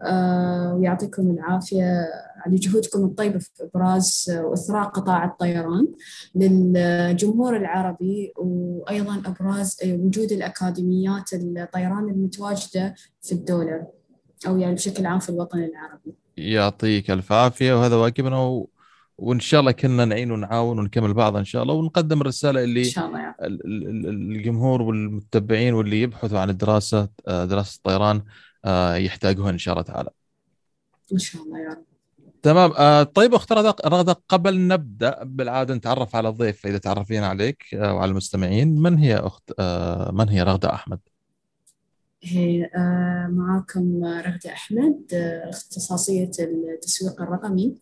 آه، 0.02 0.74
ويعطيكم 0.76 1.32
العافية 1.32 2.08
على 2.46 2.56
جهودكم 2.56 3.06
الطيبة 3.06 3.40
في 3.40 3.50
إبراز 3.62 4.26
وإثراء 4.44 4.84
قطاع 4.84 5.26
الطيران 5.26 5.88
للجمهور 6.36 7.58
العربي 7.58 8.34
وأيضا 8.38 9.22
إبراز 9.26 9.78
وجود 9.86 10.32
الأكاديميات 10.32 11.34
الطيران 11.34 12.10
المتواجدة 12.10 12.96
في 13.22 13.32
الدولة 13.32 13.88
أو 14.48 14.58
يعني 14.58 14.76
بشكل 14.76 15.06
عام 15.06 15.20
في 15.20 15.30
الوطن 15.30 15.60
العربي. 15.60 16.14
يعطيك 16.38 17.12
الف 17.12 17.32
عافية 17.32 17.74
وهذا 17.74 17.96
واجبنا. 17.96 18.66
وإن 19.22 19.40
شاء 19.40 19.60
الله 19.60 19.72
كلنا 19.72 20.06
نعين 20.06 20.32
ونعاون 20.32 20.80
ونكمل 20.80 21.14
بعض 21.14 21.38
إن 21.38 21.46
شاء 21.46 21.64
الله 21.64 21.74
ونقدم 21.74 22.22
الرسالة 22.22 22.64
اللي 22.64 22.80
إن 22.80 22.86
شاء 22.90 23.08
الله 23.08 23.20
يعني. 23.20 23.36
الجمهور 23.42 24.82
والمتبعين 24.82 25.74
واللي 25.74 26.02
يبحثوا 26.02 26.40
عن 26.40 26.50
الدراسة 26.50 27.10
آه، 27.28 27.46
دراسة 27.46 27.76
الطيران 27.78 28.22
آه، 28.66 28.96
يحتاجوها 28.96 29.50
إن 29.50 29.58
شاء 29.58 29.74
الله 29.74 29.84
تعالى. 29.84 30.10
إن 31.14 31.18
شاء 31.18 31.42
الله 31.42 31.60
يا 31.60 31.70
رب. 31.70 31.86
تمام 32.42 32.72
آه، 32.78 33.04
طيب 33.04 33.34
أخت 33.34 33.52
رغده 33.86 34.22
قبل 34.30 34.68
نبدأ 34.68 35.24
بالعادة 35.24 35.76
نتعرف 35.76 36.16
على 36.16 36.30
الضيف 36.30 36.68
إذا 36.68 36.78
تعرفين 36.78 37.24
عليك 37.24 37.64
وعلى 37.74 38.12
المستمعين 38.12 38.82
من 38.82 38.98
هي 38.98 39.18
أخت 39.18 39.62
من 40.14 40.30
هي 40.30 40.44
رغدة 40.44 40.74
أحمد؟ 40.74 41.00
هي 42.24 42.66
آه، 42.76 43.28
معاكم 43.32 44.04
رغدة 44.04 44.54
أحمد 44.54 45.02
آه، 45.14 45.50
اختصاصية 45.50 46.32
التسويق 46.40 47.22
الرقمي. 47.22 47.76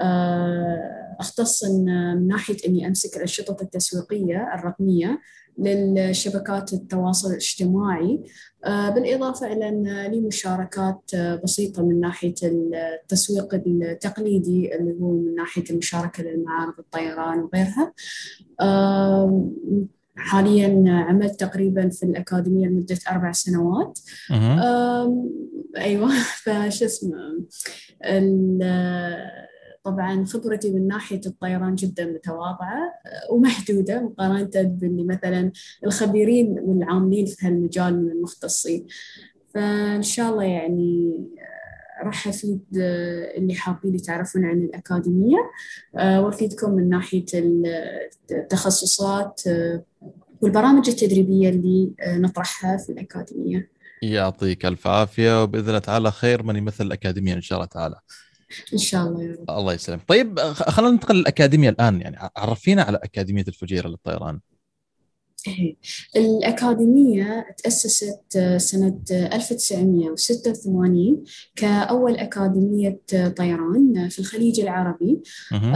آه، 0.00 1.16
أختص 1.20 1.64
من 1.64 2.26
ناحية 2.28 2.56
أني 2.66 2.86
أمسك 2.86 3.16
الأنشطة 3.16 3.56
التسويقية 3.62 4.54
الرقمية 4.54 5.20
للشبكات 5.58 6.72
التواصل 6.72 7.30
الاجتماعي. 7.30 8.22
بالإضافة 8.66 9.52
إلى 9.52 9.68
أن 9.68 10.06
لي 10.06 10.20
مشاركات 10.20 11.10
بسيطة 11.44 11.82
من 11.82 12.00
ناحية 12.00 12.34
التسويق 12.42 13.54
التقليدي 13.54 14.74
اللي 14.74 14.92
هو 15.00 15.12
من 15.12 15.34
ناحية 15.34 15.64
المشاركة 15.70 16.22
للمعارض 16.22 16.74
الطيران 16.78 17.38
وغيرها. 17.38 17.92
حاليا 20.16 20.84
عملت 20.86 21.40
تقريبا 21.40 21.88
في 21.88 22.02
الأكاديمية 22.02 22.66
لمدة 22.66 22.98
أربع 23.10 23.32
سنوات. 23.32 23.98
أيوة 25.76 26.10
فش 26.44 26.82
اسمه 26.82 27.16
طبعا 29.84 30.24
خبرتي 30.24 30.72
من 30.72 30.88
ناحية 30.88 31.20
الطيران 31.26 31.74
جدا 31.74 32.04
متواضعة 32.06 32.94
ومحدودة 33.30 34.00
مقارنة 34.00 34.50
باللي 34.62 35.04
مثلا 35.04 35.52
الخبيرين 35.86 36.58
والعاملين 36.62 37.26
في 37.26 37.46
هالمجال 37.46 38.04
من 38.04 38.10
المختصين. 38.10 38.86
فإن 39.54 40.02
شاء 40.02 40.30
الله 40.32 40.42
يعني 40.44 41.12
راح 42.04 42.28
أفيد 42.28 42.64
اللي 43.36 43.54
حابين 43.54 43.94
يتعرفون 43.94 44.44
عن 44.44 44.58
الأكاديمية. 44.58 45.50
وأفيدكم 45.94 46.70
من 46.70 46.88
ناحية 46.88 47.24
التخصصات 48.30 49.42
والبرامج 50.40 50.88
التدريبية 50.88 51.48
اللي 51.48 51.90
نطرحها 52.06 52.76
في 52.76 52.92
الأكاديمية. 52.92 53.70
يعطيك 54.02 54.66
ألف 54.66 54.86
عافية 54.86 55.42
وبإذن 55.42 55.68
الله 55.68 55.78
تعالى 55.78 56.10
خير 56.10 56.42
من 56.42 56.56
يمثل 56.56 56.86
الأكاديمية 56.86 57.34
إن 57.34 57.40
شاء 57.40 57.58
الله 57.58 57.66
تعالى. 57.66 57.96
إن 58.72 58.78
شاء 58.78 59.06
الله 59.06 59.22
يا 59.22 59.32
رب. 59.32 59.58
الله 59.58 59.74
يسلمك. 59.74 60.02
طيب 60.08 60.40
خلينا 60.40 60.90
ننتقل 60.90 61.14
للأكاديمية 61.16 61.68
الآن 61.68 62.00
يعني 62.00 62.16
عرفينا 62.36 62.82
على 62.82 63.00
أكاديمية 63.02 63.44
الفجيرة 63.48 63.88
للطيران. 63.88 64.40
إيه. 65.48 65.76
الأكاديمية 66.16 67.46
تأسست 67.64 68.38
سنة 68.56 68.98
1986 69.10 71.24
كأول 71.56 72.16
أكاديمية 72.16 73.00
طيران 73.36 74.08
في 74.08 74.18
الخليج 74.18 74.60
العربي. 74.60 75.20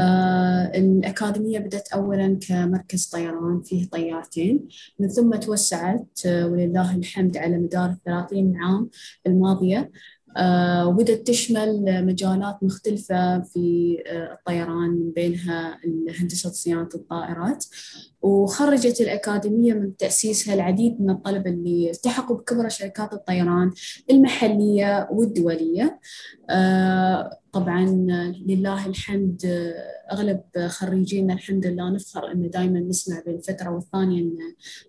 آه 0.00 0.72
الأكاديمية 0.74 1.58
بدأت 1.58 1.88
أولا 1.88 2.38
كمركز 2.48 3.06
طيران 3.06 3.62
فيه 3.62 3.88
طيارتين. 3.88 4.68
من 4.98 5.08
ثم 5.08 5.34
توسعت 5.34 6.18
ولله 6.26 6.96
الحمد 6.96 7.36
على 7.36 7.58
مدار 7.58 7.90
الثلاثين 7.90 8.56
عام 8.56 8.90
الماضية. 9.26 9.90
آه، 10.36 10.88
وبدأت 10.88 11.26
تشمل 11.26 12.04
مجالات 12.06 12.58
مختلفة 12.62 13.40
في 13.40 13.96
آه، 14.06 14.32
الطيران 14.32 14.90
من 14.90 15.10
بينها 15.10 15.80
هندسة 16.20 16.50
صيانة 16.50 16.88
الطائرات. 16.94 17.64
وخرجت 18.22 19.00
الأكاديمية 19.00 19.72
من 19.72 19.96
تأسيسها 19.96 20.54
العديد 20.54 21.00
من 21.00 21.10
الطلبة 21.10 21.50
اللي 21.50 21.90
التحقوا 21.90 22.36
بكبرى 22.36 22.70
شركات 22.70 23.12
الطيران 23.12 23.70
المحلية 24.10 25.08
والدولية. 25.12 26.00
آه، 26.50 27.30
طبعا 27.52 27.84
لله 28.46 28.86
الحمد 28.86 29.40
أغلب 30.12 30.40
خريجينا 30.66 31.34
الحمد 31.34 31.66
لله 31.66 31.90
نفخر 31.90 32.32
أنه 32.32 32.48
دائما 32.48 32.80
نسمع 32.80 33.22
بين 33.26 33.40
فترة 33.40 33.70
والثانية 33.70 34.22
أن 34.22 34.36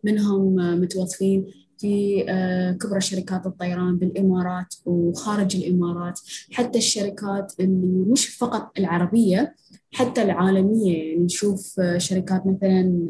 منهم 0.04 0.56
متوظفين. 0.56 1.46
في 1.82 2.26
آه، 2.30 2.72
كبرى 2.72 3.02
شركات 3.02 3.46
الطيران 3.46 3.98
بالإمارات 3.98 4.76
وخارج 4.86 5.56
الإمارات. 5.56 6.20
حتى 6.52 6.78
الشركات 6.78 7.54
اللي 7.60 8.12
مش 8.12 8.28
فقط 8.28 8.72
العربية 8.80 9.56
حتى 9.94 10.22
العالمية. 10.22 10.98
يعني 10.98 11.15
نشوف 11.15 11.80
آه، 11.80 11.98
شركات 11.98 12.48
مثلا 12.48 13.08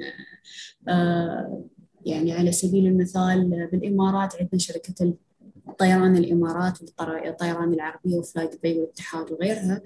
آه، 0.87 1.63
يعني 2.05 2.33
على 2.33 2.51
سبيل 2.51 2.87
المثال 2.87 3.69
بالإمارات 3.71 4.35
عندنا 4.39 4.59
شركة 4.59 5.13
طيران 5.81 6.17
الإمارات 6.17 6.79
والطيران 6.81 7.73
العربية 7.73 8.15
وفلاي 8.15 8.47
دبي 8.47 8.79
والاتحاد 8.79 9.31
وغيرها. 9.31 9.81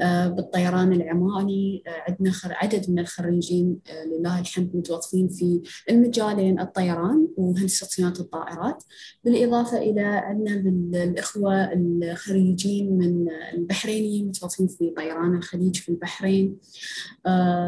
آه 0.00 0.28
بالطيران 0.28 0.92
العماني 0.92 1.82
آه 1.86 2.10
عندنا 2.10 2.32
عدد 2.44 2.90
من 2.90 2.98
الخريجين 2.98 3.78
آه 3.90 4.04
لله 4.04 4.40
الحمد 4.40 4.76
متوظفين 4.76 5.28
في 5.28 5.60
المجالين 5.90 6.60
الطيران 6.60 7.28
وهندسة 7.36 7.86
صيانه 7.86 8.20
الطائرات. 8.20 8.84
بالإضافة 9.24 9.78
إلى 9.78 10.00
عندنا 10.00 10.54
الإخوة 11.04 11.72
الخريجين 11.72 12.98
من 12.98 13.26
البحرينيين 13.54 14.28
متوظفين 14.28 14.66
في 14.66 14.90
طيران 14.96 15.36
الخليج 15.36 15.76
في 15.76 15.88
البحرين. 15.88 16.56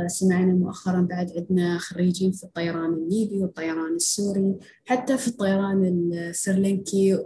سمعنا 0.06 0.52
مؤخرا 0.52 1.00
بعد 1.00 1.32
عندنا 1.36 1.78
خريجين 1.78 2.32
في 2.32 2.44
الطيران 2.44 2.92
الليبي 2.94 3.38
والطيران 3.38 3.94
السوري. 3.94 4.54
حتى 4.84 5.18
في 5.18 5.28
الطيران 5.28 6.10
السريلانكي 6.12 7.18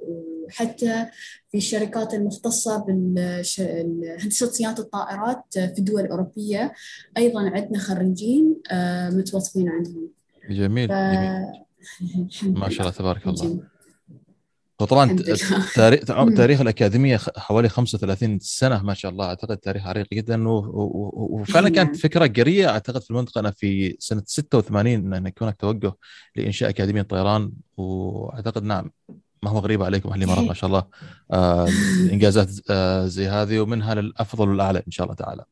وحتى 0.47 1.07
في 1.51 1.57
الشركات 1.59 2.15
المختصة 2.15 2.85
بهندسة 2.85 4.51
صيانة 4.51 4.79
الطائرات 4.79 5.45
في 5.53 5.79
الدول 5.79 6.01
الأوروبية. 6.01 6.73
أيضا 7.17 7.51
عندنا 7.51 7.79
خريجين 7.79 8.57
آه، 8.71 9.11
متوظفين 9.11 9.69
عندهم. 9.69 10.09
جميل, 10.51 10.89
ف... 10.89 10.93
جميل. 12.03 12.59
ما 12.59 12.69
شاء 12.69 12.81
الله 12.81 12.91
تبارك 12.91 13.27
الله. 13.27 13.61
وطبعا 14.81 15.17
تاريخ 15.75 16.35
تاريخ 16.37 16.61
الأكاديمية 16.61 17.17
حوالي 17.37 17.69
35 17.69 18.39
سنة 18.39 18.83
ما 18.83 18.95
شاء 18.95 19.13
الله. 19.13 19.25
أعتقد 19.25 19.57
تاريخ 19.57 19.87
عريق 19.87 20.07
جدا. 20.13 20.45
وفعلا 20.49 21.69
كانت 21.69 21.97
فكرة 21.97 22.27
قرية. 22.27 22.69
أعتقد 22.69 23.03
في 23.03 23.11
المنطقة 23.11 23.39
أنا 23.39 23.51
في 23.51 23.97
سنة 23.99 24.23
86 24.27 25.15
أن 25.15 25.27
يكون 25.27 25.49
هناك 25.49 25.61
توجه 25.61 25.93
لإنشاء 26.37 26.69
أكاديمية 26.69 27.03
طيران. 27.03 27.53
وأعتقد 27.77 28.63
نعم. 28.63 28.91
ما 29.43 29.51
هو 29.51 29.59
غريب 29.59 29.83
عليكم 29.83 30.09
أهل 30.09 30.23
الامارات 30.23 30.45
ما 30.49 30.55
شاء 30.55 30.69
الله. 30.69 30.85
آه 31.33 31.69
إنجازات 32.13 32.51
آه 32.71 33.07
زي 33.07 33.27
هذه 33.27 33.61
ومنها 33.61 33.95
للأفضل 33.95 34.49
والأعلى 34.49 34.83
إن 34.87 34.93
شاء 34.93 35.05
الله 35.05 35.17
تعالى. 35.17 35.45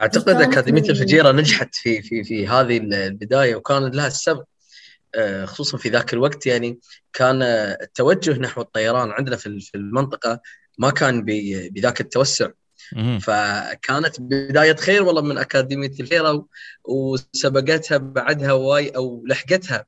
أعتقد 0.00 0.40
أكاديمية 0.40 0.88
الفجيرة 0.88 1.32
نجحت 1.32 1.74
في 1.74 2.02
في 2.02 2.24
في 2.24 2.48
هذه 2.48 2.76
البداية 2.76 3.56
وكان 3.56 3.90
لها 3.90 4.06
السبب 4.06 4.44
آه، 5.14 5.44
خصوصا 5.44 5.78
في 5.78 5.88
ذاك 5.88 6.14
الوقت. 6.14 6.46
يعني 6.46 6.78
كان 7.12 7.42
التوجه 7.82 8.38
نحو 8.38 8.60
الطيران 8.60 9.10
عندنا 9.10 9.36
في 9.36 9.70
المنطقة 9.74 10.40
ما 10.78 10.90
كان 10.90 11.24
بذاك 11.70 12.00
التوسع. 12.00 12.48
فكانت 13.20 14.20
بداية 14.20 14.76
خير 14.76 15.02
والله 15.02 15.22
من 15.22 15.38
أكاديمية 15.38 15.88
الفجيرة 15.88 16.46
وسبقتها 16.84 17.96
بعدها 17.98 18.52
واي 18.52 18.88
أو 18.88 19.24
لحقتها 19.26 19.76
آه، 19.76 19.86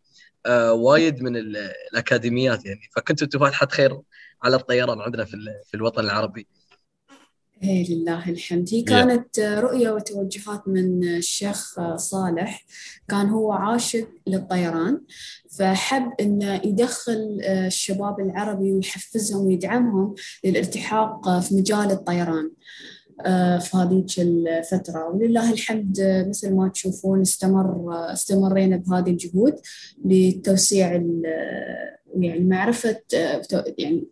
وايد 0.70 1.22
من 1.22 1.36
الأكاديميات 1.36 2.66
يعني. 2.66 2.80
فكنت 2.96 3.22
أنتم 3.22 3.38
فاتحه 3.38 3.66
خير 3.66 4.00
على 4.42 4.56
الطيران 4.56 5.00
عندنا 5.00 5.24
في 5.24 5.36
في 5.66 5.74
الوطن 5.74 6.04
العربي. 6.04 6.46
إيه 7.62 7.94
لله 7.94 8.30
الحمد. 8.30 8.68
هي 8.72 8.82
كانت 8.82 9.40
رؤية 9.40 9.90
وتوجهات 9.90 10.68
من 10.68 11.04
الشيخ 11.04 11.80
صالح. 11.96 12.64
كان 13.08 13.26
هو 13.26 13.52
عاشق 13.52 14.08
للطيران. 14.26 15.00
فحب 15.58 16.12
إنه 16.20 16.54
يدخل 16.54 17.40
الشباب 17.44 18.20
العربي 18.20 18.72
ويحفزهم 18.72 19.46
ويدعمهم 19.46 20.14
للالتحاق 20.44 21.40
في 21.40 21.54
مجال 21.54 21.90
الطيران. 21.90 22.44
آه، 22.44 22.95
في 23.60 23.70
هذيك 23.74 24.18
الفترة 24.18 25.08
ولله 25.08 25.52
الحمد 25.52 26.24
مثل 26.28 26.54
ما 26.54 26.68
تشوفون 26.68 27.20
استمر 27.20 27.86
استمرينا 28.12 28.76
بهذه 28.76 29.10
الجهود 29.10 29.54
لتوسيع 30.04 30.92
يعني 32.14 32.44
معرفة 32.44 33.00
يعني 33.78 34.04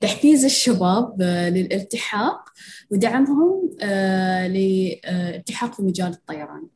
تحفيز 0.00 0.44
الشباب 0.44 1.22
للالتحاق 1.22 2.44
ودعمهم 2.90 3.70
آه، 3.82 4.48
للالتحاق 4.48 5.74
في 5.74 5.82
مجال 5.82 6.10
الطيران. 6.10 6.66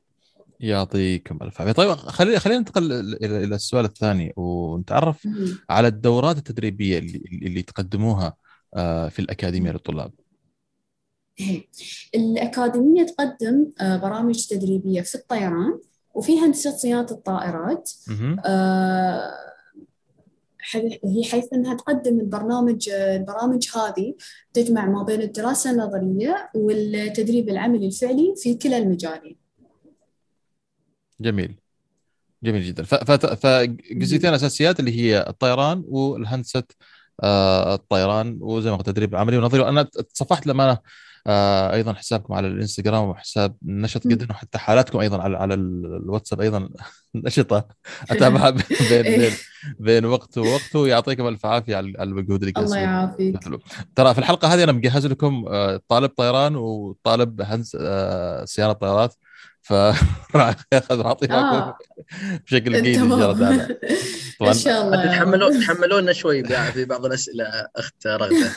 يعطيكم 0.61 1.39
الف 1.43 1.61
عافية 1.61 1.73
طيب 1.73 1.91
خلينا 1.91 2.39
خلينا 2.39 2.59
ننتقل 2.59 2.93
إلى 3.25 3.55
السؤال 3.55 3.85
الثاني 3.85 4.33
ونتعرف 4.37 5.29
على 5.71 5.89
الدورات 5.89 6.39
التدريبية 6.39 6.99
اللي, 6.99 7.23
اللي 7.33 7.63
تقدموها 7.63 8.37
آه، 8.75 9.09
في 9.09 9.19
الأكاديمية 9.19 9.71
للطلاب. 9.71 10.13
الأكاديمية 12.15 13.03
تقدم 13.03 13.67
آه، 13.81 13.97
برامج 13.97 14.47
تدريبية 14.47 15.01
في 15.01 15.15
الطيران 15.15 15.79
وفي 16.15 16.39
هندسة 16.39 16.77
صيانة 16.77 17.07
الطائرات. 17.11 17.91
آه، 18.47 19.33
هي 21.05 21.25
حيث 21.25 21.53
أنها 21.53 21.75
تقدم 21.75 22.21
البرنامج 22.21 22.89
البرامج 22.89 23.69
هذه 23.77 24.15
تجمع 24.53 24.87
ما 24.87 25.03
بين 25.03 25.23
الدراسة 25.23 25.71
النظرية 25.71 26.51
والتدريب 26.55 27.49
العملي 27.49 27.87
الفعلي 27.87 28.35
في 28.37 28.55
كلا 28.55 28.79
المجالين. 28.79 29.37
جميل. 31.21 31.57
جميل 32.43 32.63
جدا. 32.63 32.83
فجزئيتين 33.35 34.35
أساسيات 34.35 34.81
اللي 34.81 35.01
هي 35.01 35.25
الطيران 35.29 35.85
والهندسة 35.87 36.63
آه، 37.23 37.75
الطيران 37.75 38.39
وزي 38.41 38.71
ما 38.71 38.77
قلت 38.77 38.89
التدريب 38.89 39.15
العملي 39.15 39.39
ونظري. 39.39 39.61
وأنا 39.61 39.83
تصفحت 39.83 40.47
للامانه 40.47 40.79
آه، 41.27 41.75
أيضا 41.75 41.93
حسابكم 41.93 42.35
على 42.35 42.49
الإنستغرام 42.49 43.09
وحساب 43.09 43.57
مم. 43.63 43.87
جدا 44.07 44.27
وحتى 44.31 44.59
حالاتكم 44.59 44.99
أيضا 44.99 45.23
على 45.23 45.37
على 45.37 45.55
الواتساب 45.55 46.41
أيضا 46.41 46.69
نشطة 47.15 47.69
اتابعها 48.11 48.51
بين 48.91 49.05
إيه. 49.05 49.19
بين 49.19 49.33
بين 49.79 50.05
وقت 50.05 50.39
ووقت 50.39 50.77
ويعطيكم 50.77 51.29
ألف 51.29 51.47
عافية 51.47 51.77
على 51.77 51.95
المجهود 52.01 52.43
اللي 52.43 52.53
الله. 52.59 52.79
يعافيك 52.79 53.39
ترى 53.97 54.15
في 54.15 54.19
الحلقة 54.19 54.55
هذه 54.55 54.65
أنا 54.65 54.73
مجهز 54.73 55.07
لكم 55.07 55.45
آه، 55.49 55.81
طالب 55.89 56.11
طيران 56.11 56.57
وطالب 56.57 57.41
هندس 57.41 57.77
آه، 57.81 58.45
صيانة 58.45 58.73
طيارات 58.73 59.15
فراح 59.63 60.57
أخذ 60.73 61.01
اعطي 61.01 61.33
آه. 61.33 61.79
بشكل 62.47 62.83
جيد 62.83 62.99
إن 62.99 63.19
شاء 63.19 63.33
الله 63.33 63.69
إن 64.43 64.55
شاء 64.55 64.87
الله. 64.87 65.07
تحملون 65.07 65.61
تحملونا 65.61 66.13
شوي 66.13 66.45
في 66.45 66.85
بعض 66.85 67.07
الأسئلة 67.07 67.45
أخت 67.77 68.07
رغدة 68.07 68.51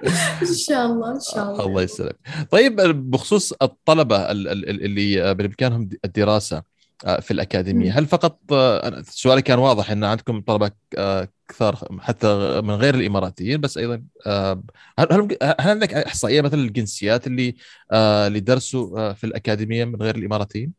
إن 0.42 0.54
شاء 0.54 0.86
الله 0.86 1.10
إن 1.14 1.20
شاء 1.34 1.50
الله 1.50 1.66
الله 1.66 1.82
يسلمك 1.82 2.16
طيب 2.50 2.76
بخصوص 3.10 3.52
الطلبة 3.62 4.16
ال- 4.30 4.48
ال- 4.48 4.68
ال- 4.70 4.84
اللي 4.84 5.34
بإمكانهم 5.34 5.88
الدراسة 6.04 6.62
آه، 7.04 7.20
في 7.20 7.30
الأكاديمية. 7.30 7.98
هل 7.98 8.06
فقط 8.06 8.38
آه، 8.52 9.02
سؤالي 9.08 9.42
كان 9.42 9.58
واضح 9.58 9.90
إن 9.90 10.04
عندكم 10.04 10.40
طلبة 10.40 10.70
آه، 10.98 11.28
كثار 11.48 11.76
حتى 12.00 12.60
من 12.64 12.74
غير 12.74 12.94
الإماراتيين 12.94 13.60
بس 13.60 13.78
أيضا 13.78 14.02
آه، 14.26 14.62
هل 14.98 15.12
هل 15.12 15.38
عندك 15.60 15.94
إحصائية 15.94 16.40
مثلا 16.40 16.60
الجنسيات 16.60 17.26
اللي 17.26 17.56
آه، 17.92 18.26
اللي 18.26 18.40
درسوا 18.40 18.98
آه، 19.00 19.12
في 19.12 19.24
الأكاديمية 19.24 19.84
من 19.84 20.02
غير 20.02 20.16
الإماراتيين؟ 20.16 20.72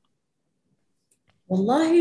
والله 1.52 1.92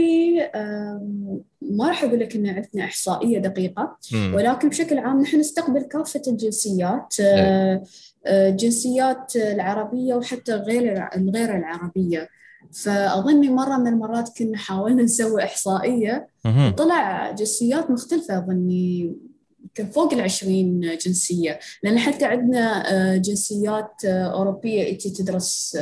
ما 1.63 1.89
راح 1.89 2.05
أقول 2.05 2.21
لك 2.21 2.37
إن 2.37 2.47
عندنا 2.47 2.85
إحصائية 2.85 3.39
دقيقة. 3.39 3.97
ولكن 4.35 4.69
بشكل 4.69 4.99
عام 4.99 5.21
نحن 5.21 5.37
نستقبل 5.41 5.83
كافة 5.83 6.23
الجنسيات 6.27 7.15
آه، 7.21 7.83
آه، 8.27 8.51
جنسيات 8.51 9.37
العربية 9.37 10.15
وحتى 10.15 10.53
غير 10.55 11.09
الغير 11.17 11.57
العربية 11.57 12.29
فأظني 12.73 13.49
مرة 13.49 13.77
من 13.77 13.87
المرات 13.87 14.39
كنا 14.39 14.57
حاولنا 14.59 15.03
نسوي 15.03 15.45
إحصائية. 15.45 16.29
وطلع 16.73 17.31
جنسيات 17.31 17.91
مختلفة 17.91 18.39
أظني 18.39 19.15
يمكن 19.63 19.93
فوق 19.93 20.13
العشرين 20.13 20.81
جنسية 20.81 21.59
لأن 21.83 21.99
حتى 21.99 22.25
عندنا 22.25 22.93
آه، 22.93 23.17
جنسيات 23.17 24.05
أوروبية 24.05 24.93
إتي 24.93 25.11
تدرس 25.11 25.79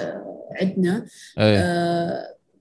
عندنا 0.61 1.07
أي. 1.39 1.59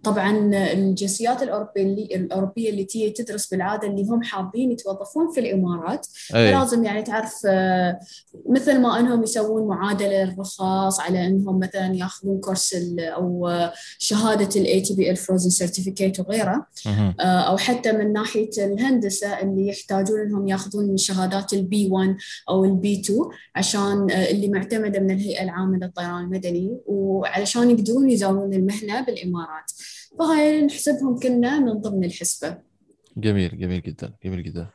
طبعا 0.04 0.52
الجنسيات 0.54 1.44
الأوروبية 1.44 1.82
اللي, 1.82 2.16
الأوروبية 2.16 2.70
اللي 2.70 2.84
تيجي 2.84 3.10
تدرس 3.10 3.48
بالعادة 3.48 3.88
اللي 3.88 4.04
هم 4.04 4.24
حابين 4.24 4.72
يتوظفون 4.72 5.32
في 5.32 5.40
الإمارات 5.40 6.08
أي. 6.36 6.52
فلازم 6.52 6.84
يعني 6.84 7.02
تعرف 7.02 7.34
آه، 7.46 8.00
مثل 8.50 8.80
ما 8.80 9.00
إنهم 9.00 9.24
يسوون 9.24 9.68
معادلة 9.68 10.24
الرخاص 10.24 11.00
على 11.00 11.28
إنهم 11.28 11.60
مثلا 11.60 11.96
ياخذون 11.96 12.40
كورس 12.40 12.76
أو 13.00 13.48
آه، 13.48 13.74
شهادة 13.98 14.62
ال 14.62 14.82
ATP 14.82 14.96
ال 14.96 15.12
frozen 15.12 15.50
certificate 15.50 16.20
وغيره. 16.20 16.66
آه، 16.88 17.24
أو 17.24 17.58
حتى 17.58 17.92
من 17.92 18.14
ناحية 18.14 18.50
الهندسة 18.58 19.40
اللي 19.40 19.68
يحتاجون 19.68 20.20
إنهم 20.20 20.48
ياخذون 20.48 20.98
شهادات 20.98 21.54
ال 21.54 21.90
B1 21.92 22.16
أو 22.50 22.66
ال 22.66 23.02
B2 23.02 23.20
عشان 23.56 24.12
اللي 24.12 24.50
معتمدة 24.50 25.00
من 25.00 25.12
الهيئة 25.12 25.44
العامة 25.44 25.78
للطيران 25.78 26.24
المدني 26.24 26.78
وعلشان 26.86 27.72
يقدرون 27.72 28.10
يزاولون 28.10 28.54
المهنة 28.54 29.02
بالإمارات 29.02 29.72
فهاي 30.20 30.66
نحسبهم 30.66 31.20
كنا 31.20 31.60
من 31.60 31.74
ضمن 31.74 32.04
الحسبة. 32.04 32.58
جميل 33.18 33.60
جميل 33.60 33.82
جدا 33.82 34.14
جميل 34.26 34.44
جدا. 34.44 34.68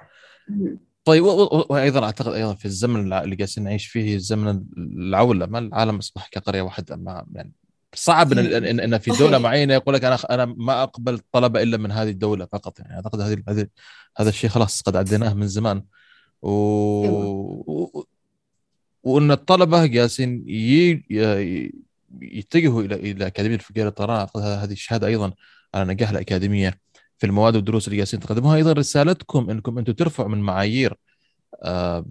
طيب 1.05 1.25
وأيضا 1.25 2.05
أعتقد 2.05 2.33
أيضا 2.33 2.55
في 2.55 2.65
الزمن 2.65 3.13
اللي 3.13 3.37
جالسين 3.37 3.65
نعيش 3.65 3.87
فيه 3.87 4.19
زمن 4.19 4.65
العولة 4.77 5.47
ما 5.47 5.59
العالم 5.59 5.97
أصبح 5.97 6.29
كقرية 6.29 6.63
واحدة 6.63 6.97
ما 6.97 7.27
يعني 7.35 7.53
صعب 7.95 8.33
إن 8.33 8.39
إن, 8.39 8.81
إن 8.81 8.99
في 8.99 9.11
دولة. 9.11 9.39
معينة 9.39 9.75
يقول 9.75 9.95
لك 9.95 10.05
أنا 10.05 10.19
أنا 10.31 10.45
ما 10.45 10.83
أقبل 10.83 11.19
طلبة 11.33 11.63
إلا 11.63 11.77
من 11.77 11.93
هذه 11.93 12.11
الدولة 12.11 12.47
فقط 12.47 12.81
يعني 12.81 12.95
أعتقد 12.95 13.21
هذه 13.21 13.43
هذه 13.49 13.67
هذا 14.17 14.29
الشيء 14.29 14.51
خلاص 14.51 14.83
قد 14.83 14.97
عديناه 14.97 15.35
من 15.35 15.47
زمان. 15.47 15.83
و... 16.43 16.49
و... 16.51 18.07
وإن 19.03 19.31
الطلبة 19.31 19.87
جالسين 19.87 20.45
ي... 20.49 21.03
يتجهوا 22.23 22.83
إلى 22.83 22.95
إلى 22.95 23.27
أكاديمية 23.27 23.57
الفقيه 23.57 23.85
للطيران. 23.85 24.17
أعتقد 24.19 24.43
هذه 24.43 24.73
الشهادة 24.73 25.07
أيضا 25.07 25.33
على 25.75 25.93
نجاح 25.93 26.11
الأكاديمية 26.11 26.79
في 27.19 27.27
المواد 27.27 27.57
والدروس 27.57 27.87
اللي 27.89 27.97
جالسين 27.97 28.21
تقدموها 28.21 28.57
أيضا 28.57 28.73
رسالتكم 28.73 29.51
إنكم 29.51 29.79
أنتم 29.79 29.93
ترفعوا 29.93 30.29
من 30.29 30.39
معايير 30.41 30.95
آه، 31.63 32.07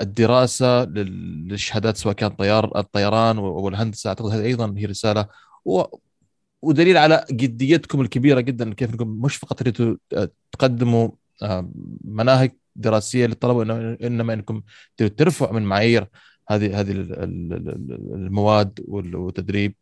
الدراسة 0.00 0.84
لل- 0.84 1.48
للشهادات 1.48 1.96
سواء 1.96 2.14
كان 2.14 2.30
طيار 2.30 2.78
الطيران 2.78 3.38
والهندسه 3.38 4.08
أعتقد 4.08 4.30
هذه 4.30 4.44
أيضا 4.44 4.74
هي 4.76 4.86
رسالة 4.86 5.26
و... 5.64 5.82
ودليل 6.62 6.96
على 6.96 7.24
جديتكم 7.30 8.00
الكبيرة 8.00 8.40
جدا 8.40 8.74
كيف 8.74 8.90
إنكم 8.90 9.08
مش 9.08 9.36
فقط 9.36 9.58
تريدوا 9.58 9.96
تقدموا 10.52 11.10
آه، 11.42 11.70
مناهج 12.04 12.50
دراسية 12.76 13.26
للطلبة 13.26 13.62
إنما 14.06 14.32
إنكم 14.34 14.62
ترفعوا 14.96 15.52
من 15.52 15.62
معايير 15.62 16.06
هذه 16.50 16.80
هذه 16.80 16.90
ال- 16.92 17.12
ال- 17.12 17.52
ال- 17.52 18.14
المواد 18.14 18.80
وال- 18.88 19.16
والتدريب 19.16 19.74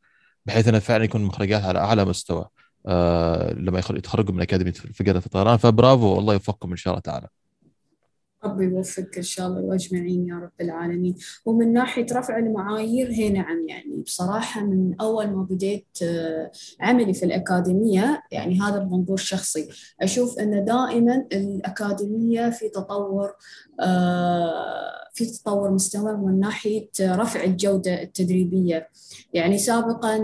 بحيث 0.47 0.69
انها 0.69 0.81
فعلا 0.81 1.05
يكون 1.05 1.23
مخرجات 1.25 1.63
على 1.63 1.79
أعلى 1.79 2.05
مستوى 2.05 2.49
آه، 2.87 3.53
لما 3.53 3.79
يتخرجوا 3.79 4.35
من 4.35 4.41
أكاديمية 4.41 4.73
فقره 4.73 5.19
الطيران. 5.27 5.57
فبرافو 5.57 6.07
والله 6.07 6.33
يوفقكم 6.33 6.71
إن 6.71 6.77
شاء 6.77 6.93
الله 6.93 7.01
تعالى. 7.01 7.29
ربي 8.45 8.65
يوفقك 8.65 9.17
إن 9.17 9.23
شاء 9.23 9.47
الله 9.47 9.61
وأجمعين 9.61 10.29
يا 10.29 10.35
رب 10.35 10.51
العالمين. 10.61 11.15
ومن 11.45 11.73
ناحية 11.73 12.07
رفع 12.13 12.39
المعايير 12.39 13.11
هي 13.11 13.31
نعم 13.31 13.69
يعني 13.69 14.03
بصراحة 14.03 14.65
من 14.65 14.95
أول 15.01 15.27
ما 15.27 15.43
بديت 15.43 15.87
آه، 16.03 16.51
عملي 16.81 17.15
في 17.15 17.25
الأكاديمية 17.25 18.23
يعني 18.33 18.61
هذا 18.61 18.79
بمنظور 18.79 19.17
شخصي 19.17 19.69
أشوف 20.01 20.39
أن 20.39 20.65
دائما 20.65 21.27
الأكاديمية 21.33 22.51
في 22.51 22.69
تطور 22.69 23.33
في 25.19 25.27
تطور 25.27 25.71
مستمر 25.71 26.17
من 26.17 26.41
ناحية 26.41 26.91
رفع 27.01 27.45
الجودة 27.45 28.03
التدريبية 28.03 28.89
يعني 29.33 29.59
سابقا 29.59 30.19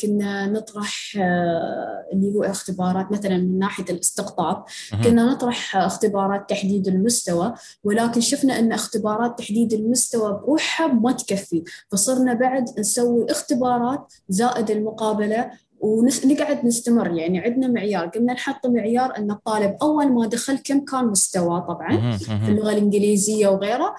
كنا 0.00 0.46
نطرح 0.46 1.16
آه، 1.16 2.06
اللي 2.12 2.34
هو 2.34 2.42
اختبارات 2.42 3.12
مثلا 3.12 3.38
من 3.38 3.58
ناحية 3.58 3.84
الاستقطاب. 3.90 4.64
كنا 5.04 5.24
نطرح 5.32 5.76
اختبارات 5.76 6.50
تحديد 6.50 6.88
المستوى 6.88 7.54
ولكن 7.84 8.20
شفنا 8.20 8.58
إن 8.58 8.72
اختبارات 8.72 9.38
تحديد 9.38 9.72
المستوى 9.72 10.32
بروحها 10.32 10.86
ما 10.86 11.12
تكفي 11.12 11.64
فصرنا 11.92 12.34
بعد 12.34 12.64
نسوي 12.78 13.26
اختبارات 13.30 14.12
زائد 14.28 14.70
المقابلة 14.70 15.50
ونقعد 15.82 16.66
نستمر 16.66 17.10
يعني 17.10 17.38
عندنا 17.40 17.68
معيار 17.68 18.06
قمنا 18.06 18.32
نحط 18.32 18.66
معيار 18.66 19.16
أن 19.16 19.30
الطالب 19.30 19.76
أول 19.82 20.12
ما 20.12 20.26
دخل 20.26 20.58
كم 20.58 20.84
كان 20.84 21.06
مستواه 21.06 21.60
طبعا. 21.60 22.16
في. 22.16 22.48
اللغة 22.48 22.72
الإنجليزية 22.72 23.48
وغيره. 23.48 23.94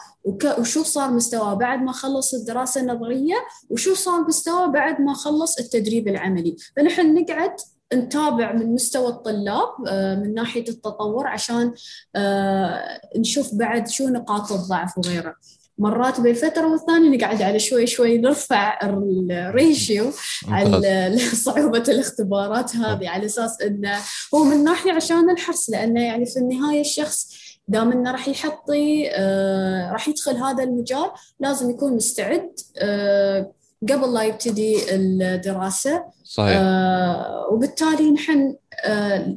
وشو 0.60 0.84
صار 0.84 1.12
مستواه 1.12 1.54
بعد 1.54 1.80
ما 1.82 1.92
خلص 1.92 2.34
الدراسة 2.34 2.82
النظرية 2.82 3.36
وشو 3.70 3.94
صار 3.94 4.28
مستواه 4.28 4.66
بعد 4.66 5.02
ما 5.02 5.14
خلص 5.14 5.60
التدريب 5.60 6.08
العملي 6.08 6.56
فنحن 6.76 7.14
نقعد 7.14 7.56
نتابع 7.94 8.54
من 8.54 8.74
مستوى 8.74 9.08
الطلاب 9.08 9.70
آه، 9.88 10.16
من 10.16 10.34
ناحية 10.34 10.66
التطور 10.70 11.28
عشان 11.28 11.74
آه، 12.16 13.02
نشوف 13.18 13.56
بعد 13.56 13.88
شو 13.88 14.08
نقاط 14.08 14.52
الضعف 14.52 14.98
وغيره 14.98 15.36
مرات 15.78 16.20
بين 16.20 16.34
فترة 16.34 16.72
والثانية 16.72 17.18
نقعد 17.18 17.42
على 17.42 17.60
شوي 17.60 17.88
شوي 17.88 18.18
نرفع 18.18 18.80
الريشيو. 18.84 20.12
على 20.48 21.18
صعوبة 21.46 21.84
الاختبارات 21.88 22.76
هذه 22.76 23.10
على 23.10 23.26
أساس 23.26 23.62
أنه 23.62 23.98
هو 24.36 24.44
من 24.44 24.64
ناحية 24.64 24.92
عشان 24.92 25.30
الحرص 25.30 25.70
لأنه 25.70 26.02
يعني 26.02 26.26
في 26.26 26.40
النهاية 26.40 26.82
الشخص 26.82 27.34
دام 27.68 27.92
إنه 27.92 28.12
راح 28.12 28.28
يحطي 28.28 29.10
آه 29.12 29.92
راح 29.92 30.08
يدخل 30.08 30.36
هذا 30.38 30.64
المجال 30.64 31.12
لازم 31.40 31.70
يكون 31.70 31.96
مستعد 31.96 32.52
آه 32.78 33.52
قبل 33.90 34.14
لا 34.14 34.24
يبتدي 34.24 34.96
الدراسة 34.96 36.04
صحيح 36.24 36.58
آه 36.58 37.48
وبالتالي 37.52 38.12
نحن 38.12 38.56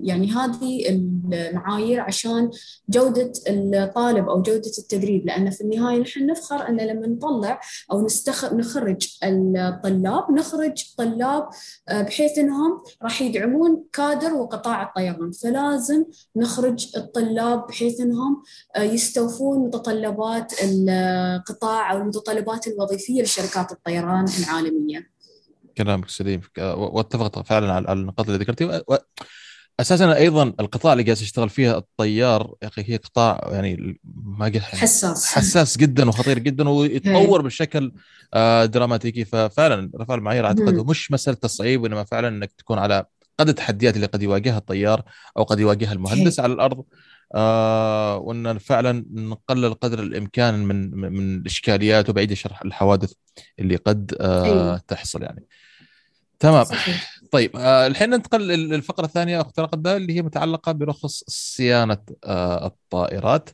يعني 0.02 0.30
هذه 0.32 0.88
المعايير 0.88 2.00
عشان 2.00 2.50
جودة 2.88 3.32
الطالب 3.48 4.28
أو 4.28 4.42
جودة 4.42 4.70
التدريب. 4.78 5.26
لأن 5.26 5.50
في 5.50 5.60
النهاية 5.60 5.98
نحن 5.98 6.26
نفخر 6.26 6.68
أن 6.68 6.76
لما 6.76 7.06
نطلع 7.06 7.60
أو 7.92 8.04
نستخ... 8.04 8.52
نخرج 8.52 9.18
الطلاب 9.24 10.30
نخرج 10.30 10.84
طلاب 10.98 11.48
آه 11.88 12.02
بحيث 12.02 12.38
أنهم 12.38 12.82
راح 13.02 13.22
يدعمون 13.22 13.84
كادر 13.92 14.34
وقطاع 14.34 14.82
الطيران. 14.82 15.30
فلازم 15.32 16.04
نخرج 16.36 16.96
الطلاب 16.96 17.66
بحيث 17.66 18.00
أنهم 18.00 18.42
آه 18.76 18.82
يستوفون 18.82 19.58
متطلبات 19.58 20.52
القطاع 20.64 21.92
أو 21.92 21.98
المتطلبات 21.98 22.66
الوظيفية 22.66 23.22
لشركات 23.22 23.72
الطيران 23.72 24.26
العالمية. 24.40 25.15
كلامك 25.78 26.08
سليم. 26.08 26.40
واتفق 26.58 27.42
فعلا 27.46 27.72
على 27.72 27.92
النقاط 27.92 28.26
اللي 28.26 28.38
ذكرتها 28.38 28.82
و- 28.88 28.96
أساسا 29.80 30.16
أيضا 30.16 30.42
القطاع 30.60 30.92
اللي 30.92 31.04
جالس 31.04 31.22
يشتغل 31.22 31.48
فيها 31.48 31.76
الطيار 31.78 32.54
يا 32.62 32.68
أخي 32.68 32.84
هي 32.92 32.96
قطاع 32.96 33.48
يعني 33.52 34.00
ما 34.24 34.46
قلت 34.46 34.58
حساس. 34.58 35.26
حساس 35.26 35.78
جدا 35.78 36.08
وخطير 36.08 36.38
جدا 36.38 36.68
ويتطور 36.68 37.42
بشكل 37.42 37.92
آه، 38.34 38.64
دراماتيكي. 38.64 39.24
ففعلا 39.24 39.90
رفع 40.00 40.14
المعايير 40.14 40.46
أعتقد. 40.46 40.74
مش 40.90 41.12
مسألة 41.12 41.36
تصعيب 41.36 41.82
وإنما 41.82 42.04
فعلا 42.04 42.28
إنك 42.28 42.52
تكون 42.52 42.78
على 42.78 43.04
قد 43.40 43.48
التحديات 43.48 43.96
اللي 43.96 44.06
قد 44.06 44.22
يواجهها 44.22 44.58
الطيار 44.58 45.02
أو 45.38 45.42
قد 45.42 45.60
يواجهها 45.60 45.92
المهندس 45.92 46.40
على 46.40 46.52
الأرض. 46.52 46.84
آه 47.36 48.16
وإن 48.18 48.58
فعلا 48.58 49.04
نقلل 49.12 49.74
قدر 49.74 49.98
الإمكان 50.02 50.64
من 50.64 50.90
من 50.90 51.34
الإشكاليات 51.36 52.10
وبعيد 52.10 52.32
شرح 52.32 52.62
الحوادث 52.62 53.12
اللي 53.58 53.76
قد 53.76 54.14
آه 54.20 54.44
أيوة. 54.44 54.78
تحصل 54.78 55.22
يعني 55.22 55.44
تمام 56.38 56.64
صحيح. 56.64 57.16
طيب 57.30 57.56
آه 57.56 57.86
الحين 57.86 58.10
ننتقل 58.10 58.40
للفقرة 58.48 59.04
الثانية 59.04 59.40
اخت 59.40 59.60
رقده 59.60 59.96
اللي 59.96 60.16
هي 60.16 60.22
متعلقة 60.22 60.72
برخص 60.72 61.24
صيانة 61.28 61.98
آه 62.24 62.66
الطائرات. 62.66 63.50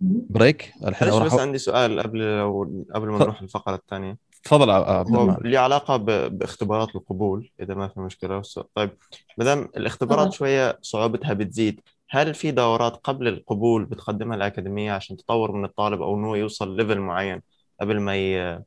بريك 0.00 0.72
الحين 0.86 1.08
راح 1.08 1.26
بس 1.26 1.32
عندي 1.40 1.58
سؤال 1.58 2.00
قبل 2.00 2.38
لو 2.38 2.84
قبل 2.94 3.08
ما 3.08 3.18
ف- 3.18 3.22
نروح 3.22 3.42
الفقرة 3.42 3.74
الثانية 3.74 4.18
تفضل 4.44 4.70
عبد 4.70 5.46
علاقة 5.56 5.96
ب- 5.96 6.38
باختبارات 6.38 6.94
القبول 6.96 7.50
إذا 7.60 7.74
ما 7.74 7.88
في 7.88 8.00
مشكلة 8.00 8.38
بس- 8.38 8.60
طيب 8.74 8.90
ما 9.38 9.44
دام 9.44 9.68
الاختبارات 9.76 10.26
تفضل. 10.26 10.36
شوية 10.38 10.78
صعوبتها 10.82 11.32
بتزيد 11.32 11.80
هل 12.10 12.34
في 12.34 12.50
دورات 12.50 12.96
قبل 12.96 13.28
القبول 13.28 13.84
بتقدمها 13.84 14.36
الأكاديمية 14.36 14.92
عشان 14.92 15.16
تطور 15.16 15.52
من 15.52 15.64
الطالب 15.64 16.02
أو 16.02 16.14
إنه 16.16 16.36
يوصل 16.36 16.76
ليفل 16.76 17.00
معين 17.00 17.42
قبل 17.80 18.00
ما 18.00 18.16
ي... 18.16 18.58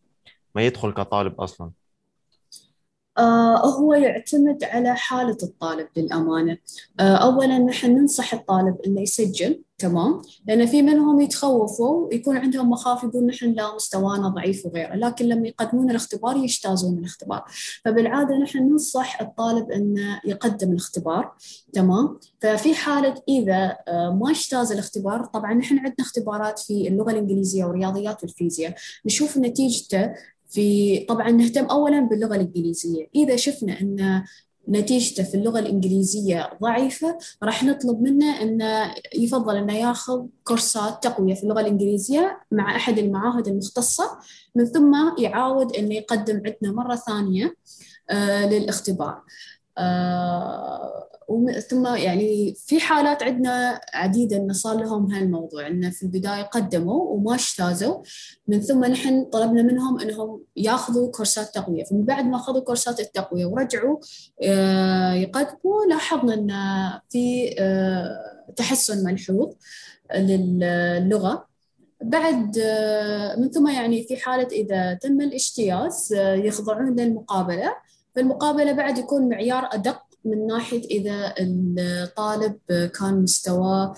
ما 0.56 0.62
يدخل 0.68 0.94
كطالب 0.94 1.42
أصلا؟ 1.42 1.72
هو 3.20 3.94
يعتمد 3.94 4.64
على 4.64 4.96
حالة 4.96 5.38
الطالب 5.44 5.88
للأمانة. 5.98 6.58
آه 7.00 7.16
أولا 7.16 7.58
نحن 7.58 7.92
ننصح 7.92 8.34
الطالب 8.34 8.78
إنه 8.88 9.02
يسجل 9.02 9.62
تمام؟ 9.78 10.22
لأن 10.48 10.66
في 10.66 10.82
منهم 10.82 11.22
يتخوفوا 11.22 12.08
ويكون 12.08 12.38
عندهم 12.38 12.70
مخاوف 12.70 13.04
يقول 13.04 13.26
نحن 13.26 13.52
لا 13.52 13.76
مستوانا 13.76 14.28
ضعيف 14.28 14.66
وغيره 14.66 14.96
لكن 14.96 15.26
لما 15.26 15.48
يقدمون 15.48 15.90
الاختبار 15.90 16.38
يجتازون 16.38 16.98
الاختبار. 16.98 17.44
فبالعادة 17.86 18.38
نحن 18.38 18.58
ننصح 18.58 19.22
الطالب 19.22 19.72
إنه 19.72 20.22
يقدم 20.26 20.72
الاختبار 20.72 21.34
تمام؟ 21.74 22.20
ففي 22.42 22.76
حالة 22.76 23.16
إذا 23.28 23.78
آه 23.88 24.20
ما 24.22 24.32
اجتاز 24.32 24.72
الاختبار 24.72 25.26
طبعا 25.26 25.54
نحن 25.54 25.78
عندنا 25.78 25.96
اختبارات 26.00 26.60
في 26.60 26.88
اللغة 26.88 27.12
الإنجليزية 27.12 27.66
والرياضيات 27.66 28.24
والفيزياء. 28.24 28.76
نشوف 29.06 29.38
نتيجته 29.38 30.12
في 30.52 31.00
طبعا 31.00 31.32
نهتم 31.32 31.66
اولا 31.66 32.00
باللغة 32.00 32.36
الإنجليزية. 32.36 33.08
إذا 33.16 33.36
شفنا 33.36 33.82
أن 33.82 34.24
نتيجته 34.70 35.24
في 35.24 35.36
اللغة 35.36 35.60
الإنجليزية 35.60 36.50
ضعيفة 36.62 37.18
راح 37.44 37.64
نطلب 37.64 38.02
منه 38.02 38.42
انه 38.42 38.94
يفضل 39.16 39.58
أنه 39.58 39.74
ياخذ 39.74 40.26
كورسات 40.44 41.04
تقوية 41.04 41.34
في 41.34 41.44
اللغة 41.44 41.62
الإنجليزية 41.62 42.42
مع 42.52 42.76
أحد 42.76 43.00
المعاهد 43.00 43.48
المختصة 43.48 44.20
من 44.56 44.66
ثم 44.66 44.94
يعاود 45.18 45.76
انه 45.76 45.96
يقدم 45.96 46.36
عندنا 46.36 46.84
مرة 46.84 46.96
ثانية 46.96 47.56
آه 48.10 48.46
للاختبار. 48.50 49.22
ثم 51.70 51.96
يعني 51.96 52.56
في 52.58 52.80
حالات 52.80 53.24
عندنا 53.24 53.82
عديدة 53.94 54.38
إن 54.38 54.54
صار 54.54 54.78
لهم 54.78 55.12
هالموضوع. 55.12 55.68
إنه 55.68 55.90
في 55.90 56.04
البداية 56.04 56.42
قدموا 56.42 57.10
وما 57.10 57.36
اجتازوا 57.36 58.02
من 58.48 58.62
ثم 58.62 58.86
نحن 58.86 59.26
طلبنا 59.26 59.62
منهم 59.62 60.00
إنهم 60.00 60.44
ياخذوا 60.56 61.12
كورسات 61.12 61.56
تقوية. 61.56 61.84
فمن 61.84 62.06
بعد 62.06 62.26
ما 62.26 62.36
أخذوا 62.36 62.62
كورسات 62.62 63.00
التقوية 63.00 63.46
ورجعوا 63.46 63.98
آه، 64.44 65.14
يقدموا 65.14 65.86
لاحظنا 65.90 66.34
إن 66.34 66.52
في 67.10 67.56
آه، 67.60 68.54
تحسن 68.56 69.04
ملحوظ 69.04 69.54
للغة. 70.16 71.52
بعد 72.02 72.58
آه، 72.58 73.36
من 73.36 73.50
ثم 73.50 73.68
يعني 73.68 74.04
في 74.04 74.18
حالة 74.18 74.48
إذا 74.52 74.94
تم 74.94 75.22
الاجتياز 75.22 76.14
آه، 76.14 76.34
يخضعون 76.36 76.96
فالمقابله 78.16 78.72
بعد 78.72 78.98
يكون 78.98 79.30
معيار 79.30 79.70
أدق 79.72 80.02
من 80.26 80.48
ناحية 80.48 80.84
إذا 80.84 81.34
الطالب 81.40 82.58
كان 83.00 83.24
مستواه 83.24 83.96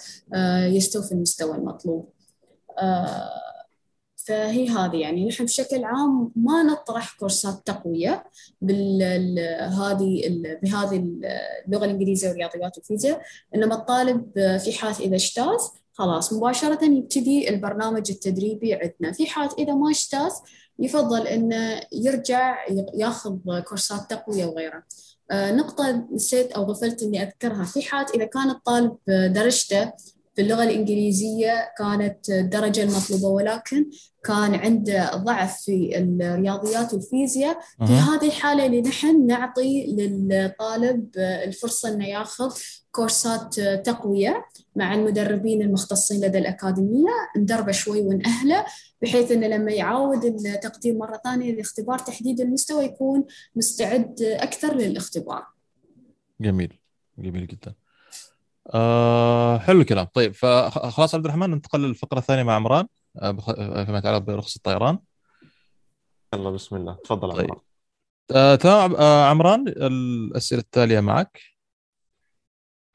يستوفي 0.66 1.12
المستوى 1.12 1.56
المطلوب. 1.56 2.10
آه، 2.80 3.30
فهي 4.16 4.70
هذه 4.70 4.96
يعني. 4.96 5.28
نحن 5.28 5.46
بشكل 5.46 5.84
عام 5.84 6.32
ما 6.36 6.64
نطرح 6.64 7.18
كورسات 7.20 7.62
تقوية 7.66 8.24
بهذه 8.62 10.22
بهذه 10.64 10.96
اللغة 11.68 11.86
الإنجليزية 11.86 12.30
والرياضيات 12.30 12.78
والفيزياء 12.78 13.22
إنما 13.56 13.76
الطالب 13.76 14.32
في 14.36 14.74
حالة 14.74 15.00
إذا 15.00 15.16
اجتاز 15.16 15.72
خلاص 15.94 16.34
مباشرة 16.34 16.86
يبتدي 16.86 17.50
البرنامج 17.50 18.12
التدريبي 18.12 18.74
عندنا. 18.74 19.12
في 19.12 19.28
حالة 19.28 19.54
إذا 19.58 19.74
ما 19.74 19.90
اجتاز 19.90 20.34
يفضل 20.80 21.28
إنه 21.28 21.82
يرجع 21.92 22.66
ياخذ 22.94 23.38
كورسات 23.68 24.10
تقوية 24.10 24.46
وغيرها. 24.46 24.84
آه، 25.32 25.52
نقطة 25.52 26.08
نسيت 26.12 26.52
أو 26.52 26.64
غفلت 26.64 27.04
إني 27.04 27.24
أذكرها. 27.24 27.64
في 27.64 27.82
حالة 27.82 28.08
إذا 28.16 28.26
كان 28.26 28.50
الطالب 28.50 28.98
درجته 29.08 29.92
في 30.36 30.42
اللغة 30.42 30.64
الإنجليزية 30.64 31.74
كانت 31.78 32.30
الدرجة 32.30 32.84
المطلوبة 32.84 33.28
ولكن 33.28 33.86
كان 34.24 34.56
عنده 34.56 35.16
ضعف 35.16 35.62
في 35.62 35.98
الرياضيات 35.98 36.94
والفيزياء. 36.94 37.60
في. 37.78 37.94
هذه 37.94 38.26
الحالة 38.26 38.66
اللي 38.66 38.82
نحن 38.82 39.28
نعطي 39.28 39.96
للطالب 39.96 41.10
الفرصة 41.18 41.90
إنه 41.94 42.08
ياخذ 42.08 42.54
كورسات 42.92 43.60
تقوية 43.60 44.46
مع 44.76 44.94
المدربين 44.94 45.62
المختصين 45.62 46.22
لدى 46.26 46.38
الأكاديمية 46.38 47.12
ندربه 47.38 47.72
شوي 47.72 48.02
ونأهله 48.02 48.66
بحيث 49.02 49.32
إنه 49.32 49.48
لما 49.48 49.72
يعاود 49.72 50.26
التقديم 50.26 50.98
مرة 50.98 51.22
ثانية 51.24 51.54
لاختبار 51.56 52.00
تحديد 52.00 52.42
المستوى 52.42 52.86
يكون 52.86 53.26
مستعد 53.56 54.22
أكثر 54.22 54.76
للاختبار. 54.76 55.46
جميل. 56.42 56.80
جميل 57.18 57.48
جدا. 57.48 57.74
آه 58.74 59.58
حلو 59.58 59.82
الكلام. 59.82 60.06
طيب 60.14 60.34
فخلاص 60.34 61.16
عبد 61.16 61.26
الرحمن 61.26 61.50
ننتقل 61.50 61.80
للفقرة 61.82 62.20
الثانية 62.20 62.44
مع 62.44 62.54
عمران 62.56 62.88
آه 63.22 63.32
بخ- 63.32 63.56
فيما 63.86 63.98
يتعلق 63.98 64.18
برخص 64.18 64.56
الطيران. 64.56 65.00
يلا 66.34 66.50
بسم 66.50 66.76
الله. 66.76 66.98
تفضل 67.04 67.32
طيب. 67.34 67.46
عمار 67.52 67.62
آه 68.36 68.56
تمام. 68.56 68.96
آه 68.96 69.26
عمران 69.30 69.68
الأسئلة 69.68 70.62
التالية 70.62 71.00
معك. 71.00 71.40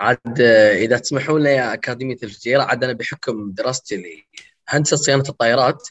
عاد 0.01 0.41
آه، 0.41 0.73
إذا 0.77 0.99
تسمحوا 0.99 1.39
لنا 1.39 1.51
يا 1.51 1.75
أكاديمية 1.75 2.16
الفجيره 2.23 2.62
عاد 2.62 2.85
أنا 2.85 2.93
بحكم 2.93 3.51
دراستي 3.53 4.03
لهندسة 4.71 4.97
صيانة 4.97 5.25
الطائرات 5.29 5.89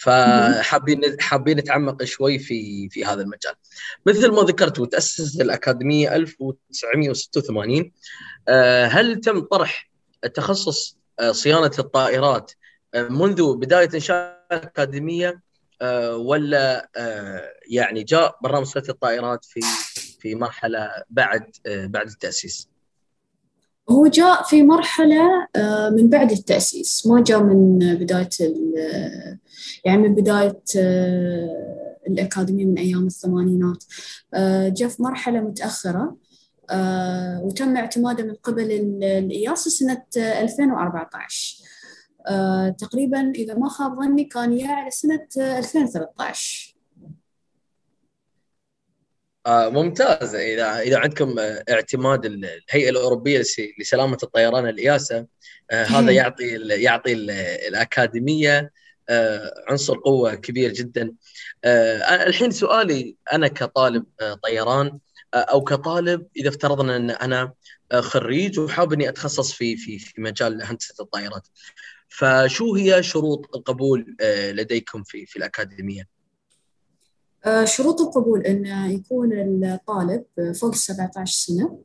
فحابين 0.00 1.00
حابين 1.20 1.56
نتعمق 1.58 2.04
شوي 2.04 2.38
في 2.38 2.88
في 2.88 3.04
هذا 3.04 3.22
المجال. 3.22 3.54
مثل 4.06 4.30
ما 4.30 4.42
ذكرت 4.42 4.78
وتاسست 4.78 5.40
الأكاديمية 5.40 6.16
1986 6.16 7.92
آه، 8.48 8.86
هل 8.86 9.20
تم 9.20 9.40
طرح 9.40 9.90
تخصص 10.34 10.98
آه، 11.20 11.32
صيانة 11.32 11.70
الطائرات 11.78 12.52
آه، 12.94 13.02
منذ 13.02 13.56
بداية 13.56 13.88
إنشاء 13.94 14.46
الأكاديمية 14.52 15.40
ولا 16.12 16.90
يعني 17.70 18.02
جاء 18.02 18.38
برنامج 18.42 18.66
صيانة 18.66 18.88
الطائرات 18.88 19.44
في 19.44 19.60
في 20.20 20.34
مرحلة 20.34 20.90
بعد 21.10 21.56
بعد 21.66 22.06
التأسيس؟ 22.06 22.68
هو 23.90 24.06
جاء 24.06 24.42
في 24.42 24.62
مرحلة 24.62 25.46
آه، 25.56 25.90
من 25.90 26.08
بعد 26.08 26.32
التأسيس 26.32 27.06
ما 27.06 27.22
جاء 27.22 27.42
من 27.42 27.78
بداية 27.96 28.28
يعني 29.84 29.98
من 30.02 30.14
بداية 30.14 30.62
آه، 30.78 31.96
الأكاديمية 32.08 32.64
من 32.66 32.78
أيام 32.78 33.06
الثمانينات. 33.06 33.84
آه، 34.34 34.68
جاء 34.68 34.88
في 34.88 35.02
مرحلة 35.02 35.40
متأخرة 35.40 36.16
وتم 37.42 37.76
اعتماده 37.76 38.24
من 38.24 38.34
قبل 38.34 38.72
ال- 38.72 39.04
الإياس 39.04 39.58
سنة 39.68 40.02
آه، 40.18 40.40
2014 40.42 41.56
آه، 42.26 42.68
تقريبا 42.68 43.30
إذا 43.30 43.54
ما 43.54 43.68
خاب 43.68 43.96
ظني 44.02 44.24
كان 44.24 44.52
يا 44.52 44.68
على 44.68 44.90
سنة 44.90 45.26
آه، 45.40 45.58
2013 45.58 46.69
آه 49.46 49.68
ممتاز 49.68 50.34
إذا 50.34 50.78
إذا 50.80 50.98
عندكم 50.98 51.38
آه، 51.38 51.64
اعتماد 51.70 52.24
ال- 52.24 52.44
الهيئة 52.44 52.90
الأوروبية 52.90 53.38
لس- 53.38 53.60
لسلامة 53.80 54.18
الطيران 54.22 54.68
الياسا 54.68 55.26
آه 55.70 55.84
هذا. 55.84 56.10
يعطي 56.12 56.56
ال- 56.56 56.70
يعطي 56.82 57.12
ال- 57.12 57.30
الأكاديمية 57.68 58.72
آه 59.08 59.54
عنصر 59.68 59.98
قوة 59.98 60.34
كبير 60.34 60.72
جدا 60.72 61.12
آه 61.64 61.98
الحين 62.26 62.50
سؤالي 62.50 63.16
أنا 63.32 63.48
كطالب 63.48 64.04
طيران 64.42 64.98
أو 65.34 65.64
كطالب 65.64 66.26
إذا 66.36 66.48
افترضنا 66.48 66.96
أن 66.96 67.10
أنا 67.10 67.52
خريج 67.94 68.58
وحاب 68.58 68.92
إني 68.92 69.08
أتخصص 69.08 69.52
في 69.52 69.76
في 69.76 69.98
في 69.98 70.20
مجال 70.20 70.62
هندسة 70.62 70.94
الطائرات 71.00 71.48
فشو 72.08 72.74
هي 72.74 73.02
شروط 73.02 73.56
القبول 73.56 74.16
لديكم 74.50 75.02
في 75.02 75.26
في 75.26 75.36
الأكاديمية؟ 75.36 76.19
آه، 77.46 77.64
شروط 77.64 78.00
القبول 78.00 78.40
أن 78.46 78.66
يكون 78.90 79.32
الطالب 79.64 80.24
فوق 80.60 80.74
17 80.74 81.32
سنة 81.32 81.78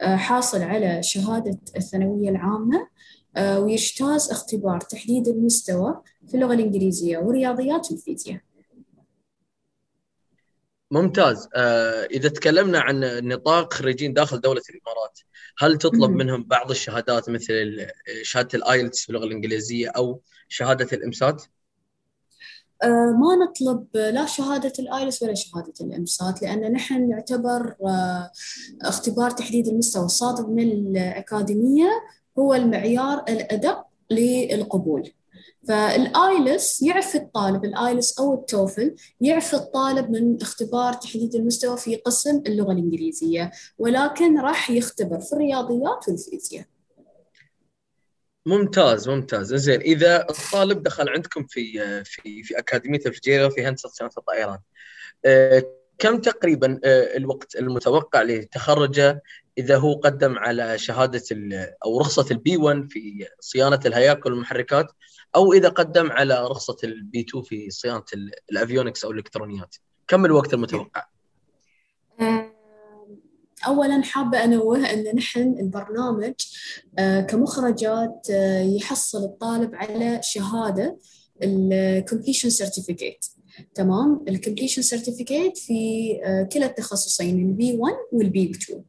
آه، 0.00 0.16
حاصل 0.16 0.62
على 0.62 1.02
شهادة 1.02 1.58
الثانوية 1.76 2.28
العامة 2.30 2.88
آه، 3.36 3.60
ويجتاز 3.60 4.30
اختبار 4.30 4.80
تحديد 4.80 5.28
المستوى 5.28 6.02
في 6.28 6.34
اللغة 6.34 6.54
الإنجليزية 6.54 7.18
والرياضيات 7.18 7.90
والفيزياء 7.90 8.40
ممتاز. 10.90 11.48
إذا 12.10 12.28
تكلمنا 12.28 12.80
عن 12.80 13.00
نطاق 13.28 13.72
خريجين 13.74 14.12
داخل 14.12 14.40
دولة 14.40 14.62
الإمارات 14.70 15.18
هل 15.58 15.78
تطلب. 15.78 16.10
منهم 16.10 16.44
بعض 16.44 16.70
الشهادات 16.70 17.30
مثل 17.30 17.52
ال- 17.52 17.90
شهادة 18.22 18.48
ال 18.54 18.63
IELTS 18.63 19.06
باللغة 19.06 19.24
الإنجليزية 19.24 19.88
أو 19.88 20.20
شهادة 20.48 20.88
ال 20.96 21.03
EmSAT؟ 21.03 21.42
آه، 21.42 21.46
ما 22.90 23.36
نطلب 23.44 23.86
لا 23.94 24.26
شهادة 24.26 24.72
ال 24.78 24.85
IELTS 24.85 25.22
ولا 25.22 25.34
شهادة 25.34 25.72
ال 25.80 25.90
EmSAT 25.90 26.42
لأن 26.42 26.72
نحن 26.72 27.08
نعتبر 27.08 27.74
آه، 27.86 28.30
اختبار 28.82 29.30
تحديد 29.30 29.68
المستوى 29.68 30.04
الصادر 30.04 30.46
من 30.46 30.62
الأكاديمية 30.62 31.90
هو 32.38 32.54
المعيار 32.54 33.24
الأدق 33.28 33.84
للقبول. 34.10 35.12
فال 35.68 36.01
IELTS 36.01 36.82
يعفي 36.82 37.18
الطالب 37.18 37.64
ال 37.64 37.73
IELTS 37.73 38.18
أو 38.18 38.34
ال 38.34 38.44
TOEFL 38.44 38.94
يعفي 39.20 39.56
الطالب 39.56 40.10
من 40.10 40.42
اختبار 40.42 40.92
تحديد 40.92 41.34
المستوى 41.34 41.76
في 41.76 41.96
قسم 41.96 42.42
اللغة 42.46 42.72
الإنجليزية 42.72 43.50
ولكن 43.78 44.40
راح 44.40 44.70
يختبر 44.70 45.20
في 45.20 45.32
الرياضيات 45.32 46.08
والفيزياء. 46.08 46.64
ممتاز 48.46 49.08
ممتاز. 49.08 49.54
زين 49.54 49.80
إذا 49.80 50.20
الطالب 50.30 50.82
دخل 50.82 51.08
عندكم 51.08 51.46
في 51.46 51.72
في 52.04 52.42
في 52.42 52.58
أكاديمية 52.58 53.00
الفجيرة 53.06 53.48
في 53.48 53.66
هندسة 53.66 53.88
صيانه 53.88 54.12
الطائرات 54.18 54.60
آه، 55.24 55.64
كم 55.98 56.18
تقريبا 56.20 56.80
آه، 56.84 57.16
الوقت 57.16 57.56
المتوقع 57.56 58.22
لتخرجه 58.22 59.22
إذا 59.58 59.76
هو 59.76 59.94
قدم 59.94 60.38
على 60.38 60.78
شهادة 60.78 61.22
أو 61.84 62.00
رخصة 62.00 62.26
البي 62.30 62.56
1 62.56 62.86
في 62.90 63.26
صيانة 63.40 63.80
الهياكل 63.86 64.32
والمحركات 64.32 64.92
أو 65.36 65.52
إذا 65.52 65.68
قدم 65.68 66.12
على 66.12 66.46
رخصة 66.46 66.76
ال 66.84 67.20
B2 67.20 67.44
في 67.44 67.70
صيانة 67.70 68.04
ال- 68.14 68.30
avionics 68.52 69.04
أو 69.04 69.10
الإلكترونيات؟ 69.10 69.76
كم 70.08 70.24
الوقت 70.24 70.54
المتوقع؟ 70.54 71.06
أولا 73.66 74.02
حابة 74.02 74.44
أنوه 74.44 74.90
أن 74.90 75.16
نحن 75.16 75.40
البرنامج 75.60 76.34
آه، 76.98 77.20
كمخرجات 77.20 78.26
آه، 78.30 78.62
يحصل 78.62 79.24
الطالب 79.24 79.74
على 79.74 80.20
شهادة 80.22 80.98
ال 81.42 82.04
completion 82.10 82.50
certificate. 82.50 83.42
تمام؟ 83.74 84.24
ال 84.28 84.40
completion 84.44 84.82
certificate 84.82 85.66
في 85.66 86.20
آه، 86.24 86.42
كلا 86.42 86.66
التخصصين 86.66 87.48
ال 87.48 87.76
B1 87.76 87.94
وال 88.12 88.50
B2 88.50 88.82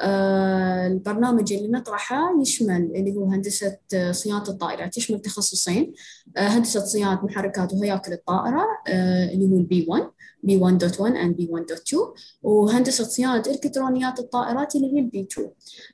آه، 0.00 0.86
البرنامج 0.86 1.52
اللي 1.52 1.68
نطرحه 1.68 2.40
يشمل 2.40 2.92
اللي 2.96 3.12
هو 3.16 3.24
هندسة 3.24 3.78
آه، 3.94 4.12
صيانة 4.12 4.48
الطائرات 4.48 4.96
يشمل 4.98 5.20
تخصصين 5.20 5.92
هندسة 6.36 6.84
صيانة 6.84 7.24
محركات 7.24 7.72
وهياكل 7.72 8.12
الطائرة 8.12 8.64
آه، 8.88 9.30
اللي 9.30 9.46
هو 9.46 9.56
ال 9.58 9.67
B1 9.67 9.86
B1.1 9.88 10.96
and 10.96 11.36
B1.2 11.36 11.96
وهندسة 12.42 13.04
صيانة 13.04 13.42
إلكترونيات 13.46 14.18
الطائرات 14.18 14.76
اللي 14.76 14.94
هي 14.94 14.98
ال 14.98 15.28
B2 15.32 15.50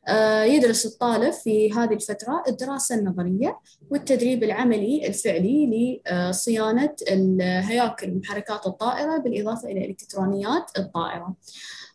آه، 0.09 0.45
يدرس 0.45 0.87
الطالب 0.87 1.33
في 1.33 1.73
هذه 1.73 1.95
الفترة 1.95 2.43
الدراسة 2.49 2.95
النظرية 2.95 3.59
والتدريب 3.91 4.45
العملي 4.45 5.07
الفعلي 5.07 6.03
لصيانة 6.13 6.95
الهياكل 7.11 8.11
ومحركات 8.11 8.67
الطائرة 8.67 9.17
بالإضافة 9.19 9.69
إلى 9.69 9.87
إلكترونيات 9.87 10.71
الطائرة. 10.79 11.35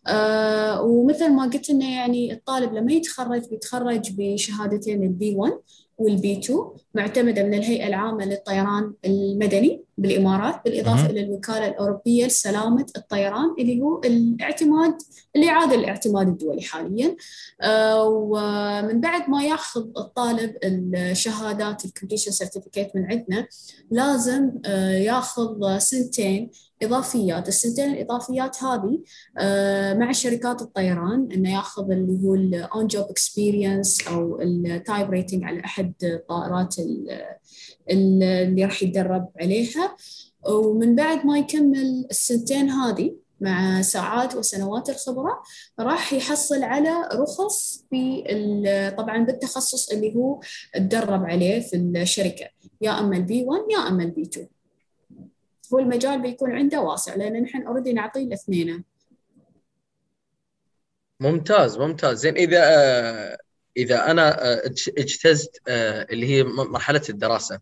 آه، 0.08 0.82
ومثل 0.82 1.32
ما 1.32 1.44
قلت 1.44 1.70
إنه 1.70 1.96
يعني 1.96 2.34
الطالب 2.34 2.74
لما 2.74 2.92
يتخرج 2.94 3.50
بيتخرج 3.50 4.12
بشهادتين 4.18 5.04
ال 5.04 5.36
B1 5.36 5.54
وال 6.00 6.40
B2 6.40 6.60
معتمدة 6.96 7.44
من 7.44 7.54
الهيئة 7.54 7.88
العامة 7.88 8.26
للطيران 8.26 8.94
المدني 9.06 9.84
بالإمارات 9.98 10.62
بالإضافة 10.66 11.02
مهم. 11.02 11.10
إلى 11.12 11.22
الوكالة 11.24 11.68
الأوروبية 11.68 12.26
لسلامة 12.26 12.86
الطيران 12.98 13.56
اللي 13.60 13.82
هو 13.82 14.02
الاعتماد 14.06 14.98
اللي 15.36 15.48
يعادل 15.48 15.80
الاعتماد 15.80 16.28
الدولي 16.28 16.62
حاليا 16.62 17.16
آه، 17.62 18.04
ومن 18.08 19.02
بعد 19.02 19.30
ما 19.30 19.44
ياخذ 19.44 19.82
الطالب 19.98 20.56
الشهادات 20.64 21.86
ال 21.86 21.90
completion 21.90 22.32
certificate 22.32 22.96
من 22.96 23.12
عندنا 23.12 23.48
لازم 23.92 24.52
آه، 24.66 24.92
ياخذ 24.92 25.78
سنتين 25.78 26.50
إضافيات 26.84 27.48
السنتين 27.48 27.92
الإضافيات 27.94 28.64
هذه 28.64 29.00
آه، 29.38 29.94
مع 29.94 30.12
شركات 30.12 30.62
الطيران 30.62 31.32
إنه 31.32 31.54
ياخذ 31.54 31.92
اللي 31.92 32.24
هو 32.28 32.36
ال 32.36 32.53
on 32.53 32.88
job 32.88 33.06
experience 33.10 34.08
أو 34.08 34.42
ال 34.42 34.55
type 34.55 35.10
rating 35.10 35.44
على 35.44 35.60
أحد 35.66 35.94
الطائرات 36.04 36.80
ال- 36.80 37.10
ال- 37.92 38.24
اللي 38.24 38.66
راح 38.66 38.84
يتدرب 38.84 39.30
عليها. 39.42 39.96
ومن 40.50 40.96
بعد 40.96 41.26
ما 41.26 41.38
يكمل 41.38 42.08
السنتين 42.12 42.70
هذه 42.70 43.16
مع 43.42 43.82
ساعات 43.82 44.36
وسنوات 44.36 44.90
الخبرة 44.90 45.42
راح 45.80 46.14
يحصل 46.14 46.64
على 46.64 47.10
رخص 47.14 47.86
في 47.90 48.24
طبعا 48.98 49.18
بالتخصص 49.26 49.90
اللي 49.92 50.16
هو 50.16 50.40
تدرب 50.76 51.24
عليه 51.26 51.60
في 51.60 51.76
الشركة 51.76 52.46
يا 52.82 53.00
أما 53.00 53.18
ال 53.18 53.44
B1 53.44 53.62
يا 53.72 53.88
أما 53.88 54.04
ال 54.04 54.22
B2 54.22 54.48
هو 55.74 55.80
المجال 55.80 56.22
بيكون 56.22 56.52
عنده 56.52 56.82
واسع 56.82 57.16
لأن 57.16 57.42
نحن 57.44 57.62
already 57.62 57.94
نعطيه 57.94 58.24
الاثنين 58.24 58.84
ممتاز 61.20 61.78
ممتاز 61.78 62.20
زين 62.20 62.36
إذا 62.36 62.62
آه، 62.64 63.38
إذا 63.78 64.12
أنا 64.12 64.44
آه، 64.44 64.66
اج- 64.66 64.90
اجتزت 64.98 65.62
آه، 65.68 66.08
اللي 66.12 66.26
هي 66.26 66.44
مرحلة 66.44 67.02
الدراسة 67.10 67.60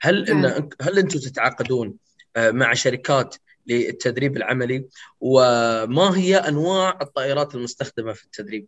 هل 0.00 0.24
نعم. 0.24 0.44
إن 0.44 0.68
هل 0.80 0.98
أنتم 0.98 1.18
تتعاقدون 1.18 1.96
مع 2.36 2.72
شركات 2.74 3.36
للتدريب 3.66 4.36
العملي 4.36 4.84
وما 5.20 6.16
هي 6.18 6.36
أنواع 6.36 6.98
الطائرات 7.02 7.54
المستخدمة 7.54 8.12
في 8.12 8.24
التدريب؟ 8.24 8.66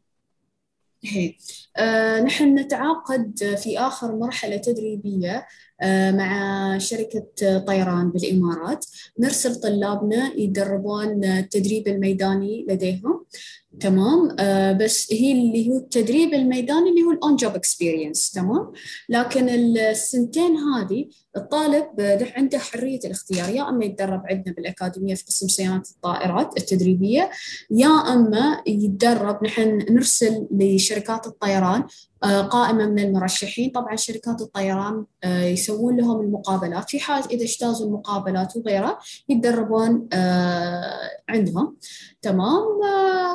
هي. 1.04 1.34
آه 1.76 2.20
نحن 2.20 2.58
نتعاقد 2.58 3.56
في 3.62 3.78
آخر 3.78 4.16
مرحلة 4.16 4.56
تدريبية 4.56 5.46
آه 5.82 6.10
مع 6.10 6.78
شركة 6.78 7.58
طيران 7.58 8.10
بالإمارات 8.10 8.86
نرسل 9.18 9.54
طلابنا 9.60 10.32
يتدربون 10.36 11.24
التدريب 11.24 11.88
الميداني 11.88 12.66
لديهم 12.68 13.24
تمام؟ 13.80 14.36
آه 14.38 14.72
بس 14.72 15.12
هي 15.12 15.32
اللي 15.32 15.70
هو 15.70 15.76
التدريب 15.76 16.34
الميداني 16.34 16.90
اللي 16.90 17.02
هو 17.02 17.10
الأون 17.10 17.36
جوب 17.36 17.54
اكسبيرينس 17.54 18.30
تمام؟ 18.30 18.72
لكن 19.08 19.48
السنتين 19.48 20.56
هذه 20.56 21.08
الطالب 21.36 21.86
عنده 22.36 22.58
حرية 22.58 23.00
الاختيار 23.04 23.48
يا 23.48 23.68
أما 23.68 23.84
يتدرب 23.84 24.22
عندنا 24.30 24.54
بالأكاديمية 24.54 25.14
في 25.14 25.24
قسم 25.24 25.48
صيانة 25.48 25.82
الطائرات 25.90 26.58
التدريبية 26.58 27.30
يا 27.70 27.88
أما 27.88 28.62
يتدرب 28.66 29.44
نحن 29.44 29.86
نرسل 29.90 30.46
لشركات 30.50 31.26
الطيران 31.26 31.84
آه، 32.24 32.42
قائمه 32.42 32.86
من 32.86 32.98
المرشحين. 32.98 33.70
طبعا 33.70 33.96
شركات 33.96 34.40
الطيران 34.40 35.04
آه، 35.24 35.44
يسوون 35.44 35.96
لهم 35.96 36.20
المقابلات. 36.20 36.90
في 36.90 37.00
حال 37.00 37.24
إذا 37.30 37.44
اجتازوا 37.44 37.86
المقابلات 37.86 38.56
وغيرها 38.56 38.98
يتدربون 39.28 40.08
آه، 40.12 41.10
عندهم. 41.28 41.76
تمام. 42.22 42.62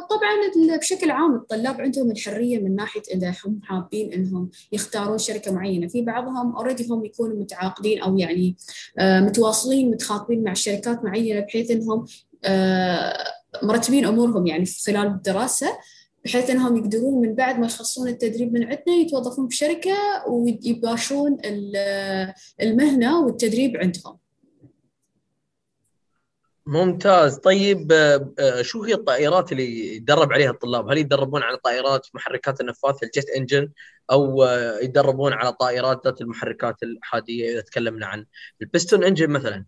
طبعا 0.10 0.78
بشكل 0.78 1.12
عام 1.12 1.36
الطلاب 1.36 1.82
عندهم 1.82 2.12
الحرية 2.12 2.60
من 2.60 2.76
ناحية 2.76 3.02
إذا 3.14 3.34
هم 3.46 3.60
حابين 3.64 4.14
إنهم 4.14 4.50
يختارون 4.72 5.18
شركة 5.18 5.52
معينة. 5.52 5.88
في 5.88 6.02
بعضهم 6.02 6.56
اوريدي 6.56 6.88
هم 6.90 7.06
يكونوا 7.06 7.40
متعاقدين 7.40 8.02
أو 8.02 8.18
يعني 8.18 8.56
متواصلين 9.00 9.92
متخاطبين 9.92 10.44
مع 10.44 10.54
شركات 10.54 11.04
معينة 11.04 11.40
بحيث 11.40 11.72
إنهم 11.72 12.06
آه، 12.46 13.18
مرتبين 13.64 14.06
أمورهم 14.06 14.48
يعني 14.48 14.66
خلال 14.66 15.08
الدراسة. 15.08 15.68
بحيث 16.28 16.50
إنهم 16.50 16.78
يقدرون 16.78 17.22
من 17.22 17.36
بعد 17.36 17.60
ما 17.60 17.66
يخلصون 17.66 18.08
التدريب 18.08 18.54
من 18.54 18.64
عندنا 18.64 18.96
يتوظفون 18.96 19.48
بشركة 19.48 19.96
ويباشرون 20.28 21.38
ال- 21.46 22.34
المهنة 22.62 23.26
والتدريب 23.26 23.78
عندهم. 23.78 24.18
ممتاز 26.66 27.36
طيب 27.38 27.92
آه، 27.92 28.34
آه، 28.40 28.62
شو 28.62 28.84
هي 28.84 28.94
الطائرات 28.94 29.52
اللي 29.52 29.96
يتدرب 29.96 30.34
عليها 30.34 30.50
الطلاب؟ 30.52 30.90
هل 30.90 30.98
يتدربون 30.98 31.44
على 31.44 31.58
طائرات 31.58 32.08
محركات 32.14 32.62
النفاث 32.62 33.04
ال 33.04 33.10
jet 33.10 33.30
engine 33.30 33.70
أو 34.12 34.44
آه، 34.44 34.80
يتدربون 34.80 35.34
على 35.34 35.54
طائرات 35.54 36.02
ذات 36.06 36.22
المحركات 36.22 36.84
الاحاديه 36.84 37.52
إذا 37.54 37.62
تكلمنا 37.62 38.06
عن 38.06 38.26
ال 38.62 38.68
piston 38.68 39.04
engine 39.04 39.30
مثلا؟ 39.30 39.66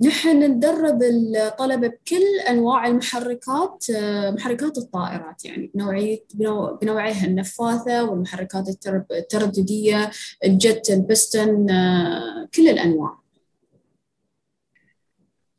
نحن 0.00 0.42
ندرب 0.42 1.02
الطلبة 1.02 1.86
بكل 1.88 2.24
أنواع 2.48 2.86
المحركات 2.86 3.84
آه، 3.96 4.30
محركات 4.30 4.78
الطائرات 4.78 5.44
يعني 5.44 5.70
بنوعيه 5.74 6.24
بنوع- 6.34 6.72
بنوعيها 6.82 7.26
النفاثة 7.26 8.04
والمحركات 8.04 8.68
الترددية 9.10 10.10
ال 10.44 10.55
jet 10.55 10.90
ال 10.90 11.01
piston 11.01 11.70
آه، 11.70 12.48
كل 12.54 12.68
الأنواع. 12.68 13.18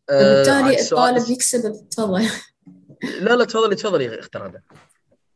آه، 0.09 0.43
فبالتالي 0.43 0.81
الطالب 0.81 1.29
يكسب 1.31 1.89
تفضل. 1.91 2.27
لا 3.21 3.35
لا 3.35 3.45
تفضلي 3.45 3.75
تفضلي 3.75 4.19
اختار 4.19 4.45
هذا 4.47 4.61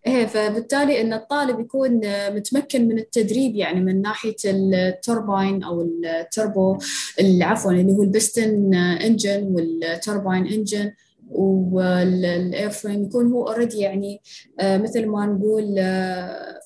إيه 0.08 0.26
فبالتالي 0.26 1.02
إن 1.02 1.14
الطالب 1.14 1.60
يكون 1.60 2.02
متمكن 2.36 2.88
من 2.88 3.00
التدريب 3.00 3.56
يعني 3.56 3.80
من 3.80 4.02
ناحية 4.02 4.36
التوربين 4.46 5.64
أو 5.64 5.82
التربو 5.82 6.78
عفوا 7.20 7.72
اللي 7.72 7.94
هو 7.94 8.04
ال 8.04 8.14
piston 8.14 8.74
engine 8.76 9.44
وال 9.44 9.67
turbine 9.67 10.48
engine 10.48 10.92
وال 11.32 12.70
airframe 12.70 13.04
يكون 13.04 13.32
هو 13.32 13.48
already 13.48 13.78
يعني 13.78 14.22
آه، 14.60 14.78
مثل 14.78 15.08
ما 15.08 15.26
نقول 15.26 15.76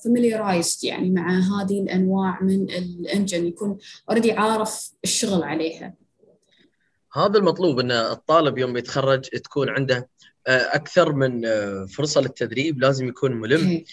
familiarized 0.04 0.84
يعني 0.84 1.10
مع 1.10 1.38
هذه 1.38 1.80
الأنواع 1.80 2.42
من 2.42 2.62
ال 2.70 2.81
engine 2.81 3.46
يكون 3.46 3.78
already 4.10 4.32
عارف 4.32 4.92
الشغل 5.04 5.42
عليها. 5.42 5.94
هذا 7.12 7.38
المطلوب 7.38 7.80
إن 7.80 7.90
الطالب 7.90 8.58
يوم 8.58 8.76
يتخرج 8.76 9.20
تكون 9.20 9.68
عنده 9.68 9.96
آه، 9.96 10.08
أكثر 10.48 11.12
من 11.12 11.46
آه، 11.46 11.86
فرصة 11.86 12.20
للتدريب 12.20 12.80
لازم 12.80 13.08
يكون 13.08 13.32
ملم 13.32 13.84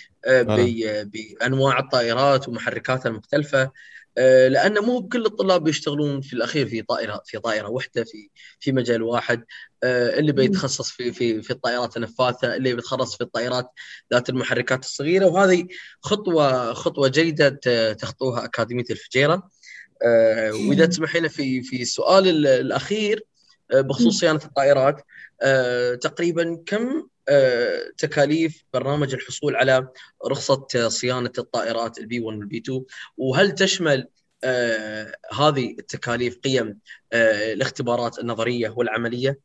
بأنواع 1.03 1.79
الطائرات 1.79 2.47
ومحركاتها 2.47 3.09
المختلفة 3.09 3.71
آه، 4.17 4.47
لأن 4.47 4.79
مو 4.79 4.99
بكل 4.99 5.25
الطلاب 5.25 5.63
بيشتغلون 5.63 6.21
في 6.21 6.33
الأخير 6.33 6.67
في 6.67 6.81
طائرة 6.81 7.21
في 7.25 7.39
طائرة 7.39 7.69
واحدة 7.69 8.03
في 8.03 8.29
في 8.59 8.71
مجال 8.71 9.03
واحد 9.03 9.45
آه، 9.83 10.19
اللي 10.19 10.31
بيتخصص 10.31 10.91
في 10.91 11.11
في 11.11 11.41
في 11.41 11.51
الطائرات 11.51 11.97
النفاثة 11.97 12.55
اللي 12.55 12.75
بيتخصص 12.75 13.15
في 13.15 13.21
الطائرات 13.23 13.69
ذات 14.13 14.29
المحركات 14.29 14.83
الصغيرة 14.83 15.25
وهذه 15.25 15.67
خطوة 16.01 16.73
خطوة 16.73 17.07
جيدة 17.07 17.49
تخطوها 17.93 18.45
أكاديمية 18.45 18.85
الفجيرة. 18.89 19.49
آه، 20.05 20.51
وإذا 20.53 20.85
تسمحي 20.85 21.19
لنا 21.19 21.27
في 21.27 21.61
في 21.61 21.81
السؤال 21.81 22.47
الأخير 22.47 23.23
بخصوص 23.73 24.19
صيانة 24.19 24.39
الطائرات 24.45 25.01
تقريبا 26.01 26.63
كم 26.65 27.07
آه، 27.29 27.91
تكاليف 27.97 28.65
برنامج 28.73 29.13
الحصول 29.13 29.55
على 29.55 29.87
رخصة 30.25 30.67
صيانة 30.87 31.31
الطائرات 31.37 31.97
ال 31.97 32.19
B1 32.19 32.37
وال 32.37 32.57
B2 32.57 32.83
وهل 33.17 33.51
تشمل 33.51 34.07
آه، 34.43 35.15
هذه 35.33 35.75
التكاليف 35.79 36.37
قيم 36.37 36.79
آه، 37.13 37.53
الاختبارات 37.53 38.19
النظرية 38.19 38.73
والعملية؟ 38.77 39.39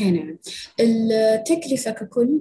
نعم. 0.00 0.38
التكلفة 0.80 1.90
ككل 1.90 2.40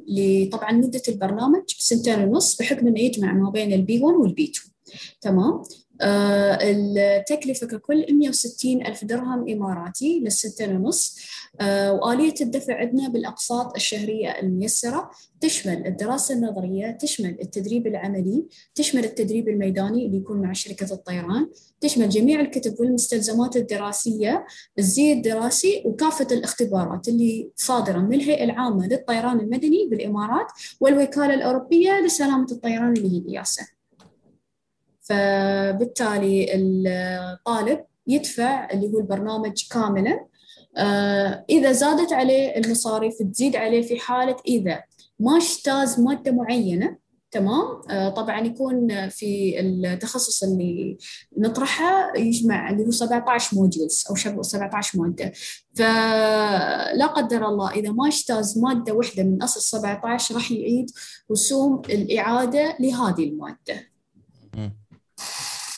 طبعا 0.52 0.72
مدة 0.72 1.02
البرنامج 1.08 1.64
سنتين 1.78 2.20
ونص 2.20 2.58
بحكم 2.58 2.88
إنه 2.88 3.00
يجمع 3.00 3.34
ما 3.34 3.50
بين 3.50 3.74
ال 3.74 3.87
B 3.87 4.00
1 4.00 4.18
وال 4.18 4.35
B 4.35 4.44
2 4.44 4.74
تمام؟ 5.22 5.54
آه، 5.54 5.66
التكلفة 6.02 7.68
ككل 7.68 8.06
160 8.12 8.86
ألف 8.86 9.06
درهم 9.06 9.50
إماراتي 9.50 10.20
للسنتين 10.20 10.76
ونص. 10.76 11.18
آه، 11.62 11.94
وآلية 11.94 12.34
الدفع 12.42 12.76
عندنا 12.76 13.08
بالأقساط 13.10 13.76
الشهرية 13.76 14.40
الميسرة 14.40 15.12
تشمل 15.42 15.88
الدراسة 15.88 16.36
النظرية 16.36 16.92
تشمل 16.92 17.38
التدريب 17.42 17.88
العملي 17.88 18.46
تشمل 18.76 19.04
التدريب 19.06 19.50
الميداني 19.50 20.06
اللي 20.06 20.18
يكون 20.18 20.42
مع 20.42 20.54
شركة 20.54 20.94
الطيران 20.94 21.50
تشمل 21.82 22.10
جميع 22.10 22.40
الكتب 22.40 22.80
والمستلزمات 22.80 23.56
الدراسية 23.58 24.46
الزي 24.80 25.14
الدراسي 25.14 25.84
وكافة 25.86 26.28
الاختبارات 26.32 27.08
اللي 27.08 27.50
صادرة 27.56 27.98
من 28.00 28.14
الهيئة 28.14 28.44
العامة 28.44 28.88
للطيران 28.88 29.40
المدني 29.40 29.88
بالإمارات 29.92 30.48
والوكالة 30.80 31.34
الأوروبية 31.34 32.00
لسلامة 32.06 32.48
الطيران 32.52 32.94
اللي 32.94 33.12
هي 33.14 33.18
الياسة 33.18 33.77
فبالتالي 35.10 36.48
الطالب 36.56 37.86
يدفع 38.08 38.70
اللي 38.72 38.94
هو 38.94 39.00
البرنامج 39.00 39.68
كاملا. 39.72 40.26
آه، 40.78 41.46
إذا 41.50 41.72
زادت 41.72 42.14
عليه 42.14 42.58
المصاريف 42.58 43.14
تزيد 43.32 43.56
عليه 43.56 43.82
في 43.82 44.00
حالة 44.00 44.38
إذا 44.48 44.84
ما 45.20 45.38
اجتاز 45.38 46.00
مادة 46.00 46.32
معينة 46.32 46.98
تمام؟ 47.32 47.82
آه، 47.90 48.10
طبعا 48.10 48.40
يكون 48.40 49.10
في 49.10 49.60
التخصص 49.60 50.44
اللي 50.44 50.98
نطرحه 51.38 52.14
يجمع 52.18 52.70
اللي 52.70 52.86
هو 52.86 52.92
17 52.92 53.58
موديولز 53.58 54.04
أو 54.10 54.16
17 54.44 55.00
مادة. 55.00 55.32
فلا 55.76 57.06
قدر 57.06 57.48
الله 57.48 57.72
إذا 57.72 57.92
ما 57.92 58.08
اجتاز 58.08 58.58
مادة 58.58 58.94
واحدة 58.94 59.24
من 59.24 59.44
أصل 59.44 59.62
17 59.62 60.36
راح 60.36 60.52
يعيد 60.52 60.92
رسوم 61.32 61.82
الإعادة 61.90 62.78
لهذه 62.80 63.24
المادة. 63.24 63.88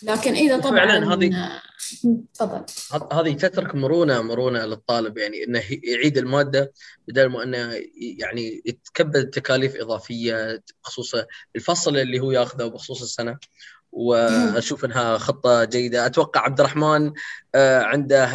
لكن 0.04 0.34
إذا 0.34 0.58
طبعا 0.60 0.76
فعلا 0.76 1.14
هذه 1.14 1.62
تفضل. 2.34 2.66
هذه 3.14 3.34
تترك 3.34 3.76
مرونة 3.76 4.22
مرونة 4.22 4.66
للطالب 4.66 5.18
يعني 5.18 5.44
إنه 5.44 5.64
يعيد 5.84 6.18
المادة 6.18 6.72
بدل 7.08 7.26
ما 7.26 7.44
إنه 7.44 7.82
يعني 7.96 8.62
يتكبد 8.66 9.30
تكاليف 9.30 9.76
إضافية 9.76 10.64
بخصوص 10.84 11.16
الفصل 11.56 11.98
اللي 11.98 12.20
هو 12.20 12.32
ياخذه 12.32 12.66
بخصوص 12.68 13.02
السنة. 13.02 13.38
وأشوف 13.92 14.86
إنها 14.86 15.18
خطة 15.18 15.64
جيدة. 15.64 16.06
أتوقع 16.06 16.42
عبد 16.42 16.60
الرحمن 16.60 17.14
آه، 17.56 17.82
عنده 17.82 18.26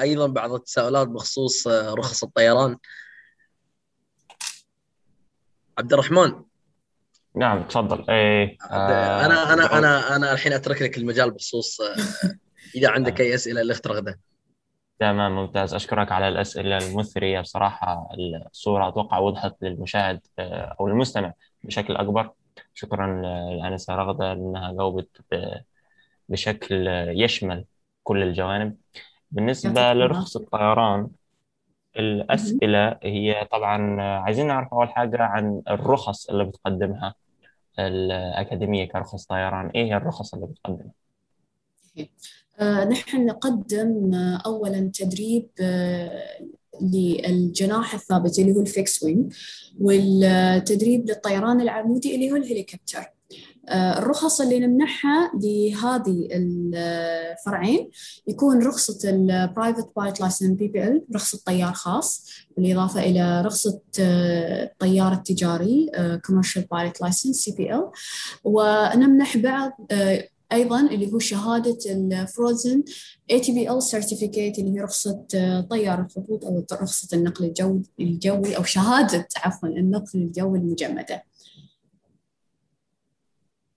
أيضا 0.00 0.26
بعض 0.26 0.52
التساؤلات 0.52 1.08
بخصوص 1.08 1.66
آه، 1.66 1.94
رخص 1.94 2.24
الطيران. 2.24 2.76
عبد 5.78 5.92
الرحمن. 5.92 6.42
نعم 7.36 7.62
تفضل. 7.62 8.10
إيه 8.10 8.56
آه 8.70 9.26
أنا 9.26 9.52
أنا 9.52 9.78
أنا 9.78 10.16
أنا 10.16 10.32
الحين 10.32 10.52
أترك 10.52 10.82
لك 10.82 10.98
المجال 10.98 11.30
بخصوص 11.30 11.80
آه، 11.80 11.96
إذا 12.74 12.90
عندك 12.90 13.20
أي 13.20 13.34
أسئلة 13.34 13.62
لاخت 13.62 13.86
رغده 13.86 14.20
تمام 14.98 15.32
ممتاز. 15.36 15.74
أشكرك 15.74 16.12
على 16.12 16.28
الأسئلة 16.28 16.78
المثرية. 16.78 17.40
بصراحة 17.40 18.08
الصورة 18.50 18.88
أتوقع 18.88 19.18
وضحت 19.18 19.54
للمشاهد 19.62 20.20
آه، 20.38 20.76
أو 20.80 20.88
المستمع 20.88 21.32
بشكل 21.64 21.96
أكبر. 21.96 22.30
شكرا 22.74 23.06
للانسه 23.06 23.94
رغدة 23.94 24.32
إنها 24.32 24.72
جاوبت 24.72 25.20
بشكل 26.28 26.86
يشمل 27.08 27.64
كل 28.02 28.22
الجوانب. 28.22 28.76
بالنسبة 29.30 29.92
لرخص 29.92 30.36
الطيران 30.36 31.08
الأسئلة 31.96 32.98
هي 33.02 33.48
طبعا 33.52 34.02
عايزين 34.02 34.46
نعرف 34.46 34.68
أول 34.72 34.88
حاجة 34.88 35.22
عن 35.22 35.62
الرخص 35.70 36.30
اللي 36.30 36.44
بتقدمها. 36.44 37.14
الأكاديمية 37.78 38.84
كرخص 38.84 39.24
طيران 39.24 39.66
إيه 39.68 39.84
هي 39.84 39.96
الرخص 39.96 40.34
اللي 40.34 40.46
بتقدمها؟ 40.46 40.92
آه، 42.60 42.84
نحن 42.84 43.26
نقدم 43.26 44.14
أولا 44.46 44.90
تدريب 44.94 45.48
آه، 45.60 46.40
للجناح 46.80 47.94
الثابت 47.94 48.38
اللي 48.38 48.54
هو 48.54 48.60
ال 48.60 48.67
fixed 48.67 49.02
wing 49.02 49.34
والتدريب 49.80 51.08
للطيران 51.08 51.60
العمودي 51.60 52.14
اللي 52.14 52.32
هو 52.32 52.36
الهليكوبتر 52.36 53.15
الرخص 53.70 54.40
اللي 54.40 54.58
نمنحها 54.60 55.32
لهذه 55.34 56.28
الفرعين 56.32 57.90
يكون 58.26 58.62
رخصة 58.62 59.10
ال 59.10 59.20
private 59.20 59.88
pilot 59.96 60.20
license 60.20 60.54
PPL 60.54 61.02
رخصة 61.14 61.40
طيار 61.46 61.72
خاص 61.72 62.26
بالإضافة 62.56 63.00
إلى 63.00 63.42
رخصة 63.42 63.80
الطيار 63.98 65.12
التجاري 65.12 65.90
commercial 66.26 66.62
pilot 66.62 67.00
license 67.00 67.52
CPL 67.52 67.90
ونمنح 68.44 69.36
بعض 69.36 69.72
أيضا 70.52 70.80
اللي 70.80 71.12
هو 71.12 71.18
شهادة 71.18 71.78
ال 71.86 73.82
frozen 73.82 74.04
ATPL 74.04 74.18
certificate 74.18 74.58
اللي 74.58 74.78
هي 74.78 74.80
رخصة 74.80 75.24
طيار 75.70 76.00
الخطوط 76.00 76.44
أو 76.44 76.64
رخصة 76.72 77.16
النقل 77.16 77.44
الجوي 77.44 77.82
الجوي 78.00 78.56
أو 78.56 78.64
شهادة 78.64 79.28
عفوا 79.36 79.68
النقل 79.68 80.18
الجوي 80.18 80.58
المجمدة. 80.58 81.22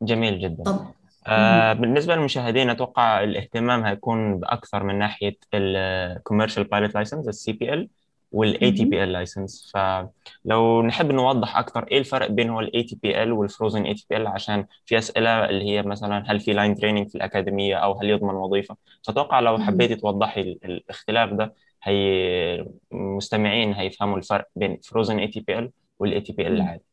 جميل 0.01 0.39
جدا. 0.39 0.63
طب. 0.63 0.85
آه 1.27 1.73
بالنسبة 1.73 2.15
للمشاهدين 2.15 2.69
أتوقع 2.69 3.23
الاهتمام 3.23 3.83
هيكون 3.85 4.39
بأكثر 4.39 4.83
من 4.83 4.99
ناحية 4.99 5.37
ال 5.53 7.89
commercial 8.31 8.71
pilot 8.71 8.85
license 8.85 9.03
ال 9.03 9.11
CPL 9.11 9.23
وال 9.23 9.30
ATPL 9.30 9.45
license 9.45 9.71
فلو 9.73 10.81
نحب 10.81 11.11
نوضح 11.11 11.57
أكثر 11.57 11.87
إيه 11.91 11.97
الفرق 11.99 12.31
بين 12.31 12.49
هو 12.49 12.59
الاي 12.59 12.83
تي 12.83 12.99
بي 13.03 13.23
ال 13.23 13.31
والفروزن 13.31 13.83
اي 13.83 13.93
تي 13.93 14.05
بي 14.09 14.17
ال 14.17 14.27
عشان 14.27 14.65
في 14.85 14.97
أسئلة 14.97 15.45
اللي 15.49 15.65
هي 15.65 15.81
مثلا 15.81 16.23
هل 16.31 16.39
في 16.39 16.53
line 16.53 16.75
training 16.75 17.09
في 17.09 17.15
الأكاديمية 17.15 17.75
أو 17.75 17.99
هل 17.99 18.09
يضمن 18.09 18.33
وظيفة؟ 18.33 18.75
فأتوقع 19.07 19.39
لو 19.39 19.57
حبيتي 19.59 19.95
توضحي 19.95 20.41
الاختلاف 20.41 21.29
ده 21.33 21.53
هي 21.83 22.65
مستمعين 22.91 23.73
هيفهموا 23.73 24.17
الفرق 24.17 24.47
بين 24.55 24.79
فروزن 24.83 25.19
اي 25.19 25.27
تي 25.27 25.39
بي 25.39 25.59
ال 25.59 25.71
والاي 25.99 26.21
تي 26.21 26.33
بي 26.33 26.47
ال 26.47 26.53
العادي. 26.53 26.88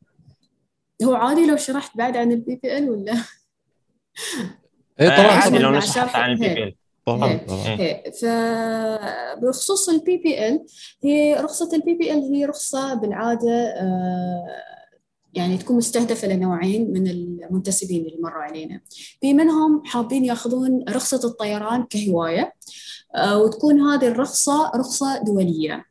هو 1.05 1.15
عادي 1.15 1.47
لو 1.47 1.57
شرحت 1.57 1.97
بعد 1.97 2.17
عن 2.17 2.79
ال 2.79 2.82
PPL 2.82 2.91
ولا؟ 2.91 3.13
إيه 5.01 5.09
طبعا. 5.09 5.27
عادي 5.27 5.59
لو 5.59 5.71
نشرح 5.71 6.17
عن 6.17 6.63
ال 6.63 6.66
PPL 6.66 6.77
طبعا 7.07 7.41
فبخصوص 8.21 10.49
ال 10.49 10.53
PPL 10.53 10.67
هي 11.05 11.35
رخصة 11.35 12.13
ال 12.13 12.18
PPL 12.18 12.35
هي 12.35 12.45
رخصة 12.45 12.95
بالعادة 12.95 13.75
آه، 13.81 14.47
يعني 15.35 15.59
تكون 15.59 15.77
مستهدفة 15.77 16.29
لنوعين 16.29 16.93
من 16.93 17.07
المنتسبين 17.09 18.07
اللي 18.07 18.19
مروا 18.23 18.43
علينا. 18.43 18.81
في 19.21 19.35
منهم 19.35 19.83
حابين 19.85 20.25
ياخذون 20.25 20.85
رخصة 20.89 21.29
الطيران 21.29 21.85
كهواية 21.91 22.53
آه، 23.15 23.39
وتكون 23.39 23.81
هذه 23.81 24.09
الرخصة 24.09 24.73
رخصة 24.75 25.23
دولية. 25.23 25.85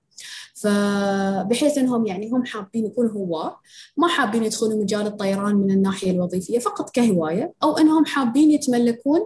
فبحيث 0.55 1.77
إنهم 1.77 2.05
يعني 2.05 2.29
هم 2.29 2.45
حابين 2.45 2.85
يكونوا 2.85 3.11
هواة 3.11 3.59
ما 3.97 4.07
حابين 4.07 4.43
يدخلوا 4.43 4.83
مجال 4.83 5.07
الطيران 5.07 5.55
من 5.55 5.71
الناحية 5.71 6.11
الوظيفية 6.11 6.59
فقط 6.59 6.89
كهواية 6.89 7.53
أو 7.63 7.77
إنهم 7.77 8.05
حابين 8.05 8.51
يتملكون 8.51 9.19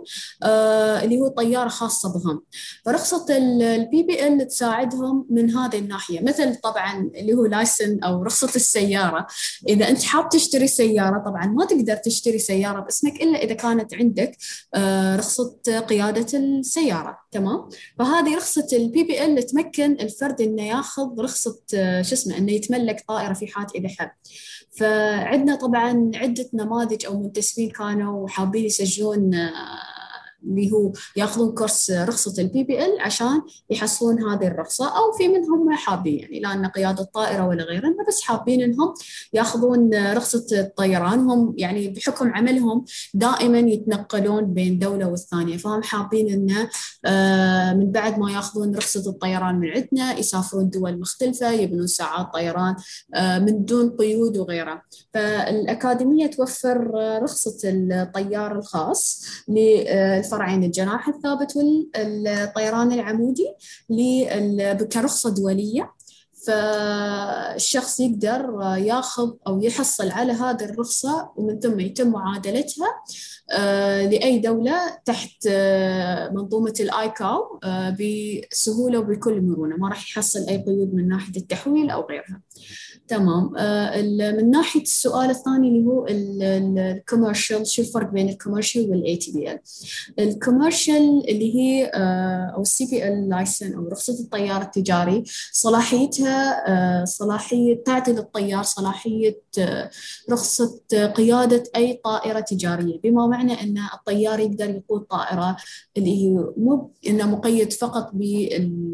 آه 0.44 1.04
اللي 1.04 1.20
هو 1.20 1.28
طيارة 1.28 1.68
خاصة 1.68 2.14
بهم. 2.14 2.42
فرخصة 2.86 3.38
ال 3.38 4.04
PPL 4.04 4.48
تساعدهم 4.48 5.26
من 5.30 5.52
هذه 5.56 5.80
الناحية 5.80 6.22
مثل 6.22 6.56
طبعا 6.56 7.12
اللي 7.16 7.34
هو 7.34 7.46
license 7.46 8.00
أو 8.04 8.24
رخصة 8.24 8.52
السيارة. 8.56 9.28
إذا 9.70 9.90
أنت 9.90 10.04
حاب 10.04 10.30
تشتري 10.30 10.68
سيارة 10.68 11.24
طبعا 11.26 11.46
ما 11.46 11.66
تقدر 11.66 11.96
تشتري 11.96 12.40
سيارة 12.40 12.80
باسمك 12.80 13.22
إلا 13.22 13.44
إذا 13.44 13.54
كانت 13.54 13.94
عندك 13.94 14.38
آه 14.76 15.16
رخصة 15.16 15.80
قيادة 15.90 16.40
السيارة. 16.40 17.18
تمام؟ 17.32 17.70
فهذه 18.00 18.36
رخصة 18.36 19.26
ال 19.26 19.30
PPL 19.30 19.44
تمكن 19.44 19.92
الفرد 19.92 20.42
إنه 20.42 20.64
ياخذ 20.64 21.19
رخصه 21.22 21.60
آه 21.76 22.02
شو 22.02 22.14
اسمه 22.14 22.38
إنه 22.38 22.52
يتملك 22.52 23.04
طائرة 23.08 23.34
في 23.34 23.48
حال 23.48 23.66
إذا 23.76 23.90
حب. 23.90 24.12
فعندنا 24.80 25.56
طبعا 25.56 26.12
عدة 26.16 26.50
نماذج 26.54 27.06
أو 27.06 27.24
منتسبين 27.24 27.70
كانوا 27.70 28.28
حابين 28.28 28.66
يسجلون 28.66 29.36
آه 29.36 29.99
اللي 30.44 30.72
هو 30.72 30.92
ياخذون 31.16 31.52
course 31.52 31.92
رخصة 31.92 32.86
ال 32.86 32.89
PPL 32.89 33.00
عشان 33.00 33.42
يحصلون 33.70 34.24
هذه 34.24 34.48
الرخصة 34.48 34.88
أو 34.98 35.12
في 35.18 35.28
منهم 35.28 35.74
حابين 35.74 36.20
يعني 36.20 36.40
لا 36.40 36.54
أن 36.54 36.66
قيادة 36.66 37.04
طائرة 37.04 37.48
ولا 37.48 37.64
غيره 37.64 37.96
بس 38.08 38.22
حابين 38.22 38.62
إنهم 38.62 38.94
ياخذون 39.34 40.14
رخصة 40.14 40.46
الطيران 40.60 41.20
هم 41.20 41.54
يعني 41.58 41.88
بحكم 41.88 42.30
عملهم 42.34 42.86
دائما 43.14 43.60
يتنقلون 43.60 44.54
بين 44.54 44.80
دولة 44.80 45.08
والثانية 45.08 45.58
فهم 45.58 45.84
حابين 45.84 46.30
إنه 46.30 46.70
من 47.74 47.92
بعد 47.92 48.20
ما 48.20 48.32
ياخذون 48.32 48.76
رخصة 48.76 49.10
الطيران 49.10 49.56
من 49.56 49.68
عندنا 49.68 50.20
يسافرون 50.20 50.70
دول 50.70 51.00
مختلفة 51.00 51.52
يبنون 51.52 51.88
ساعات 51.88 52.34
طيران 52.34 52.76
من 53.16 53.66
دون 53.66 53.90
قيود 53.90 54.38
وغيره. 54.38 54.82
فالأكاديمية 55.14 56.28
توفر 56.28 56.92
رخصة 57.24 57.58
الطيار 57.66 58.60
الخاص 58.60 59.26
فرعين 60.32 60.64
الجناح 60.64 61.08
الثابت 61.08 61.56
والطيران 61.56 62.92
العمودي 62.92 63.48
كرخصة 64.94 65.30
دولية. 65.30 66.00
فالشخص 66.48 68.00
يقدر 68.00 68.60
ياخذ 68.78 69.32
أو 69.48 69.62
يحصل 69.62 70.10
على 70.10 70.34
هذه 70.34 70.64
الرخصة 70.64 71.32
ومن 71.36 71.60
ثم 71.60 71.80
يتم 71.80 72.08
معادلتها 72.08 72.88
لأي 74.12 74.40
دولة 74.40 74.98
تحت 75.06 75.48
منظومة 76.32 76.74
الآيكاو 76.80 77.60
بسهولة 77.92 79.00
وبكل 79.00 79.42
مرونة. 79.42 79.78
ما 79.78 79.90
راح 79.90 80.10
يحصل 80.10 80.40
أي 80.40 80.58
قيود 80.58 80.94
من 80.94 81.08
ناحية 81.08 81.38
التحويل 81.38 81.90
أو 81.90 82.02
غيرها. 82.02 82.42
تمام. 83.10 83.52
من 84.38 84.52
ناحية 84.52 84.82
السؤال 84.82 85.30
الثاني 85.30 85.68
اللي 85.68 85.86
هو 85.88 86.06
ال 86.10 86.24
commercial 86.24 87.68
شو 87.68 87.82
الفرق 87.82 88.12
بين 88.12 89.52
ال 89.52 89.52
commercial 89.52 89.57
وال 89.57 89.58
ATPL 89.58 89.60
ال 90.20 90.30
commercial 90.30 91.30
اللي 91.30 91.56
هي 91.56 91.86
أو 92.56 92.62
ال 92.62 93.30
CPL 93.30 93.43
license 93.43 93.74
أو 93.74 93.88
رخصة 93.88 94.14
الطيار 94.20 94.62
التجاري 94.62 95.24
صلاحيتها 95.52 97.06
صلاحية 97.06 97.84
تعطي 97.84 98.12
للطيار 98.12 98.64
صلاحية 98.64 99.42
رخصة 100.30 100.82
قيادة 101.16 101.64
أي 101.76 101.94
طائرة 102.04 102.40
تجارية. 102.40 103.00
بما 103.04 103.28
معنى 103.28 103.54
أن 103.54 103.78
الطيار 103.94 104.40
يقدر 104.40 104.70
يقود 104.70 105.02
طائرة 105.02 105.58
اللي 105.98 106.18
هي 106.18 106.30
مو 106.58 106.92
إنه 107.08 107.28
مقيد 107.28 107.74
فقط 107.74 108.10
بال 108.14 108.92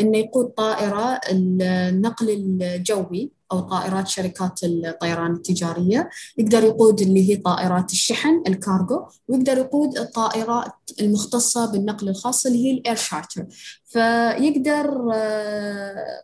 إنه 0.00 0.18
يقود 0.18 0.46
طائرة 0.46 1.20
النقل 1.30 2.30
الجوي 2.30 3.30
أو 3.52 3.60
طائرات 3.60 4.08
شركات 4.08 4.60
الطيران 4.64 5.32
التجارية. 5.32 6.10
يقدر 6.38 6.64
يقود 6.64 7.00
اللي 7.00 7.30
هي 7.30 7.36
طائرات 7.36 7.92
الشحن 7.92 8.42
الكارغو 8.46 9.08
ويقدر 9.28 9.58
يقود 9.58 9.98
الطائرات 9.98 10.72
المختصة 11.00 11.72
بالنقل 11.72 12.08
الخاص 12.08 12.46
اللي 12.46 12.66
هي 12.66 12.70
ال 12.70 12.76
air 12.76 12.96
charter. 12.96 13.46
فيقدر 13.88 15.12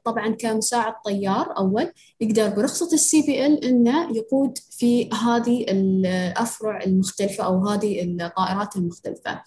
طبعا 0.05 0.29
كمساعد 0.39 0.95
طيار 1.05 1.57
أول 1.59 1.93
يقدر 2.21 2.49
برخصة 2.49 2.93
ال 2.93 3.23
CPL 3.23 3.65
إنه 3.65 4.17
يقود 4.17 4.59
في 4.71 5.11
هذه 5.11 5.65
الأفرع 5.69 6.83
المختلفة 6.83 7.45
أو 7.45 7.69
هذه 7.69 8.03
الطائرات 8.03 8.77
المختلفة. 8.77 9.43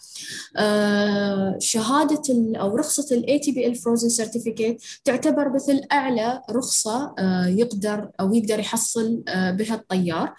شهادة 1.59 2.22
أو 2.59 2.76
رخصة 2.76 3.15
ال 3.16 3.76
ATPL 3.76 3.89
frozen 3.89 4.10
certificate 4.10 4.84
تعتبر 5.05 5.49
مثل 5.49 5.82
أعلى 5.91 6.41
رخصة 6.51 7.15
يقدر 7.47 8.09
أو 8.20 8.34
يقدر 8.34 8.59
يحصل 8.59 9.24
بها 9.28 9.76
الطيار. 9.76 10.36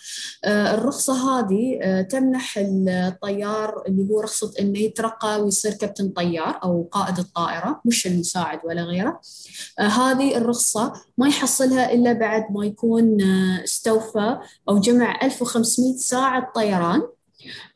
الرخصة 0.47 1.41
هذه 1.41 1.79
تمنح 2.11 2.55
الطيار 2.59 3.83
اللي 3.87 4.11
هو 4.11 4.21
رخصة 4.21 4.53
إنه 4.61 4.79
يترقى 4.79 5.43
ويصير 5.43 5.73
كابتن 5.73 6.09
طيار 6.09 6.61
أو 6.65 6.89
قائد 6.93 7.19
الطائرة 7.19 7.68
مش 7.85 8.07
المساعد 8.07 8.61
ولا 8.65 8.83
غيره. 8.83 9.21
هذه 9.79 10.37
الرخصة 10.37 10.93
ما 11.19 11.29
يحصلها 11.29 11.93
إلا 11.93 12.13
بعد 12.13 12.47
ما 12.51 12.67
يكون 12.67 13.23
استوفى 13.65 14.39
أو 14.69 14.79
جمع 14.79 15.19
1500 15.23 15.97
ساعة 15.97 16.53
طيران 16.55 17.03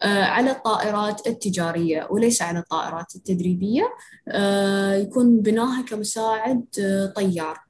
على 0.03 0.51
الطائرات 0.51 1.27
التجارية 1.27 2.09
وليس 2.11 2.43
على 2.43 2.59
الطائرات 2.59 3.15
التدريبية. 3.17 3.93
يكون 4.95 5.41
بناها 5.41 5.83
كمساعد 5.83 6.65
طيار. 7.17 7.61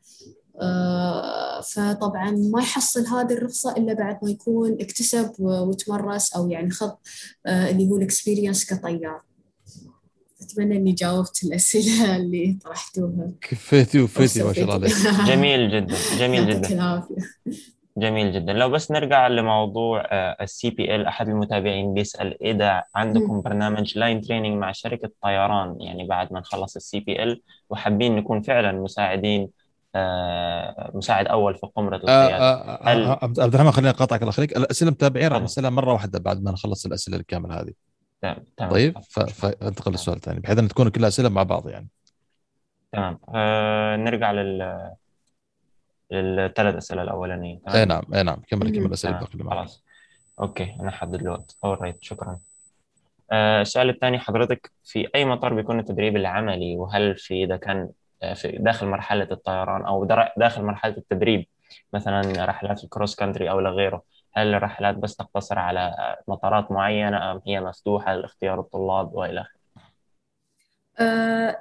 فطبعا 1.73 2.31
ما 2.31 2.61
يحصل 2.61 3.07
هذه 3.07 3.33
الرخصة 3.33 3.73
إلا 3.77 3.93
بعد 3.95 4.19
ما 4.23 4.31
يكون 4.31 4.77
اكتسب 4.81 5.33
وتمرس 5.39 6.33
أو 6.37 6.51
يعني 6.51 6.71
خض 6.71 6.97
اللي 7.47 7.91
هو 7.91 7.97
ال 7.97 8.03
experience 8.03 8.67
كطيار. 8.67 9.23
أتمنى 10.53 10.77
إني 10.77 10.93
جاوبت 10.93 11.45
الأسئلة 11.45 12.17
اللي 12.17 12.59
طرحتوها. 12.65 13.31
كفيتي 13.41 14.01
وفيتي 14.01 14.43
ما 14.43 14.53
شاء 14.53 14.65
الله 14.65 14.75
عليك. 14.75 14.93
جميل 15.29 15.71
جدا 15.71 15.97
جميل 16.19 16.49
يعطيك 16.49 16.57
جدا. 16.67 16.75
العافية. 16.75 17.17
جميل 17.97 18.33
جدا. 18.33 18.53
لو 18.53 18.71
بس 18.71 18.91
نرجع 18.91 19.29
لموضوع 19.29 20.03
ال 20.43 20.71
CPL 20.71 21.07
أحد 21.07 21.29
المتابعين 21.29 21.95
بيسأل 21.95 22.43
إذا 22.45 22.83
عندكم 22.95 23.41
برنامج 23.41 23.99
line 23.99 24.21
training 24.21 24.59
مع 24.59 24.73
شركة 24.73 25.11
طيران 25.23 25.81
يعني 25.81 26.07
بعد 26.07 26.33
ما 26.33 26.41
نخلص 26.41 26.77
ال 26.77 27.01
CPL 27.01 27.43
وحابين 27.71 28.17
نكون 28.17 28.41
فعلا 28.43 28.73
مساعدين 28.73 29.49
آه، 29.95 30.91
مساعد 30.95 31.27
أول 31.27 31.55
في 31.55 31.67
قمرة 31.77 31.97
آه، 31.97 31.99
القياده 31.99 32.37
آه، 32.39 32.81
هل- 32.89 33.03
آه، 33.05 33.19
عبد 33.23 33.39
الرحمن 33.55 33.71
خليني 33.71 33.91
أقاطعك 33.91 34.21
الله 34.23 34.31
يخليك 34.33 34.57
الأسئلة 34.57 34.91
متابعين 34.91 35.29
راح. 35.29 35.43
نسالها 35.43 35.71
مرة 35.71 35.93
واحدة 35.93 36.19
بعد 36.19 36.43
ما 36.43 36.51
نخلص 36.51 36.87
الأسئلة 36.87 37.17
الكاملة 37.17 37.61
هذه. 37.61 37.73
تمام 38.23 38.45
تمام 38.57 38.71
طيب 38.71 38.99
فانتقل 39.29 39.91
للسؤال 39.91 40.17
الثاني 40.17 40.41
بحيث 40.41 40.59
أن 40.59 40.69
تكون 40.69 40.89
كلها 40.89 41.09
اسئله 41.09 41.29
مع 41.29 41.43
بعض 41.43 41.69
يعني. 41.69 41.89
تمام. 42.93 43.19
آه 43.35 43.97
نرجع 43.97 44.33
لل 44.33 44.91
للثلاث 46.11 46.75
أسئلة 46.75 47.03
الاولانيه 47.03 47.59
تمام؟ 47.59 47.77
أي 47.77 47.85
نعم 47.85 48.03
أي 48.15 48.23
نعم 48.23 48.43
كمل 48.49 48.71
كمل. 48.77 48.87
الاسئله 48.87 49.15
الباقيه 49.15 49.33
اللي 49.33 49.45
معك. 49.45 49.59
خلاص. 49.59 49.85
okay 50.41 50.77
أنا 50.81 50.89
احدد 50.89 51.15
الوقت. 51.15 51.57
alright 51.65 51.99
شكرا. 52.01 52.39
آه 53.33 53.63
السؤال 53.63 53.89
الثاني 53.89 54.19
حضرتك 54.19 54.73
في 54.85 55.09
أي 55.15 55.25
مطار 55.25 55.55
بيكون 55.55 55.79
التدريب 55.79 56.17
العملي؟ 56.17 56.77
وهل 56.77 57.17
في 57.17 57.45
إذا 57.45 57.57
كان 57.57 57.91
آه، 58.23 58.35
في 58.35 58.49
داخل 58.49 58.87
مرحلة 58.87 59.29
الطيران 59.31 59.85
أو 59.85 60.05
داخل 60.37 60.63
مرحلة 60.63 60.97
التدريب 60.97 61.47
مثلا 61.93 62.45
رحلات 62.45 62.85
الكروس 62.85 63.15
كانتري 63.15 63.51
أو 63.51 63.61
لغيره 63.61 64.03
هل 64.35 64.55
الرحلات 64.55 64.95
بس 64.97 65.17
تقتصر 65.17 65.59
على 65.59 65.95
مطارات 66.29 66.71
معينة 66.73 67.33
أم 67.33 67.43
هي 67.47 67.61
مفتوحة 67.61 68.15
لاختيار 68.15 68.61
الطلاب 68.61 69.15
وإلى 69.15 69.41
آخره؟ 69.41 69.62
آه، 69.62 69.62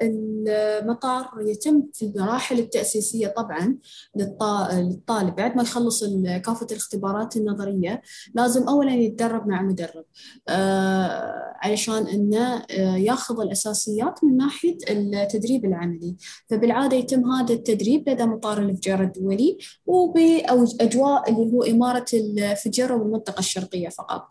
المطار 0.01 1.29
يتم 1.41 1.83
في 1.93 2.05
المراحل 2.05 2.59
التأسيسية 2.59 3.27
طبعا 3.27 3.77
للط- 4.19 4.71
للطالب. 4.73 5.35
بعد 5.35 5.55
ما 5.55 5.61
يخلص 5.63 6.03
كافة 6.45 6.67
الاختبارات 6.71 7.37
النظرية 7.37 8.01
لازم 8.35 8.67
أولا 8.67 8.93
يتدرب 8.95 9.47
مع 9.47 9.61
مدرب 9.61 10.05
آه، 10.49 11.53
علشان 11.61 12.07
إنه 12.07 12.55
آه، 12.55 12.97
ياخذ 12.97 13.41
الأساسيات 13.41 14.23
من 14.23 14.37
ناحية 14.37 14.77
التدريب 14.89 15.65
العملي. 15.65 16.15
فبالعادة 16.49 16.97
يتم 16.97 17.31
هذا 17.31 17.53
التدريب 17.53 18.09
لدى 18.09 18.23
مطار 18.25 18.57
الفجيرة 18.57 19.01
الدولي 19.03 19.57
وبأجواء 19.85 21.29
اللي 21.31 21.51
هو 21.53 21.63
إمارة 21.63 22.05
الفجيرة 22.13 22.95
والمنطقة 22.95 23.39
الشرقية 23.39 23.89
فقط. 23.89 24.27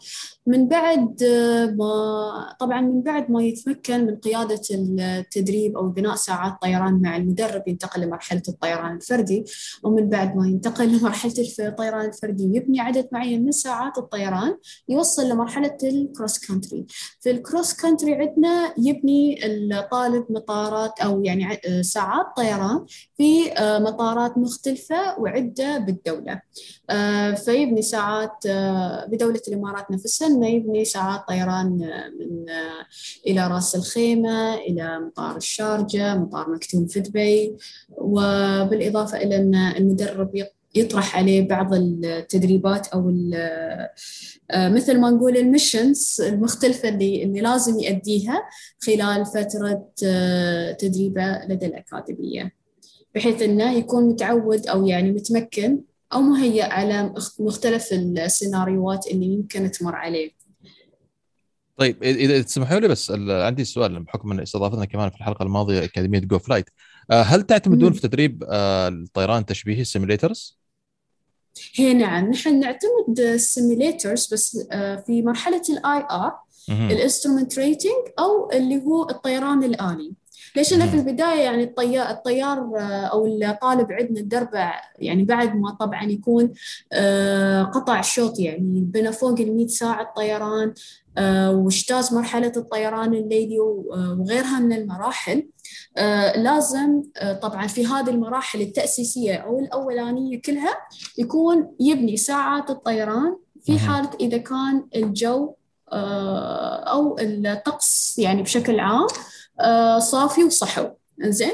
من 0.50 0.68
بعد 0.68 1.22
آه، 1.22 1.66
ما 1.66 2.56
طبعا 2.60 2.80
من 2.80 3.02
بعد 3.02 3.30
ما 3.30 3.42
يتمكن 3.42 4.06
من 4.06 4.16
قيادة 4.16 4.60
التدريب 4.70 5.76
أو 5.76 5.88
بناء 5.88 6.14
ساعات 6.14 6.52
طيران 6.62 7.02
مع 7.02 7.16
المدرب 7.16 7.68
ينتقل 7.68 8.00
لمرحلة 8.00 8.42
الطيران 8.48 8.96
الفردي 8.96 9.44
ومن 9.82 10.08
بعد 10.08 10.36
ما 10.36 10.46
ينتقل 10.46 10.98
لمرحلة 10.98 11.34
الطيران 11.60 12.08
الفردي 12.08 12.56
يبني 12.56 12.80
عدد 12.80 13.08
معين 13.12 13.44
من 13.44 13.52
ساعات 13.52 13.98
الطيران 13.98 14.56
يوصل 14.88 15.28
لمرحلة 15.28 15.76
ال 15.82 15.93
cross 15.93 16.46
country 16.46 16.86
في 17.20 17.30
ال 17.30 17.39
cross 17.39 17.80
country 17.80 18.14
عندنا 18.14 18.74
يبني 18.78 19.46
الطالب 19.46 20.24
مطارات 20.30 21.00
أو 21.00 21.24
يعني 21.24 21.60
ساعات 21.82 22.26
طيران 22.36 22.84
في 23.16 23.50
مطارات 23.60 24.38
مختلفة 24.38 25.20
وعدة 25.20 25.78
بالدولة. 25.78 26.40
فيبني 27.44 27.82
ساعات 27.82 28.46
بدولة 29.08 29.40
الإمارات 29.48 29.90
نفسها 29.90 30.28
إنه 30.28 30.48
يبني 30.48 30.84
ساعات 30.84 31.20
طيران 31.28 31.68
من 32.20 32.50
إلى 33.26 33.46
رأس 33.46 33.74
الخيمة 33.74 34.54
إلى 34.54 34.98
مطار 34.98 35.36
الشارجة 35.36 36.14
مطار 36.14 36.50
مكتوم 36.50 36.86
في 36.86 37.00
دبي. 37.00 37.56
وبالإضافة 37.90 39.18
إلى 39.18 39.36
أن 39.36 39.54
المدرب 39.54 40.46
يطرح 40.74 41.16
عليه 41.16 41.48
بعض 41.48 41.74
التدريبات 41.74 42.86
أو 42.86 43.02
مثل 44.54 45.00
ما 45.00 45.10
نقول 45.10 45.36
ال 45.36 45.46
missions 45.46 46.20
المختلفة 46.20 46.88
اللي 46.88 47.22
اللي 47.22 47.40
لازم 47.40 47.80
يؤديها 47.80 48.42
خلال 48.80 49.26
فترة 49.26 49.88
تدريبه 50.78 51.40
لدى 51.48 51.66
الأكاديمية. 51.66 52.52
بحيث 53.14 53.42
إنه 53.42 53.72
يكون 53.72 54.04
متعود 54.08 54.66
أو 54.66 54.86
يعني 54.86 55.12
متمكن 55.12 55.80
أو 56.12 56.20
مهيأ 56.20 56.64
على 56.64 57.14
مختلف 57.38 57.92
السيناريوهات 57.92 59.06
اللي 59.06 59.26
يمكن 59.26 59.70
تمر 59.70 59.94
عليه. 59.94 60.30
طيب 61.76 62.02
إذا 62.02 62.42
تسمحوا 62.42 62.80
لي 62.80 62.88
بس 62.88 63.10
عندي 63.28 63.64
سؤال 63.64 64.02
بحكم 64.02 64.32
إن 64.32 64.40
استضافتنا 64.40 64.84
كمان 64.84 65.10
في 65.10 65.16
الحلقة 65.16 65.42
الماضية 65.42 65.84
أكاديمية 65.84 66.18
Go 66.18 66.38
Flight 66.38 66.64
هل 67.10 67.42
تعتمدون 67.42 67.92
في 67.92 68.00
تدريب 68.00 68.44
الطيران 68.50 69.40
التشبيهي 69.40 69.80
ال 69.80 69.87
simulators؟ 69.87 70.58
هي 71.74 71.94
نعم 71.94 72.30
نحن 72.30 72.60
نعتمد 72.60 73.20
ال 73.20 73.31
simulators 73.31 74.34
بس 74.34 74.68
في 75.06 75.22
مرحلة 75.22 75.62
ال 75.70 76.06
IR 76.10 76.32
ال 76.68 76.77
instrument 76.77 77.58
rating 77.58 78.08
أو 78.18 78.50
اللي 78.50 78.82
هو 78.82 79.10
الطيران 79.10 79.64
الآلي 79.64 80.12
ليش 80.56 80.74
أنا 80.74 80.86
في 80.86 80.96
البداية 80.96 81.40
يعني 81.40 81.64
الطيار 81.64 82.10
الطيار 82.10 82.58
أو 83.12 83.26
الطالب 83.26 83.92
عندنا 83.92 84.20
الدربع 84.20 84.80
يعني 84.98 85.24
بعد 85.24 85.56
ما 85.56 85.70
طبعا 85.70 86.04
يكون 86.04 86.52
قطع 87.74 88.00
شوط 88.00 88.38
يعني 88.38 88.80
بنى 88.80 89.12
فوق 89.12 89.40
ال 89.40 89.56
100 89.56 89.66
ساعه 89.66 90.12
طيران 90.16 90.74
واجتاز 91.54 92.14
مرحلة 92.14 92.52
الطيران 92.56 93.14
الليلي 93.14 93.60
وغيرها 93.60 94.58
من 94.58 94.72
المراحل. 94.72 95.46
لازم 96.36 97.02
طبعا 97.42 97.66
في 97.66 97.86
هذه 97.86 98.10
المراحل 98.10 98.60
التأسيسية 98.60 99.34
أو 99.34 99.58
الأولانية 99.58 100.42
كلها 100.42 100.76
يكون 101.18 101.70
يبني 101.80 102.16
ساعات 102.16 102.70
الطيران 102.70 103.36
في 103.62 103.78
حالة 103.78 104.10
إذا 104.20 104.38
كان 104.38 104.86
الجو 104.96 105.54
أو 105.92 107.16
الطقس 107.20 108.18
يعني 108.18 108.42
بشكل 108.42 108.80
عام. 108.80 109.06
صافي 109.98 110.44
وصحو. 110.44 110.88
إنزين؟ 111.24 111.52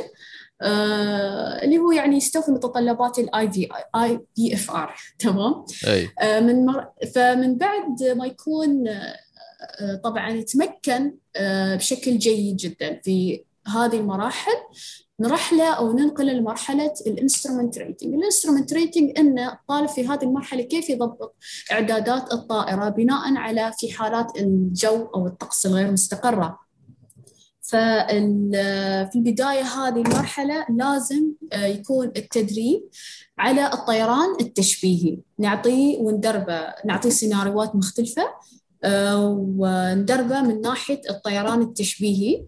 آه 0.63 1.65
اللي 1.65 1.79
هو 1.79 1.93
يعني 1.93 2.17
يستوفي 2.17 2.51
متطلبات 2.51 3.19
ال 3.19 3.51
V 3.51 3.69
ال 3.97 4.21
VFR 4.37 4.95
تمام؟ 5.19 5.65
أي. 5.87 6.09
آه 6.21 6.41
من 6.41 6.67
مر... 6.67 6.89
فمن 7.15 7.59
بعد 7.59 8.03
ما 8.03 8.27
يكون 8.27 8.89
آه 8.89 9.95
طبعا 10.05 10.31
يتمكن 10.31 11.15
آه 11.37 11.77
بشكل 11.77 12.19
جيد 12.19 12.57
جدا 12.57 13.01
في 13.05 13.45
هذه 13.67 13.97
المراحل 13.97 14.53
نرحله 15.21 15.73
أو 15.73 15.93
ننقله 15.93 16.33
لمرحلة 16.33 16.95
ال 17.07 17.13
instrument 17.13 17.79
rating، 17.79 18.15
ال 18.15 18.20
instrument 18.20 18.73
rating 18.73 19.19
ان 19.19 19.39
الطالب 19.39 19.89
في 19.89 20.09
هذه 20.09 20.23
المرحلة 20.23 20.63
كيف 20.63 20.91
يضبط 20.91 21.37
إعدادات 21.73 22.33
الطائرة 22.33 22.89
بناء 22.89 23.37
على 23.37 23.73
في 23.79 23.93
حالات 23.93 24.39
الجو 24.39 25.07
أو 25.15 25.27
الطقس 25.27 25.67
الغير 25.67 25.93
مستقرة. 25.93 26.66
ففي 27.69 29.13
البداية 29.17 29.63
هذه 29.63 30.01
المرحلة 30.01 30.67
لازم 30.71 31.33
يكون 31.55 32.07
التدريب 32.17 32.81
على 33.39 33.73
الطيران 33.73 34.37
التشبيهي. 34.41 35.19
نعطيه 35.39 35.99
وندربه 35.99 36.75
نعطيه 36.85 37.11
سيناريوهات 37.11 37.77
مختلفة 37.77 38.23
وندربه 39.59 40.41
من 40.41 40.61
ناحية 40.61 41.01
الطيران 41.11 41.63
التشبيهي. 41.63 42.47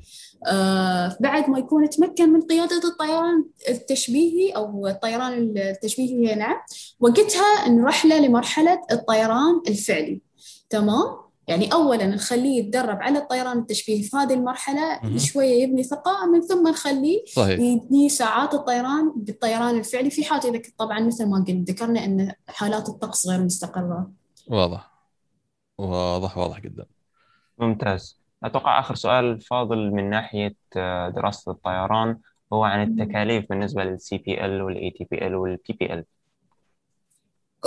بعد 1.20 1.50
ما 1.50 1.58
يكون 1.58 1.90
تمكن 1.90 2.32
من 2.32 2.40
قيادة 2.40 2.88
الطيران 2.88 3.44
التشبيهي 3.68 4.50
أو 4.50 4.86
الطيران 4.86 5.54
التشبيهي 5.56 6.34
نعم 6.34 6.56
وقتها 7.00 7.68
نرحله 7.68 8.18
لمرحلة 8.18 8.82
الطيران 8.92 9.62
الفعلي. 9.68 10.20
تمام؟ 10.70 11.27
يعني 11.48 11.72
اولا 11.72 12.06
نخليه 12.06 12.58
يتدرب 12.58 13.02
على 13.02 13.18
الطيران 13.18 13.58
التشبيهي 13.58 14.02
في 14.02 14.16
هذه 14.16 14.34
المرحلة 14.34 15.00
مهم. 15.02 15.18
شوية 15.18 15.62
يبني 15.62 15.82
ثقة 15.82 16.26
من 16.26 16.40
ثم 16.40 16.68
نخليه 16.68 17.24
صحيح. 17.26 17.60
يبني 17.60 18.08
ساعات 18.08 18.54
الطيران 18.54 19.12
بالطيران 19.16 19.78
الفعلي. 19.78 20.10
في 20.10 20.24
حال 20.24 20.46
إذا 20.46 20.62
طبعا 20.78 21.00
مثل 21.00 21.26
ما 21.26 21.44
قلت 21.48 21.70
ذكرنا 21.70 22.04
إن 22.04 22.32
حالات 22.48 22.88
الطقس 22.88 23.28
غير 23.28 23.40
مستقرة. 23.40 24.10
واضح. 24.48 24.90
واضح 25.78 26.38
واضح 26.38 26.60
جدا. 26.60 26.86
ممتاز. 27.58 28.18
أتوقع 28.44 28.80
آخر 28.80 28.94
سؤال 28.94 29.40
فاضل 29.40 29.90
من 29.90 30.10
ناحية 30.10 30.56
آه، 30.76 31.08
دراسة 31.08 31.52
الطيران 31.52 32.18
هو 32.52 32.64
عن 32.64 32.82
التكاليف 32.82 33.48
بالنسبة 33.50 33.84
للسي 33.84 34.18
بي 34.18 34.44
ال 34.44 34.62
والاي 34.62 34.90
تي 34.90 35.06
بي 35.10 35.26
ال 35.26 35.34
والبي 35.34 35.72
بي 35.80 35.94
ال 35.94 36.04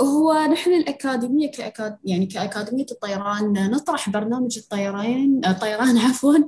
هو 0.00 0.32
نحن 0.52 0.70
الأكاديمية 0.74 1.50
كأكاد 1.50 1.98
يعني 2.04 2.26
كأكاديمية 2.26 2.86
الطيران 2.90 3.70
نطرح 3.70 4.10
برنامج 4.10 4.58
الطيران 4.58 5.40
الطيران 5.46 5.98
عفوا 6.06 6.38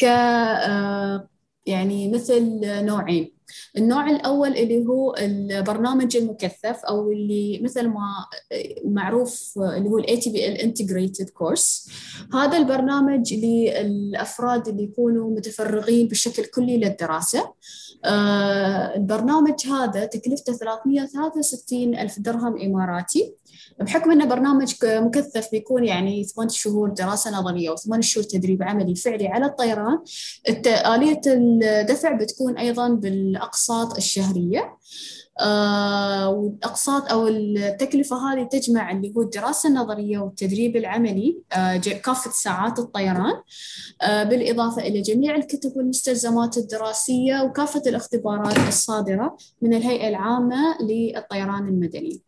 ك 0.00 0.04
آه، 0.04 1.28
يعني 1.66 2.12
مثل 2.12 2.60
نوعين. 2.84 3.39
النوع 3.76 4.10
الأول 4.10 4.56
اللي 4.56 4.86
هو 4.86 5.14
البرنامج 5.14 6.16
المكثف 6.16 6.84
أو 6.84 7.12
اللي 7.12 7.60
مثل 7.62 7.88
ما 7.88 8.26
معروف 8.84 9.58
اللي 9.58 9.88
هو 9.88 9.98
ال 9.98 10.06
ATBL 10.06 11.24
Course. 11.24 11.90
هذا 12.34 12.58
البرنامج 12.58 13.34
للأفراد 13.34 14.68
اللي 14.68 14.82
يكونوا 14.82 15.30
متفرغين 15.30 16.08
بشكل 16.08 16.44
كلي 16.44 16.76
للدراسة. 16.78 17.52
آه، 18.04 18.96
البرنامج 18.96 19.66
هذا 19.66 20.04
تكلفته 20.04 20.52
363 20.52 21.98
ألف 21.98 22.18
درهم 22.18 22.60
إماراتي. 22.62 23.34
بحكم 23.80 24.10
أنه 24.10 24.24
برنامج 24.24 24.74
مكثف 24.84 25.48
بيكون 25.52 25.84
يعني 25.84 26.24
ثمان 26.24 26.48
شهور 26.48 26.88
دراسة 26.88 27.40
نظرية 27.40 27.70
وثمان 27.70 28.02
شهور 28.02 28.24
تدريب 28.26 28.62
عملي 28.62 28.94
فعلي 28.94 29.28
على 29.28 29.46
الطيران 29.46 29.98
آلية 30.66 31.20
الدفع 31.26 32.12
بتكون 32.12 32.58
أيضا 32.58 32.88
بالأقساط 32.88 33.96
الشهرية. 33.96 34.58
آه 34.60 34.76
والأقساط 36.28 37.12
أو 37.12 37.28
التكلفة 37.28 38.16
هذه 38.16 38.42
تجمع 38.42 38.92
اللي 38.92 39.12
هو 39.16 39.22
الدراسة 39.22 39.68
النظرية 39.68 40.18
والتدريب 40.18 40.76
العملي 40.76 41.38
آه 41.52 41.76
كافة 41.76 42.30
ساعات 42.30 42.78
الطيران 42.78 43.42
آه 44.02 44.22
بالإضافة 44.22 44.82
إلى 44.82 45.00
جميع 45.00 45.36
الكتب 45.36 45.72
والمستلزمات 45.76 46.56
الدراسية 46.56 47.42
وكافة 47.42 47.82
الاختبارات 47.86 48.58
الصادرة 48.68 49.36
من 49.62 49.74
الهيئة 49.74 50.08
العامة 50.08 50.78
للطيران 50.82 51.68
المدني. 51.68 52.20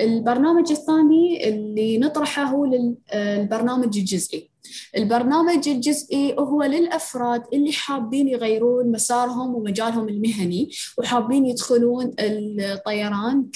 البرنامج 0.00 0.70
الثاني 0.70 1.48
اللي 1.48 1.98
نطرحه 1.98 2.42
هو 2.44 2.64
آه، 3.10 3.40
البرنامج 3.42 3.98
الجزئي. 3.98 4.47
البرنامج 4.96 5.68
الجزئي 5.68 6.36
هو 6.38 6.62
للأفراد 6.62 7.42
اللي 7.52 7.72
حابين 7.72 8.28
يغيرون 8.28 8.92
مسارهم 8.92 9.54
ومجالهم 9.54 10.08
المهني 10.08 10.70
وحابين 10.98 11.46
يدخلون 11.46 12.12
الطيران 12.20 13.46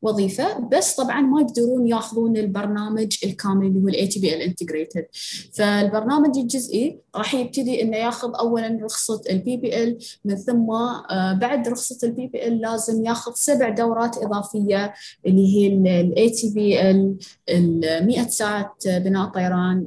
كوظيفة 0.00 0.58
بس 0.58 0.94
طبعا 0.94 1.20
ما 1.20 1.40
يقدرون 1.40 1.86
ياخذون 1.86 2.36
البرنامج 2.36 3.16
الكامل 3.24 3.66
اللي 3.66 3.80
هو 3.80 3.88
ال 3.88 4.06
ATP 4.06 4.20
ال 4.20 4.36
integrated 4.36 5.06
فالبرنامج 5.52 6.38
الجزئي 6.38 6.98
راح 7.16 7.34
يبتدي 7.34 7.82
إنه 7.82 7.96
ياخذ 7.96 8.32
اولا 8.38 8.78
رخصة 8.82 9.22
ال 9.30 9.56
PPL 9.56 9.98
من 10.24 10.36
ثم 10.36 10.70
آه، 10.70 11.32
بعد 11.40 11.68
رخصة 11.68 11.98
ال 12.08 12.26
PPL 12.26 12.60
لازم 12.60 13.04
ياخذ 13.04 13.32
سبع 13.34 13.68
دورات 13.68 14.18
إضافية 14.18 14.94
اللي 15.26 15.56
هي 15.56 15.66
ال 16.00 16.30
ATPL 16.30 17.16
ال 17.48 18.06
100 18.06 18.28
ساعة 18.28 18.76
بناء 18.86 19.28
طيران 19.28 19.86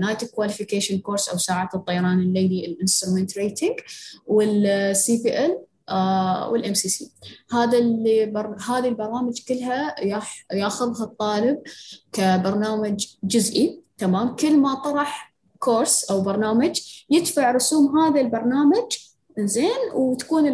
ال 0.00 0.04
night 0.04 0.24
qualification 0.24 0.98
course 0.98 1.28
أو 1.28 1.38
ساعات 1.38 1.74
الطيران 1.74 2.20
الليلي 2.20 2.66
ال 2.66 2.72
instrument 2.72 3.38
rating 3.38 3.74
وال 4.26 5.22
CPL 5.22 5.46
وال 5.46 5.58
MCC 6.50 7.10
هذا 7.52 7.78
اللي 7.78 8.26
بر... 8.26 8.56
هذه 8.68 8.88
البرامج 8.88 9.40
كلها 9.48 10.04
ياخ... 10.04 10.28
ياخذها 10.52 11.04
الطالب 11.04 11.58
كبرنامج 12.12 13.06
جزئي 13.24 13.80
تمام؟ 13.98 14.36
كل 14.36 14.56
ما 14.56 14.74
طرح 14.74 15.34
course 15.58 16.10
أو 16.10 16.20
برنامج 16.20 16.80
يدفع 17.10 17.50
رسوم 17.50 17.98
هذا 17.98 18.20
البرنامج 18.20 18.98
زين 19.38 19.80
وتكون 19.94 20.46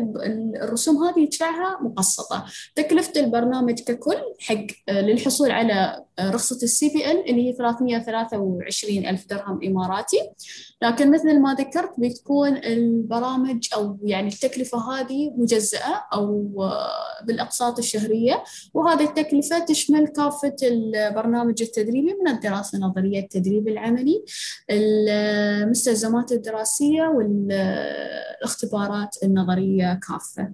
الرسوم 0.63 1.05
هذه 1.05 1.21
يدفعها 1.21 1.79
مقسطة. 1.83 2.45
تكلفة 2.75 3.21
البرنامج 3.21 3.81
ككل 3.81 4.17
حق 4.41 4.91
للحصول 4.91 5.51
على 5.51 6.06
رخصة 6.21 6.59
ال 6.63 6.89
CPL 6.89 7.31
اللي 7.31 7.49
هي 7.49 7.53
323 7.53 9.07
ألف 9.07 9.27
درهم 9.27 9.61
إماراتي. 9.65 10.31
لكن 10.83 11.11
مثل 11.11 11.41
ما 11.41 11.55
ذكرت 11.55 11.91
بتكون 11.99 12.57
البرامج 12.57 13.69
أو 13.75 13.99
يعني 14.03 14.29
التكلفة 14.29 14.93
هذه 14.93 15.31
مجزأة 15.37 16.05
أو 16.13 16.53
بالأقساط 17.25 17.79
الشهرية. 17.79 18.45
وهذه 18.75 19.05
التكلفة 19.05 19.65
تشمل 19.65 20.07
كافة 20.07 20.57
البرنامج 20.63 21.63
التدريبي 21.63 22.15
من 22.23 22.29
الدراسة 22.29 22.79
النظرية 22.79 23.21
التدريب 23.21 23.69
العملي 23.69 24.25
المستلزمات 24.71 26.33
الدراسية 26.33 27.03
والاختبارات 27.03 29.17
النظرية 29.23 30.01
كافة. 30.09 30.53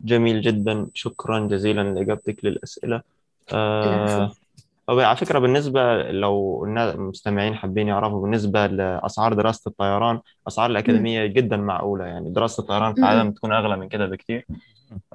جميل 0.00 0.40
جدا. 0.40 0.86
شكرا 0.94 1.48
جزيلا 1.48 1.94
لإجابتك 1.94 2.44
للأسئلة. 2.44 3.17
آه 3.52 4.34
على 4.90 5.16
فكرة 5.16 5.38
بالنسبة 5.38 6.02
لو 6.02 6.64
المستمعين 6.66 7.54
حابين 7.56 7.88
يعرفوا 7.88 8.22
بالنسبة 8.22 8.66
لأسعار 8.66 9.34
دراسة 9.34 9.68
الطيران 9.68 10.20
أسعار 10.48 10.70
الأكاديمية 10.70 11.26
جدا 11.26 11.56
معقولة. 11.56 12.04
يعني 12.06 12.30
دراسة 12.30 12.60
الطيران 12.60 12.94
في 12.94 13.00
العالم 13.00 13.32
تكون 13.32 13.52
أغلى 13.52 13.76
من 13.76 13.88
كده 13.88 14.06
بكتير. 14.06 14.48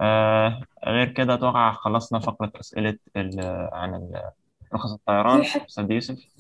آه 0.02 0.62
غير 0.88 1.10
كده 1.14 1.34
أتوقع 1.34 1.74
خلصنا 1.74 2.20
فقرة 2.20 2.52
أسئلة 2.60 2.98
عن 3.74 4.12
رخص 4.74 4.92
الطيران. 4.94 5.42
أستاذ 5.42 5.92
يوسف؟ 5.92 6.33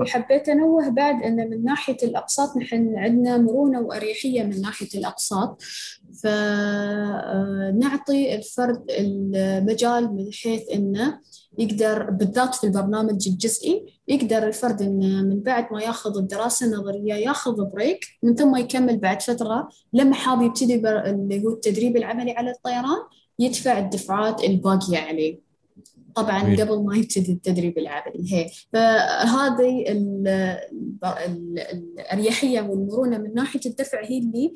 وحبيت 0.00 0.48
أنوه 0.48 0.88
بعد 0.88 1.22
أن 1.22 1.50
من 1.50 1.64
ناحية 1.64 1.96
الأقساط 2.02 2.56
نحن 2.56 2.98
عندنا 2.98 3.38
مرونة 3.38 3.80
وأريحية 3.80 4.42
من 4.42 4.60
ناحية 4.60 4.88
الأقساط. 4.94 5.62
فنعطي 6.22 8.34
الفرد 8.34 8.84
المجال 8.90 10.14
من 10.14 10.32
حيث 10.32 10.62
أنه 10.74 11.18
يقدر 11.58 12.10
بالذات 12.10 12.54
في 12.54 12.64
البرنامج 12.64 13.28
الجزئي 13.28 13.86
يقدر 14.08 14.46
الفرد 14.46 14.82
إنه 14.82 15.22
من 15.22 15.40
بعد 15.40 15.66
ما 15.72 15.82
ياخذ 15.82 16.18
الدراسة 16.18 16.66
النظرية 16.66 17.14
ياخذ 17.14 17.64
بريك 17.64 18.04
من 18.22 18.34
ثم 18.34 18.56
يكمل 18.56 18.98
بعد 18.98 19.22
فترة 19.22 19.68
لما 19.92 20.14
حاب 20.14 20.42
يبتدي 20.42 20.74
اللي 20.74 21.44
هو 21.44 21.50
التدريب 21.50 21.96
العملي 21.96 22.32
على 22.32 22.50
الطيران 22.50 22.98
يدفع 23.38 23.78
الدفعات 23.78 24.44
الباقية 24.44 24.98
عليه. 24.98 25.40
طبعا. 26.14 26.56
قبل 26.56 26.84
ما 26.84 26.96
يبتدي 26.96 27.32
التدريب 27.32 27.78
العملي 27.78 28.32
هي 28.32 28.50
فهذه 28.72 29.84
الأريحية 31.98 32.60
والمرونة 32.60 33.18
من 33.18 33.34
ناحية 33.34 33.60
الدفع 33.66 34.04
هي 34.04 34.18
اللي 34.18 34.52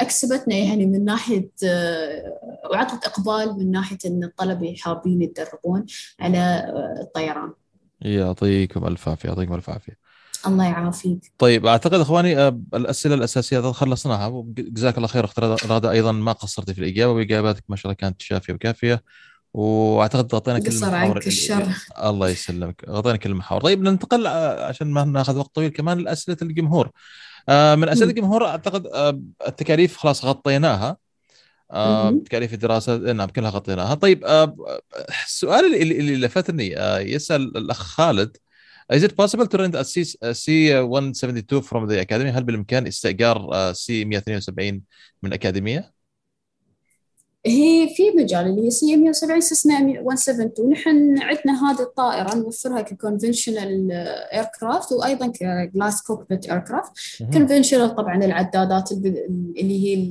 أكسبتنا 0.00 0.54
يعني 0.54 0.86
من 0.86 1.04
ناحية 1.04 1.50
وعطت 2.70 3.06
إقبال 3.06 3.58
من 3.58 3.70
ناحية 3.70 3.98
إن 4.06 4.24
الطلبة 4.24 4.74
حابين 4.78 5.22
يتدربون 5.22 5.86
على 6.20 6.72
الطيران. 7.00 7.52
يعطيكم 8.00 8.86
ألف 8.86 9.08
عافية 9.08 9.28
يعطيكم 9.28 9.54
ألف 9.54 9.70
عافية. 9.70 10.08
الله 10.46 10.64
يعافيك. 10.64 11.32
طيب 11.38 11.66
أعتقد 11.66 12.00
إخواني 12.00 12.48
الأسئلة 12.48 13.14
الأساسية 13.14 13.60
خلصناها 13.60 14.26
وجزاك 14.26 14.96
الله 14.96 15.08
خير 15.08 15.24
اخت 15.24 15.40
غاده 15.40 15.90
أيضا 15.90 16.12
ما 16.12 16.32
قصرتي 16.32 16.74
في 16.74 16.80
الإجابة 16.80 17.12
وإجاباتك 17.12 17.64
ما 17.68 17.76
شاء 17.76 17.86
الله 17.86 17.94
كانت 17.94 18.22
شافية 18.22 18.52
وكافية. 18.52 19.02
وأعتقد 19.54 20.34
غطينا 20.34 20.58
كل 20.58 20.66
المحاور 20.66 20.94
عنك 20.94 21.26
الشر. 21.26 21.68
الله 22.04 22.28
يسلمك. 22.28 22.84
غطينا 22.88 23.16
كل 23.16 23.30
المحاور. 23.30 23.60
طيب 23.60 23.82
ننتقل 23.82 24.26
عشان 24.26 24.86
ما 24.90 25.04
ناخذ 25.04 25.38
وقت 25.38 25.54
طويل 25.54 25.70
كمان 25.70 25.98
لأسئلة 25.98 26.36
الجمهور. 26.42 26.90
من 27.48 27.88
أسئلة 27.88 28.10
الجمهور 28.10 28.46
أعتقد 28.46 28.86
التكاليف 29.46 29.96
خلاص 29.96 30.24
غطيناها. 30.24 30.96
تكاليف 32.24 32.54
الدراسة 32.54 32.96
نعم 32.96 33.28
كلها 33.28 33.50
غطيناها. 33.50 33.94
طيب 33.94 34.24
السؤال 35.26 35.74
اللي, 35.74 35.98
اللي 35.98 36.16
لفتني 36.16 36.74
يسأل 37.12 37.56
الأخ 37.56 37.82
خالد. 37.82 38.36
Is 38.92 39.02
it 39.02 39.12
possible 39.22 39.46
to 39.46 39.58
rent 39.58 39.74
a 39.74 39.84
C, 39.84 39.94
C172 40.44 41.62
from 41.62 41.86
the 41.86 41.98
academy؟ 42.00 42.32
هل 42.34 42.44
بالإمكان 42.44 42.86
استئجار 42.86 43.72
C 43.72 44.04
172 44.04 44.82
من 45.22 45.28
الأكاديمية؟ 45.28 45.97
هي 47.46 47.88
في 47.96 48.10
مجال 48.10 48.46
اللي 48.46 48.66
هي 48.66 48.70
C 48.70 48.96
170 48.96 49.40
Cessna 49.40 49.80
172 49.80 50.70
نحن 50.70 51.18
عندنا 51.22 51.70
هذه 51.70 51.82
الطائرة 51.82 52.34
نوفرها 52.34 52.80
ك 52.80 53.92
conventional 54.32 54.44
aircraft 54.60 54.92
وأيضا 54.92 55.26
ك 55.26 56.02
glass 56.02 56.50
cockpit 56.50 56.58
aircraft 56.58 56.92
conventional 57.32 57.94
طبعا 57.94 58.24
العدادات 58.24 58.92
اللي 58.92 59.84
هي 59.84 60.10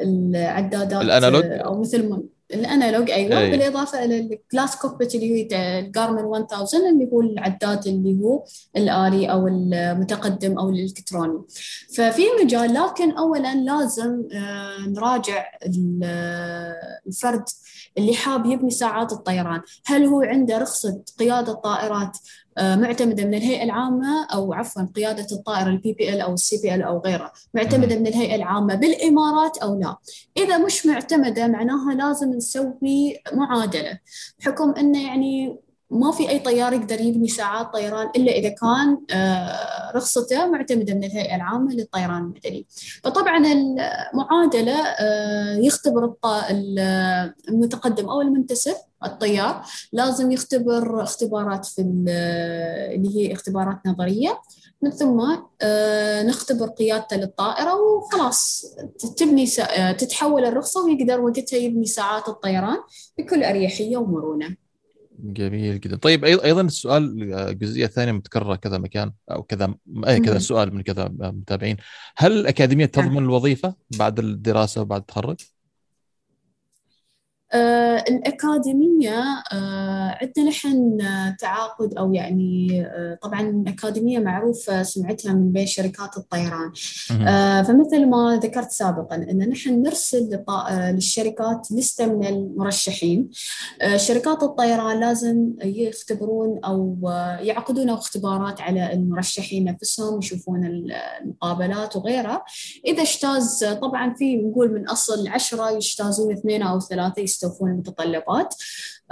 العدادات 0.00 1.02
ال 1.02 1.07
analog؟ 1.07 1.44
أو 1.44 1.80
مثل 1.80 2.22
ال 2.54 2.62
analog 2.62 3.10
أيوه 3.10 3.38
أي. 3.38 3.50
بالإضافة 3.50 4.04
إلى 4.04 4.18
ال 4.18 4.28
glass 4.28 4.76
cockpit 4.76 5.14
اللي 5.14 5.30
هو 5.30 5.46
ال 5.80 5.85
Garmin 5.85 6.18
1000 6.34 6.74
اللي 6.74 7.08
هو 7.12 7.20
العداد 7.20 7.86
اللي 7.86 8.20
هو 8.24 8.44
الآلي 8.76 9.32
أو 9.32 9.48
المتقدم 9.48 10.58
أو 10.58 10.68
الإلكتروني. 10.68 11.42
ففي 11.96 12.22
مجال 12.44 12.74
لكن 12.74 13.10
اولا 13.10 13.54
لازم 13.54 14.22
نراجع 14.86 15.44
الفرد 17.06 17.44
اللي 17.98 18.14
حاب 18.14 18.46
يبني 18.46 18.70
ساعات 18.70 19.12
الطيران. 19.12 19.60
هل 19.86 20.04
هو 20.06 20.20
عنده 20.20 20.58
رخصة 20.58 21.02
قيادة 21.18 21.52
طائرات 21.52 22.18
معتمدة 22.62 23.24
من 23.24 23.34
الهيئة 23.34 23.62
العامة 23.62 24.26
أو 24.34 24.52
عفوا 24.52 24.82
قيادة 24.96 25.26
الطائرة 25.32 25.68
ال 25.68 25.92
PPL 25.92 26.20
أو 26.20 26.74
ال 26.74 26.76
CPL 26.76 26.82
أو 26.82 26.98
غيره. 26.98 27.32
معتمدة 27.54 27.96
من 27.98 28.06
الهيئة 28.06 28.34
العامة 28.34 28.74
بالإمارات 28.74 29.58
أو 29.58 29.80
لا. 29.80 29.96
إذا 30.36 30.58
مش 30.58 30.86
معتمدة 30.86 31.46
معناها 31.46 31.94
لازم 31.94 32.30
نسوي 32.30 33.18
معادلة. 33.32 33.98
بحكم 34.38 34.70
إنه 34.70 35.06
يعني 35.06 35.56
ما 35.90 36.12
في 36.12 36.30
أي 36.30 36.38
طيار 36.38 36.72
يقدر 36.72 37.00
يبني 37.00 37.28
ساعات 37.28 37.72
طيران 37.72 38.10
إلا 38.16 38.32
إذا 38.32 38.48
كان 38.48 38.98
رخصته 39.94 40.46
معتمدة 40.46 40.94
من 40.94 41.04
الهيئة 41.04 41.36
العامة 41.36 41.74
للطيران 41.74 42.22
المدني. 42.22 42.66
فطبعا 43.04 43.38
المعادلة 43.46 44.76
يختبر 45.58 46.14
المتقدم 47.48 48.08
أو 48.08 48.20
المنتسب 48.20 48.74
الطيار 49.04 49.64
لازم 49.92 50.30
يختبر 50.30 51.02
اختبارات 51.02 51.66
في 51.66 51.80
اللي 51.80 53.16
هي 53.16 53.32
اختبارات 53.32 53.78
نظرية 53.86 54.40
من 54.82 54.90
ثم 54.90 55.20
نختبر 56.26 56.66
قيادته 56.66 57.16
للطائرة 57.16 57.74
وخلاص 57.74 58.66
تبني 59.16 59.46
تتحول 59.98 60.44
الرخصة 60.44 60.84
ويقدر 60.84 61.20
وقتها 61.20 61.56
يبني 61.56 61.86
ساعات 61.86 62.28
الطيران 62.28 62.78
بكل 63.18 63.44
أريحية 63.44 63.96
ومرونة. 63.96 64.56
جميل 65.24 65.80
جدا. 65.80 65.96
طيب 65.96 66.24
أيضا 66.24 66.60
السؤال 66.60 67.58
جزئية 67.58 67.86
ثانية 67.86 68.12
متكررة 68.12 68.56
كذا 68.56 68.78
مكان 68.78 69.12
أو 69.30 69.42
كذا 69.42 69.74
أي 70.06 70.20
كذا 70.20 70.38
سؤال 70.38 70.74
من 70.74 70.82
كذا 70.82 71.08
متابعين. 71.18 71.76
هل 72.16 72.32
الأكاديمية 72.32 72.86
تضمن 72.86 73.18
الوظيفة 73.18 73.74
بعد 73.98 74.18
الدراسة 74.18 74.80
وبعد 74.80 75.00
التخرج؟ 75.00 75.40
آه 77.52 78.04
الأكاديمية 78.08 79.22
آه 79.52 80.18
عندنا 80.22 80.48
نحن 80.48 80.98
تعاقد 81.38 81.94
أو 81.94 82.14
يعني 82.14 82.82
آه 82.86 83.18
طبعا 83.22 83.40
الأكاديمية 83.40 84.18
معروفة 84.18 84.82
سمعتها 84.82 85.32
من 85.32 85.52
بين 85.52 85.66
شركات 85.66 86.16
الطيران. 86.16 86.72
آه 87.28 87.62
فمثل 87.62 88.06
ما 88.06 88.40
ذكرت 88.42 88.70
سابقا 88.70 89.16
أن 89.16 89.48
نحن 89.48 89.82
نرسل 89.82 90.44
للشركات 90.68 91.68
لستة 91.72 92.06
من 92.06 92.26
المرشحين. 92.26 93.30
آه 93.82 93.96
شركات 93.96 94.42
الطيران 94.42 95.00
لازم 95.00 95.52
يختبرون 95.62 96.60
أو 96.64 96.98
يعقدون 97.40 97.90
اختبارات 97.90 98.60
على 98.60 98.92
المرشحين 98.92 99.64
نفسهم 99.64 100.18
يشوفون 100.18 100.66
المقابلات 101.22 101.96
وغيرها. 101.96 102.44
إذا 102.86 103.02
اجتاز 103.02 103.64
طبعا 103.64 104.14
في 104.14 104.36
نقول 104.36 104.72
من 104.74 104.88
أصل 104.88 105.28
عشرة 105.28 105.70
يجتازون 105.70 106.32
اثنين 106.32 106.62
أو 106.62 106.80
ثلاثة 106.80 107.22
يستوفون 107.42 107.70
المتطلبات. 107.70 108.54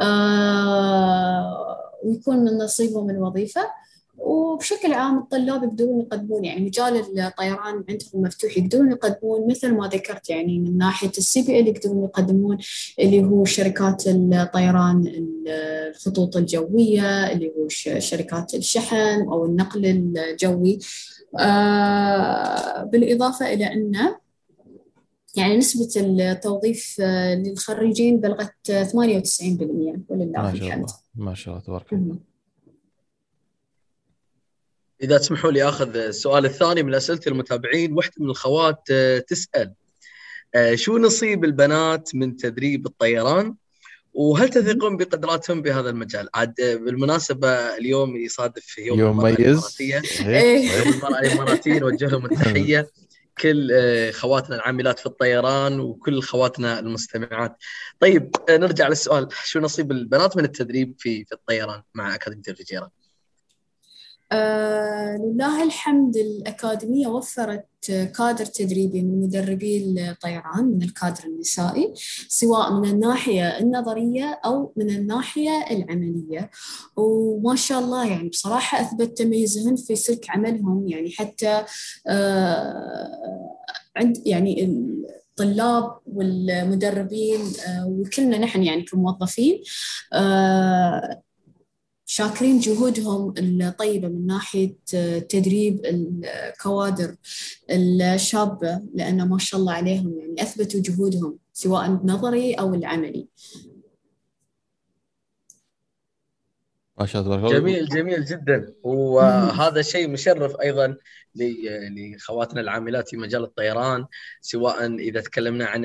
آه 0.00 1.76
ويكون 2.04 2.36
من 2.44 2.58
نصيبهم 2.58 3.10
الوظيفة 3.10 3.60
وبشكل 4.18 4.92
عام 4.92 5.18
الطلاب 5.18 5.62
يقدرون 5.64 6.00
يقدمون 6.00 6.44
يعني 6.44 6.64
مجال 6.66 6.96
الطيران 7.20 7.84
عندهم 7.88 8.22
مفتوح 8.22 8.58
يقدرون 8.58 8.90
يقدمون 8.90 9.50
مثل 9.50 9.74
ما 9.74 9.88
ذكرت 9.88 10.30
يعني 10.30 10.58
من 10.58 10.78
ناحية 10.78 11.12
السي 11.18 11.42
بي 11.42 11.60
ال 11.60 11.68
يقدرون 11.68 12.04
يقدمون 12.04 12.58
اللي 12.98 13.24
هو 13.24 13.44
شركات 13.44 14.04
الطيران 14.06 15.12
الخطوط 15.90 16.36
الجوية 16.36 17.32
اللي 17.32 17.52
هو 17.58 17.68
شركات 17.98 18.54
الشحن 18.54 19.22
أو 19.22 19.46
النقل 19.46 19.86
الجوي. 19.86 20.78
آه 21.38 22.82
بالإضافة 22.82 23.52
إلى 23.52 23.72
أنه 23.72 24.27
يعني 25.36 25.56
نسبة 25.56 25.88
التوظيف 25.96 27.00
للخريجين 27.46 28.20
بلغت 28.20 28.54
98% 28.66 30.04
ولله 30.08 30.42
ما 30.42 30.54
شاء 30.54 30.66
الحمد. 30.66 30.72
الله. 30.72 30.94
ما 31.14 31.34
شاء 31.34 31.54
الله 31.54 31.64
تبارك 31.66 31.92
الله. 31.92 32.16
إذا 35.02 35.18
تسمحوا 35.18 35.50
لي 35.50 35.68
أخذ 35.68 35.96
السؤال 35.96 36.44
الثاني 36.44 36.82
من 36.82 36.94
أسئلة 36.94 37.20
المتابعين. 37.26 37.92
واحدة 37.92 38.12
من 38.18 38.26
الأخوات 38.26 38.82
آه، 38.90 39.18
تسأل 39.18 39.74
آه، 40.54 40.74
شو 40.74 40.98
نصيب 40.98 41.44
البنات 41.44 42.14
من 42.14 42.36
تدريب 42.36 42.86
الطيران؟ 42.86 43.54
وهل 44.14 44.48
تثقون 44.48 44.96
بقدراتهم 44.96 45.62
بهذا 45.62 45.90
المجال؟ 45.90 46.28
عاد 46.34 46.54
بالمناسبة 46.58 47.48
اليوم 47.48 48.16
يصادف 48.16 48.78
يوم, 48.78 48.98
يوم 49.00 49.10
المرأة 49.10 49.30
مميز 49.30 49.76
الإماراتية. 49.80 50.02
إيه. 50.28 50.70
يوم 50.78 50.94
المرأة 50.94 51.20
الإماراتية 51.20 51.78
نوجه 51.78 52.06
لهم 52.06 52.24
التحية. 52.24 52.88
كل 53.40 53.72
آه، 53.72 54.10
خواتنا 54.10 54.56
العاملات 54.56 54.98
في 54.98 55.06
الطيران 55.06 55.80
وكل 55.80 56.22
خواتنا 56.22 56.78
المستمعات. 56.78 57.56
طيب 58.00 58.30
آه، 58.48 58.56
نرجع 58.56 58.88
للسؤال 58.88 59.28
شو 59.44 59.60
نصيب 59.60 59.92
البنات 59.92 60.36
من 60.36 60.44
التدريب 60.44 60.94
في 60.98 61.24
في 61.24 61.32
الطيران 61.32 61.82
مع 61.94 62.14
أكاديمية 62.14 62.42
الفجيرة؟ 62.48 62.97
آه 64.32 65.16
لله 65.16 65.62
الحمد 65.64 66.16
الأكاديمية 66.16 67.06
وفرت 67.06 67.64
كادر 67.90 68.44
تدريبي 68.44 69.02
من 69.02 69.20
مدربي 69.20 69.94
الطيران 70.10 70.64
من 70.64 70.82
الكادر 70.82 71.24
النسائي 71.24 71.92
سواء 72.28 72.72
من 72.72 72.88
الناحية 72.88 73.58
النظرية 73.58 74.40
أو 74.44 74.72
من 74.76 74.90
الناحية 74.90 75.64
العملية. 75.70 76.50
وما 76.96 77.56
شاء 77.56 77.78
الله 77.80 78.06
يعني 78.10 78.28
بصراحة 78.28 78.80
أثبت 78.80 79.18
تميزهن 79.18 79.76
في 79.76 79.96
سلك 79.96 80.30
عملهم. 80.30 80.88
يعني 80.88 81.10
حتى 81.10 81.64
آه 82.06 83.56
عند 83.96 84.22
يعني 84.26 84.64
الطلاب 84.64 85.98
والمدربين 86.06 87.40
آه 87.68 87.86
وكلنا 87.88 88.38
نحن 88.38 88.62
يعني 88.62 88.82
كموظفين 88.82 89.62
شاكرين 92.10 92.58
جهودهم 92.58 93.34
الطيبة 93.38 94.08
من 94.08 94.26
ناحية 94.26 94.76
تدريب 95.28 95.80
الكوادر 95.84 97.16
الشابة 97.70 98.80
لأنه 98.94 99.26
ما 99.26 99.38
شاء 99.38 99.60
الله 99.60 99.72
عليهم 99.72 100.18
يعني 100.18 100.42
أثبتوا 100.42 100.80
جهودهم 100.80 101.38
سواء 101.52 101.86
النظري 101.86 102.54
أو 102.54 102.74
العملي. 102.74 103.26
ما 107.00 107.06
شاء 107.06 107.22
الله 107.22 107.36
تبارك 107.36 107.52
الله. 107.54 107.60
جميل 107.60 107.88
جميل 107.88 108.24
جدا. 108.24 108.74
وهذا 108.82 109.82
شيء 109.82 110.08
مشرف 110.08 110.60
أيضا 110.60 110.96
ل- 111.34 112.14
لخواتنا 112.14 112.60
العاملات 112.60 113.08
في 113.08 113.16
مجال 113.16 113.42
الطيران 113.44 114.06
سواء 114.40 114.94
إذا 114.94 115.20
تكلمنا 115.20 115.66
عن 115.66 115.84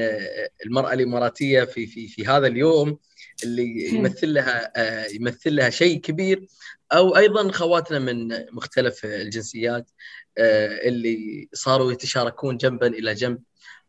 المرأة 0.65 0.93
الإماراتية 0.93 1.63
في 1.63 1.87
في 1.87 2.07
في 2.07 2.25
هذا 2.27 2.47
اليوم. 2.47 2.97
اللي 3.43 3.89
يمثل 3.95 4.33
لها 4.33 4.71
آه، 4.75 5.05
يمثل 5.07 5.55
لها 5.55 5.69
شيء 5.69 5.99
كبير. 6.01 6.47
أو 6.93 7.17
أيضا 7.17 7.51
خواتنا 7.51 7.99
من 7.99 8.27
مختلف 8.55 9.05
الجنسيات 9.05 9.91
آه، 10.37 10.87
اللي 10.87 11.49
صاروا 11.53 11.91
يتشاركون 11.91 12.57
جنبا 12.57 12.87
إلى 12.87 13.13
جنب 13.13 13.39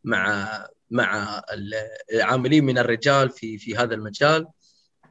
مع 0.05 0.48
مع 0.90 1.42
العاملين 2.12 2.64
من 2.64 2.78
الرجال 2.78 3.30
في 3.30 3.59
في 3.59 3.76
هذا 3.76 3.94
المجال. 3.94 4.46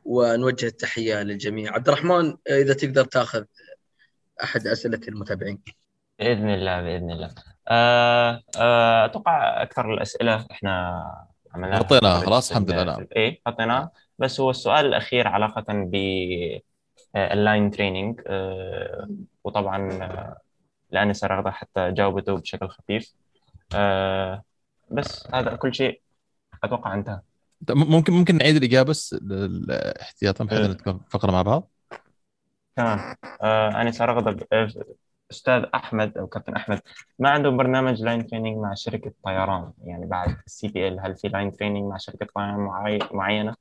ونوجه 0.05 0.65
التحية 0.65 1.23
للجميع. 1.23 1.73
عبد 1.73 1.87
الرحمن 1.87 2.33
إذا 2.49 2.73
تقدر 2.73 3.05
تأخذ 3.05 3.43
أحد 4.43 4.67
أسئلة 4.67 4.99
المتابعين. 5.07 5.61
بإذن 6.19 6.49
الله 6.49 6.81
بإذن 6.81 7.11
الله. 7.11 7.35
آه 7.67 8.41
آه 8.57 9.05
أتوقع 9.05 9.61
أكثر 9.63 9.93
الأسئلة 9.93 10.45
إحنا 10.51 11.03
عملناها. 11.55 11.79
غطيناها 11.79 12.19
في- 12.19 12.25
خلاص، 12.25 12.49
الحمد 12.51 12.69
ال- 12.71 12.75
لله. 12.77 13.07
إيه 13.15 13.41
غطيناها 13.47 13.91
بس 14.19 14.39
هو 14.39 14.49
السؤال 14.49 14.85
الأخير 14.85 15.27
علاقة 15.27 15.65
بال 15.69 15.95
line 17.15 17.71
training 17.71 18.21
وطبعا 19.43 19.89
آه، 20.03 20.37
الانسه 20.93 21.27
رغده 21.27 21.51
حتى 21.51 21.91
جاوبته 21.91 22.35
بشكل 22.35 22.67
خفيف. 22.67 23.13
آه 23.75 24.43
بس 24.91 25.27
هذا 25.33 25.55
كل 25.55 25.73
شيء 25.75 26.01
أتوقع 26.63 26.93
انتهى. 26.93 27.19
ممكن 27.69 28.13
ممكن 28.13 28.37
نعيد 28.37 28.55
الإجابة 28.55 28.89
بس 28.89 29.15
احتياطا 30.01 30.43
بحيث 30.43 30.59
إيه. 30.59 30.67
نتكون 30.67 31.01
فقرة 31.09 31.31
مع 31.31 31.41
بعض. 31.41 31.71
تمام. 32.75 33.15
آه 33.41 33.91
رغده 34.01 34.47
آه، 34.53 34.67
أستاذ 35.31 35.63
أحمد 35.75 36.17
أو 36.17 36.27
كابتن 36.27 36.55
أحمد. 36.55 36.81
ما 37.19 37.29
عندهم 37.29 37.57
برنامج 37.57 38.01
line 38.01 38.27
training 38.27 38.57
مع 38.57 38.73
شركة 38.73 39.13
طيران؟ 39.25 39.71
يعني 39.83 40.05
بعد 40.05 40.35
ال 40.47 40.67
CPL 40.67 40.99
هل 40.99 41.15
في 41.15 41.27
line 41.27 41.51
training 41.51 41.83
مع 41.83 41.97
شركة 41.97 42.27
طيران 42.35 42.59
معي- 42.59 42.99
معينة؟ 43.11 43.55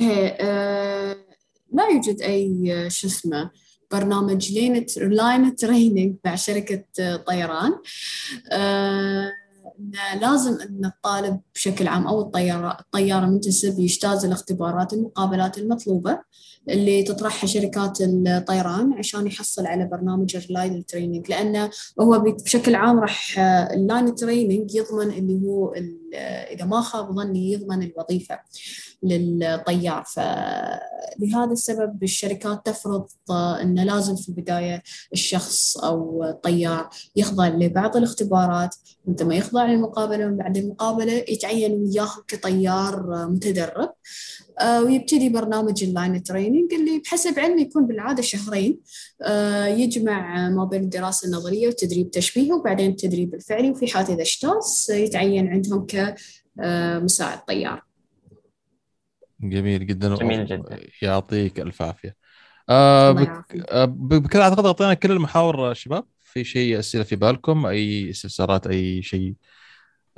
إيه، 0.00 0.36
آه، 0.40 1.16
يوجد 1.94 2.22
أي 2.22 2.72
آه، 2.72 2.88
شو 2.88 3.06
اسمه 3.06 3.50
برنامج 3.90 4.52
line 4.52 4.86
line 4.96 5.56
training 5.56 6.16
مع 6.24 6.34
شركة 6.34 6.84
آه، 7.00 7.16
طيران. 7.16 7.72
إن 8.52 10.20
لازم 10.20 10.58
أن 10.60 10.84
الطالب 10.84 11.40
بشكل 11.54 11.88
عام 11.88 12.06
أو 12.06 12.20
الطيارة 12.20 12.76
الطيار 12.80 13.24
المنتسب 13.24 13.78
يجتاز 13.80 14.24
الاختبارات 14.24 14.92
المقابلات 14.92 15.58
المطلوبة 15.58 16.18
اللي 16.68 17.02
تطرحها 17.02 17.46
شركات 17.46 17.98
الطيران 18.00 18.92
عشان 18.92 19.26
يحصل 19.26 19.66
على 19.66 19.86
برنامج 19.86 20.36
ال 20.36 20.46
line 20.46 20.86
training. 20.86 21.30
لأنه 21.30 21.70
هو 22.00 22.18
بشكل 22.18 22.74
عام 22.74 22.98
راح 22.98 23.38
ال 23.72 23.80
line 23.80 24.14
training 24.14 24.74
يضمن 24.74 25.10
اللي 25.10 25.46
هو 25.46 25.74
ال- 25.74 25.97
إذا 26.14 26.64
ما 26.64 26.80
خاب 26.80 27.12
ظني 27.12 27.52
يضمن 27.52 27.82
الوظيفة 27.82 28.40
للطيار. 29.02 30.04
فلهذا 30.04 31.52
السبب 31.52 32.02
الشركات 32.02 32.66
تفرض 32.66 33.06
آه، 33.30 33.62
أنه 33.62 33.84
لازم 33.84 34.16
في 34.16 34.28
البداية 34.28 34.82
الشخص 35.12 35.76
أو 35.76 36.24
الطيار 36.24 36.88
يخضع 37.16 37.48
لبعض 37.48 37.96
الاختبارات. 37.96 38.74
عندما 39.08 39.34
يخضع 39.34 39.66
للمقابلة 39.66 40.26
ومن 40.26 40.36
بعد 40.36 40.56
المقابلة 40.56 41.12
يتعين 41.12 41.72
وياه 41.72 42.10
كطيار 42.28 43.14
آه، 43.14 43.26
متدرب. 43.26 43.92
ويبتدي 44.62 45.28
برنامج 45.28 45.84
ال 45.84 45.92
line 45.92 46.22
training 46.22 46.74
اللي 46.74 46.98
بحسب 46.98 47.38
علمي 47.38 47.62
يكون 47.62 47.86
بالعادة 47.86 48.22
شهرين. 48.22 48.80
آه، 49.22 49.66
يجمع 49.66 50.48
ما 50.48 50.64
بين 50.64 50.82
الدراسة 50.82 51.28
النظرية 51.28 51.66
والتدريب 51.66 52.10
تشبيهي 52.10 52.52
وبعدين 52.52 52.90
التدريب 52.90 53.34
الفعلي 53.34 53.70
وفي 53.70 53.86
حالة 53.86 54.14
إذا 54.14 54.22
اجتاز 54.22 54.86
يتعين 54.90 55.48
عندهم 55.48 55.86
كمساعد 55.86 57.44
طيار. 57.44 57.82
جميل 59.40 59.86
جدا. 59.86 60.14
جميل 60.14 60.46
جدا. 60.46 60.78
يعطيك 61.02 61.60
ألف 61.60 61.82
عافية. 61.82 62.16
آه 62.68 63.12
بك... 63.12 63.66
آه 63.68 63.84
بكذا 63.84 64.42
أعتقد 64.42 64.66
غطينا 64.66 64.94
كل 64.94 65.12
المحاور 65.12 65.70
آه، 65.70 65.72
شباب. 65.72 66.04
في 66.24 66.44
شيء 66.44 66.78
أسئلة 66.78 67.04
في 67.04 67.16
بالكم؟ 67.16 67.66
أي 67.66 68.10
استفسارات 68.10 68.66
أي 68.66 69.02
شيء؟ 69.02 69.30
آه 69.30 69.57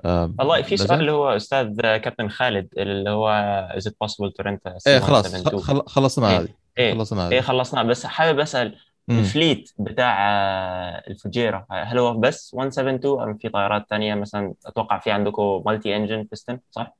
والله 0.04 0.62
في؟ 0.62 0.76
سؤال 0.76 1.00
اللي 1.00 1.12
هو 1.12 1.36
أستاذ 1.36 1.80
كابتن 1.80 2.28
خالد 2.28 2.68
اللي 2.78 3.10
هو 3.10 3.68
it 3.76 3.92
possible 4.04 4.30
to 4.30 4.44
rent 4.44 4.72
a 4.72 4.86
إيه 4.86 4.98
خلاص 4.98 5.34
C172 5.34 5.56
خل... 5.56 5.82
خلصنا 5.86 6.30
إيه. 6.30 6.38
هذه 6.38 6.48
إيه 6.78 6.94
خلصنا 6.94 7.28
إيه 7.28 7.40
خلصنا 7.40 7.82
بس 7.82 8.06
حابب 8.06 8.40
أسأل. 8.40 8.76
الفليت 9.10 9.72
بتاع 9.78 10.30
آه، 10.30 11.02
الفجيرة 11.08 11.66
هل 11.70 11.98
هو 11.98 12.14
بس 12.14 12.54
172 12.54 13.22
أم 13.22 13.36
في 13.38 13.48
طائرات 13.48 13.86
ثانية 13.90 14.14
مثلا 14.14 14.54
أتوقع 14.66 14.98
في 14.98 15.10
عندكم 15.10 15.62
مالتي 15.66 15.96
انجن 15.96 16.22
بيستن 16.22 16.58
صح؟ 16.70 16.96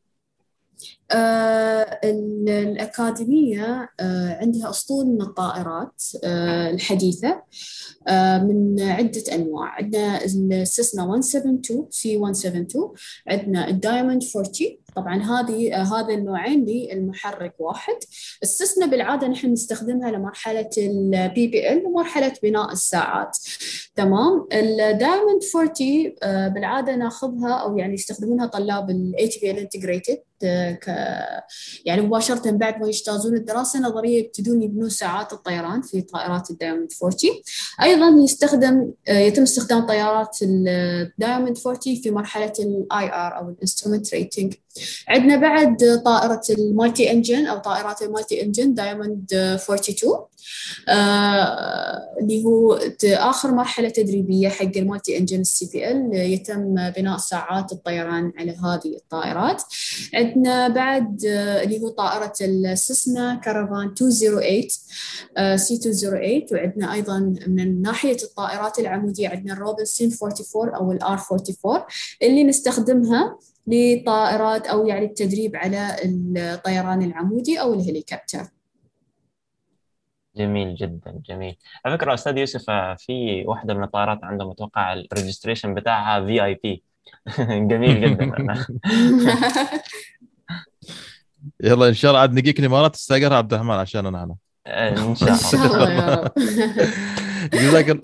آه، 1.12 2.00
ال- 2.04 2.48
الأكاديمية 2.48 3.90
آه، 4.00 4.38
عندها 4.40 4.70
أسطول 4.70 5.06
من 5.06 5.22
الطائرات 5.22 6.02
آه، 6.24 6.70
الحديثة 6.70 7.42
آه، 8.08 8.38
من 8.38 8.80
عدة 8.80 9.22
أنواع. 9.34 9.68
عندنا 9.68 10.24
ال 10.24 10.36
Cessna 10.36 11.06
172 11.06 11.86
C 11.90 12.16
172 12.16 12.92
عندنا 13.28 13.68
ال 13.68 13.75
Diamond 13.75 14.22
40 14.36 14.78
طبعا 14.96 15.22
هذه 15.22 15.82
هذا 15.82 16.14
النوعين 16.14 16.64
للمحرك 16.64 17.54
واحد. 17.58 17.96
ال 18.42 18.49
Cessna 18.49 18.86
بالعادة 18.86 19.28
نحن 19.28 19.52
نستخدمها 19.52 20.10
لمرحلة 20.10 20.70
ال 20.78 21.46
PPL 21.46 21.86
ومرحلة 21.86 22.32
بناء 22.42 22.72
الساعات. 22.72 23.38
تمام؟ 23.96 24.46
ال 24.52 24.64
Diamond 24.64 25.42
40 25.56 26.14
آه، 26.22 26.48
بالعادة 26.48 26.96
ناخذها 26.96 27.52
أو 27.54 27.78
يعني 27.78 27.94
يستخدمونها 27.94 28.46
طلاب 28.46 28.90
ال 28.90 29.12
ATPL 29.20 29.56
Integrated. 29.58 30.16
آه، 30.18 30.29
ك 30.44 30.88
يعني 31.84 32.00
مباشرة 32.00 32.50
بعد 32.50 32.80
ما 32.80 32.88
يجتازون 32.88 33.36
الدراسة 33.36 33.78
النظرية 33.78 34.18
يبتدون 34.18 34.62
يبنون 34.62 34.88
ساعات 34.88 35.32
الطيران 35.32 35.82
في 35.82 36.00
طائرات 36.00 36.50
ال 36.50 36.56
Diamond 36.56 36.92
40 37.02 37.14
أيضا 37.82 38.22
يستخدم 38.22 38.92
آه، 39.08 39.18
يتم 39.18 39.42
استخدام 39.42 39.86
طيارات 39.86 40.38
ال 40.42 40.57
Diamond 40.57 41.58
40 41.66 41.78
في 42.02 42.10
مرحلة 42.10 42.52
ال 42.58 43.12
IR 43.12 43.38
أو 43.38 43.48
ال 43.48 43.54
instrument 43.54 44.14
rating 44.14 44.54
عندنا 45.08 45.36
بعد 45.36 46.02
طائرة 46.04 46.42
ال 46.50 46.60
multi 46.60 47.10
engine 47.10 47.46
أو 47.46 47.58
طائرات 47.58 48.02
ال 48.02 48.09
multi 48.09 48.42
engine 48.42 48.74
Diamond 48.74 49.34
42 49.34 50.14
آه، 50.14 50.29
اللي 52.20 52.44
هو 52.44 52.76
ت- 52.98 53.04
آخر 53.04 53.54
مرحلة 53.54 53.88
تدريبية 53.88 54.48
حق 54.48 54.76
ال 54.76 55.18
multi 55.18 55.40
engine 55.40 55.70
ال 55.72 55.90
CPL 55.90 56.10
يتم 56.14 56.74
بناء 56.90 57.16
ساعات 57.18 57.72
الطيران 57.72 58.32
على 58.38 58.50
هذه 58.52 58.96
الطائرات. 58.96 59.62
عندنا 60.14 60.68
بعد 60.68 61.24
آه، 61.28 61.62
اللي 61.62 61.80
هو 61.82 61.88
طائرة 61.88 62.32
ال 62.40 62.54
Cessna 62.54 63.34
Caravan 63.44 63.86
208 64.00 64.68
C 65.56 65.74
208 65.74 66.46
وعندنا 66.52 66.92
أيضا 66.94 67.18
من 67.46 67.82
ناحية 67.82 68.16
الطائرات 68.22 68.78
العمودية 68.78 69.28
عندنا 69.28 69.52
ال 69.52 69.59
Robinson 69.59 70.10
44 70.22 70.74
أو 70.74 70.92
ال 70.92 71.05
R 71.05 71.18
44 71.32 71.82
اللي 72.22 72.44
نستخدمها 72.44 73.38
لطائرات 73.66 74.66
أو 74.66 74.86
يعني 74.86 75.06
التدريب 75.06 75.56
على 75.56 75.96
الطيران 76.04 77.02
العمودي 77.02 77.60
أو 77.60 77.74
الهليكوبتر. 77.74 78.46
جميل 80.40 80.74
جدا 80.74 81.22
جميل. 81.28 81.56
على 81.84 81.98
فكرة 81.98 82.14
أستاذ 82.14 82.38
يوسف 82.38 82.70
آه، 82.70 82.94
في 82.94 83.44
واحدة 83.46 83.74
من 83.74 83.82
الطائرات 83.82 84.24
عندها 84.24 84.46
متوقع 84.46 84.92
ال 84.92 84.99
registration 84.99 85.74
بتاعها 85.74 86.26
VIP 86.26 86.82
جميل 87.38 88.00
جدا. 88.00 88.32
يلا 91.64 91.88
إن 91.88 91.94
شاء 91.94 92.10
الله 92.10 92.20
عاد 92.20 92.32
نجيك 92.32 92.60
الإمارات 92.60 92.94
تستاجرها 92.94 93.36
عبد 93.36 93.52
الرحمن 93.52 93.74
عشان 93.74 94.06
أنا 94.06 94.24
هنا. 94.24 94.36
إن 94.66 95.14
شاء 95.20 95.28
الله. 95.28 95.36
شاء 95.38 95.66
الله 95.66 95.90
يا 95.92 96.14
رب. 96.14 96.32
جزاك 97.54 97.90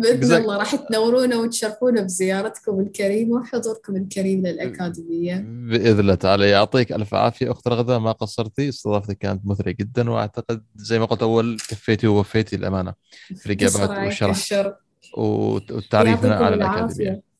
بإذن 0.00 0.20
جزاك 0.20 0.42
الله 0.42 0.56
راح 0.56 0.74
تنورونا 0.74 1.36
وتشرفونا 1.36 2.02
بزيارتكم 2.02 2.80
الكريمة 2.80 3.36
وحضوركم 3.36 3.96
الكريم 3.96 4.46
للأكاديمية. 4.46 5.44
بإذن 5.46 6.00
الله 6.00 6.14
تعالى. 6.14 6.50
يعطيك 6.50 6.92
ألف 6.92 7.14
عافية 7.14 7.50
أخت 7.50 7.68
رغده 7.68 7.98
ما 7.98 8.12
قصرتي؟ 8.12 8.68
استضافتك 8.68 9.18
كانت 9.18 9.46
مثرية 9.46 9.72
جدا 9.72 10.10
وأعتقد 10.10 10.62
زي 10.76 10.98
ما 10.98 11.04
قلت 11.04 11.22
أول 11.22 11.56
كفيتي 11.68 12.06
ووفيتي 12.06 12.56
الأمانة. 12.56 12.94
في 13.36 13.46
الإجابات 13.46 13.90
والشرح. 13.90 14.38
والتعريف 15.16 16.24
على 16.24 16.54
العافية. 16.54 16.84
الأكاديمية. 16.84 17.33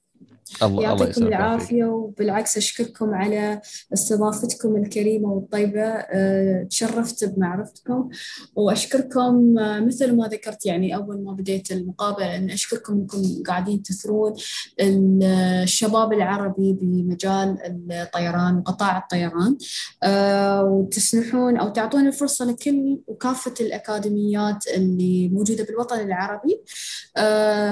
الله 0.62 0.66
الله 0.68 0.82
يعطيكم 0.82 1.24
ويعافيك. 1.26 1.72
العافية. 1.72 1.84
وبالعكس 1.84 2.56
أشكركم 2.56 3.14
على 3.14 3.60
استضافتكم 3.94 4.76
الكريمة 4.76 5.32
والطيبة. 5.32 5.82
أه، 5.82 6.62
تشرفت 6.70 7.24
بمعرفتكم 7.24 8.08
وأشكركم 8.56 9.58
أه، 9.58 9.80
مثل 9.80 10.16
ما 10.16 10.28
ذكرت 10.28 10.66
يعني 10.66 10.96
أول 10.96 11.24
ما 11.24 11.32
بديت 11.32 11.72
المقابلة 11.72 12.36
أن 12.36 12.50
أشكركم 12.50 12.92
أنكم 12.92 13.42
قاعدين 13.46 13.82
تثرون 13.82 14.34
ال- 14.80 15.22
الشباب 15.62 16.12
العربي 16.12 16.72
بمجال 16.72 17.58
الطيران 17.90 18.56
وقطاع 18.56 18.98
الطيران. 18.98 19.56
أه، 20.02 20.64
وتسمحون 20.64 21.56
أو 21.56 21.68
تعطون 21.68 22.06
الفرصة 22.06 22.44
لكل 22.44 22.98
وكافة 23.06 23.54
الأكاديميات 23.60 24.64
اللي 24.76 25.28
موجودة 25.28 25.64
بالوطن 25.64 26.00
العربي. 26.00 26.60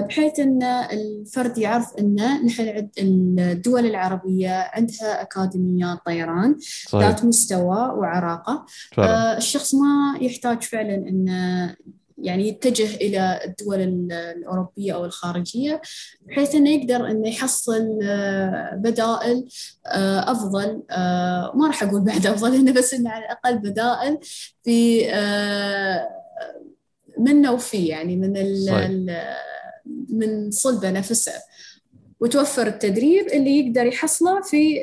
بحيث 0.09 0.41
أن 0.41 0.63
الفرد 0.63 1.59
يعرف 1.59 1.87
أن 1.99 2.15
نحن 2.47 2.63
الدول 2.99 3.87
العربية 3.87 4.51
عندها 4.73 5.23
أكاديميات 5.23 5.99
طيران 6.07 6.57
صحيح. 6.89 7.09
ذات 7.09 7.25
مستوى 7.25 7.77
وعراقة. 7.77 8.67
فعلا 8.93 9.33
آه، 9.35 9.37
الشخص 9.37 9.75
ما 9.75 10.19
يحتاج 10.21 10.63
فعلا 10.63 10.95
أنه 10.95 11.77
يعني 12.19 12.49
يتجه 12.49 12.95
إلى 12.97 13.41
الدول 13.45 13.81
ال- 13.81 14.13
الأوروبية 14.13 14.95
أو 14.95 15.05
الخارجية 15.05 15.81
بحيث 16.27 16.55
أنه 16.55 16.71
يقدر 16.71 17.07
أنه 17.11 17.29
يحصل 17.29 17.99
آه، 18.03 18.75
بدائل 18.77 19.49
آه، 19.87 20.33
أفضل. 20.33 20.83
آه، 20.91 21.53
ما 21.55 21.67
راح 21.67 21.83
أقول 21.83 22.01
بعد 22.01 22.27
أفضل 22.27 22.55
إنه 22.55 22.73
بس 22.73 22.95
إنه 22.95 23.11
على 23.11 23.25
الأقل 23.25 23.59
بدائل 23.59 24.19
في 24.65 25.03
منه 27.19 27.53
وفيه 27.53 27.91
يعني 27.91 28.17
من 28.17 28.33
من 30.09 30.51
صلبة 30.51 30.91
نفسه. 30.91 31.33
وتوفر 32.23 32.67
التدريب 32.67 33.27
اللي 33.27 33.59
يقدر 33.59 33.87
يحصله 33.87 34.43
في 34.43 34.75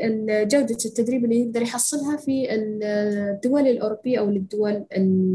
جودة 0.52 0.78
التدريب 0.86 1.26
اللي 1.26 1.42
يقدر 1.42 1.62
يحصلها 1.62 2.18
في 2.18 2.48
الدول 2.52 3.68
الأوروبية 3.68 4.20
أو 4.20 4.30
الدول 4.30 4.86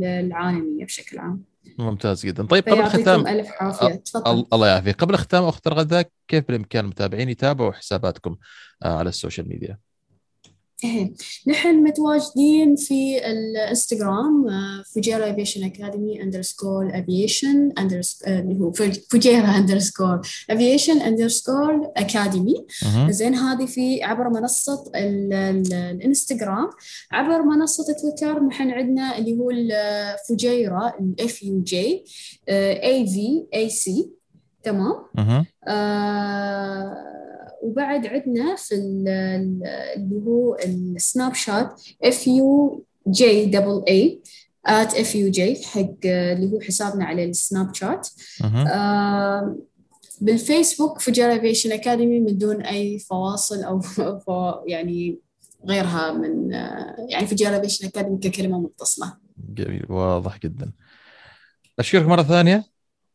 العالمية 0.02 0.84
بشكل 0.84 1.18
عام. 1.18 1.44
ممتاز 1.78 2.26
جدا. 2.26 2.46
طيب 2.46 2.64
قبل 2.64 2.80
الختام 2.80 3.26
ألف 3.26 3.48
عافية. 3.60 3.94
تفضل. 3.94 4.38
ال- 4.38 4.46
الله 4.52 4.68
يعافيك. 4.68 4.96
قبل 4.96 5.14
الختام 5.14 5.44
أخت 5.44 5.68
رغده 5.68 6.10
كيف 6.28 6.44
بالإمكان 6.48 6.84
المتابعين 6.84 7.28
يتابعوا 7.28 7.72
حساباتكم 7.72 8.36
آه، 8.82 8.96
على 8.96 9.08
ال 9.08 9.14
social 9.14 9.48
media؟ 9.48 9.78
إيه. 10.84 11.12
نحن 11.46 11.82
متواجدين 11.84 12.76
في 12.76 13.26
الإنستغرام 13.26 14.48
آه، 14.48 14.82
Fujairah 14.94 15.30
Aviation 15.30 15.64
Academy 15.64 16.22
underscore 16.22 16.90
aviation 16.98 17.72
اللي 18.26 18.60
هو 18.60 18.72
Fujairah 19.10 19.46
underscore 19.58 20.20
aviation 20.50 21.00
underscore 21.00 21.92
academy. 21.96 22.66
زين 23.10 23.34
هذه 23.34 23.66
في 23.66 24.02
عبر 24.02 24.28
منصة 24.28 24.90
ال- 24.96 25.32
ال- 25.32 25.72
الإنستغرام 25.74 26.70
عبر 27.12 27.42
منصة 27.42 27.84
تويتر 28.02 28.40
نحن 28.42 28.70
عندنا 28.70 29.18
اللي 29.18 29.38
هو 29.38 29.50
الفجيرة 29.50 30.94
الاف 31.00 31.42
يو 31.42 31.62
جي 31.62 32.04
اي 32.48 33.06
في 33.06 33.46
اي 33.54 33.68
سي 33.68 34.10
تمام 34.62 34.94
مهم. 35.14 35.46
آه 35.68 37.13
وبعد 37.64 38.06
عندنا 38.06 38.56
في 38.56 38.74
ال- 38.74 39.08
ال- 39.08 39.66
اللي 39.96 40.16
هو 40.26 40.56
السناب 40.64 41.34
شات 41.34 41.82
FUJ 42.04 43.44
double 43.44 43.84
A 43.88 44.20
at 44.66 44.94
FUJ 44.94 45.62
حق 45.64 45.94
آه، 46.06 46.32
اللي 46.32 46.52
هو 46.52 46.60
حسابنا 46.60 47.04
على 47.04 47.24
السناب 47.24 47.74
شات. 47.74 48.08
آه 48.68 49.56
بالفيسبوك 50.20 51.00
Fujairah 51.00 51.36
Aviation 51.36 51.72
Academy 51.72 52.20
من 52.20 52.38
دون 52.38 52.62
أي 52.62 52.98
فواصل 52.98 53.62
أو 53.64 53.80
فوا- 54.26 54.62
يعني 54.66 55.18
غيرها 55.68 56.12
من 56.12 56.54
آه، 56.54 56.96
يعني 57.10 57.26
Fujairah 57.26 57.56
Aviation 57.56 57.86
Academy 57.86 58.18
ككلمة 58.18 58.58
متصلة. 58.60 59.14
جميل 59.54 59.86
واضح 59.88 60.38
جدا. 60.38 60.72
أشكرك 61.78 62.06
مرة 62.06 62.22
ثانية. 62.22 62.64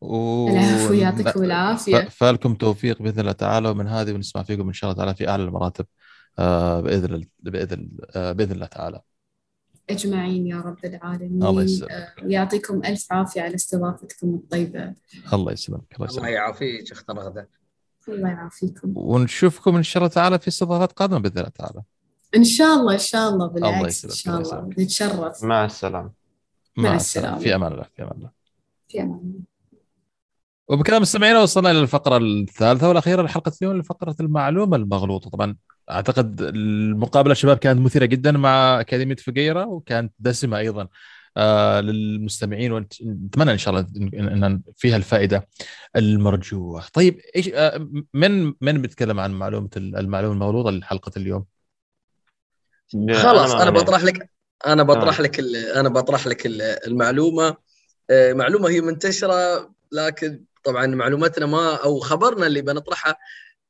و... 0.00 0.48
العفو 0.48 0.92
يعطيكم. 0.92 1.42
العافية. 1.42 2.08
فلكم 2.08 2.54
توفيق 2.54 3.02
بإذن 3.02 3.20
الله 3.20 3.32
تعالى 3.32 3.68
ومن 3.68 3.86
هذه 3.86 4.12
ونسمع 4.12 4.42
فيكم 4.42 4.66
إن 4.66 4.72
شاء 4.72 4.90
الله 4.90 5.02
تعالى 5.02 5.14
في 5.16 5.28
أعلى 5.28 5.42
المراتب 5.42 5.86
آه 6.38 6.80
بإذن 6.80 7.24
بإذن 7.42 7.88
آه 8.16 8.32
بإذن 8.32 8.52
الله 8.52 8.66
تعالى. 8.66 9.00
أجمعين 9.90 10.46
يا 10.46 10.60
رب 10.60 10.84
العالمين. 10.84 11.42
الله 11.42 11.62
يسلمك. 11.62 11.90
آه، 11.90 12.14
ويعطيكم 12.24 12.84
ألف 12.84 13.12
عافية 13.12 13.42
على 13.42 13.54
استضافتكم 13.54 14.34
الطيبة. 14.34 14.94
الله 15.32 15.52
يسلمك 15.52 15.80
الله 15.94 16.08
الله 16.08 16.12
يسلمك. 16.12 16.28
يعافيك 16.28 16.92
أخت 16.92 17.10
رغدة. 17.10 17.48
الله 18.08 18.28
يعافيكم. 18.28 18.92
ونشوفكم 18.96 19.76
إن 19.76 19.82
شاء 19.82 20.02
الله 20.02 20.14
تعالى 20.14 20.38
في 20.38 20.48
استضافات 20.48 20.92
قادمة 20.92 21.18
بإذن 21.18 21.38
الله 21.38 21.48
تعالى. 21.48 21.82
إن 22.36 22.44
شاء 22.44 22.74
الله 22.74 22.92
إن 22.94 22.98
شاء 22.98 23.28
الله 23.30 23.46
بالعكس 23.46 24.04
إن 24.04 24.10
يسلمك، 24.10 24.14
شاء 24.14 24.40
الله. 24.40 24.58
الله 24.58 24.68
يسلمك. 24.68 24.78
نتشرف. 24.78 25.44
مع 25.44 25.64
السلامة. 25.64 26.10
مع 26.76 26.94
السلامة. 26.94 26.96
السلامة. 26.96 27.38
في 27.38 27.54
أمان 27.54 27.72
الله 27.72 27.86
في 27.96 28.02
أمان 28.02 28.12
الله. 28.16 28.30
في 28.88 29.02
أمان 29.02 29.18
الله. 29.18 29.49
وبكذا 30.70 30.98
مستمعينا 30.98 31.40
وصلنا 31.42 31.70
إلى 31.70 31.80
الفقرة 31.80 32.16
الثالثة 32.16 32.88
والأخيرة 32.88 33.22
لحلقة 33.22 33.52
اليوم 33.62 33.76
لفقرة 33.78 34.16
المعلومة 34.20 34.76
المغلوطة 34.76 35.30
طبعا 35.30 35.56
أعتقد 35.90 36.40
المقابلة 36.40 37.34
شباب 37.34 37.56
كانت 37.56 37.80
مثيرة 37.80 38.04
جدا 38.04 38.32
مع 38.32 38.80
أكاديمية 38.80 39.16
فقيره 39.16 39.66
وكانت 39.66 40.12
دسمة 40.18 40.58
أيضا 40.58 40.88
آه 41.36 41.80
للمستمعين 41.80 42.72
ونتمنى 42.72 43.52
إن 43.52 43.58
شاء 43.58 43.74
الله 43.74 43.86
ان 44.16 44.44
إن 44.44 44.62
فيها 44.76 44.96
الفائدة 44.96 45.48
المرجوة. 45.96 46.84
طيب 46.92 47.20
إيش 47.36 47.48
آه 47.54 47.88
من 48.14 48.54
من 48.60 48.82
بيتكلم 48.82 49.20
عن 49.20 49.30
معلومة 49.32 49.68
المعلومة 49.76 50.34
المغلوطة 50.34 50.70
لحلقة 50.70 51.12
اليوم؟ 51.16 51.44
خلاص 53.14 53.54
ما 53.54 53.62
أنا. 53.62 53.70
بطرح 53.70 54.04
لك 54.04 54.30
أنا 54.66 54.82
بطرح 54.82 55.18
آه. 55.18 55.22
لك 55.22 55.38
ال- 55.40 55.56
أنا 55.56 55.88
بطرح 55.88 56.26
لك 56.26 56.46
ال- 56.46 56.62
المعلومة 56.62 57.56
آه، 58.10 58.32
معلومة 58.32 58.68
هي 58.68 58.80
منتشرة 58.80 59.70
لكن 59.92 60.44
طبعا 60.62 60.86
معلوماتنا 60.86 61.46
ما 61.46 61.74
أو 61.74 62.00
خبرنا 62.00 62.46
اللي 62.46 62.62
بنطرحها 62.62 63.16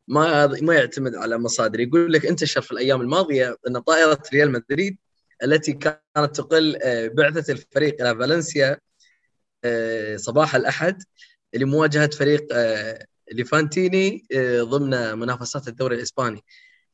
ما 0.08 0.46
ما 0.46 0.74
يعتمد 0.74 1.14
على 1.14 1.38
مصادر. 1.38 1.80
يقول 1.80 2.12
لك 2.12 2.26
انتشر 2.26 2.60
في 2.60 2.72
الأيام 2.72 3.00
الماضية 3.00 3.56
أن 3.68 3.78
طائرة 3.78 4.22
ريال 4.32 4.52
مدريد 4.52 4.98
التي 5.42 5.72
كانت 5.72 6.36
تقل 6.36 6.78
آه، 6.82 7.08
بعثة 7.08 7.52
الفريق 7.52 8.02
إلى 8.02 8.18
فالنسيا 8.18 8.78
آه، 9.64 10.16
صباح 10.16 10.54
الأحد 10.54 11.02
لمواجهة 11.54 12.10
فريق 12.10 12.46
آه، 12.52 13.06
ليفانتيني 13.32 14.26
ضمن 14.60 15.18
منافسات 15.18 15.68
الدوري 15.68 15.96
الإسباني. 15.96 16.44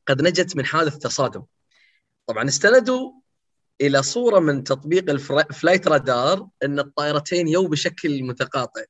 قد 0.06 0.22
نجت 0.22 0.56
من 0.56 0.64
حادث 0.64 0.96
تصادم 0.98 1.42
طبعا 2.26 2.48
استندوا 2.48 3.12
إلى 3.80 4.02
صورة 4.02 4.38
من 4.38 4.64
تطبيق 4.64 5.10
ال 5.10 5.88
Flightradar 5.88 6.48
أن 6.62 6.78
الطائرتين 6.78 7.48
يو 7.48 7.68
بشكل 7.68 8.22
متقاطع. 8.22 8.84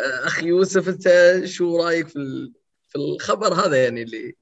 مهم. 0.00 0.24
اخ 0.26 0.42
يوسف 0.42 0.88
أنت 0.88 1.08
شو 1.44 1.76
رأيك 1.84 2.08
في 2.08 2.52
في 2.88 2.96
الخبر 2.96 3.54
هذا 3.54 3.84
يعني 3.84 4.02
اللي 4.02 4.34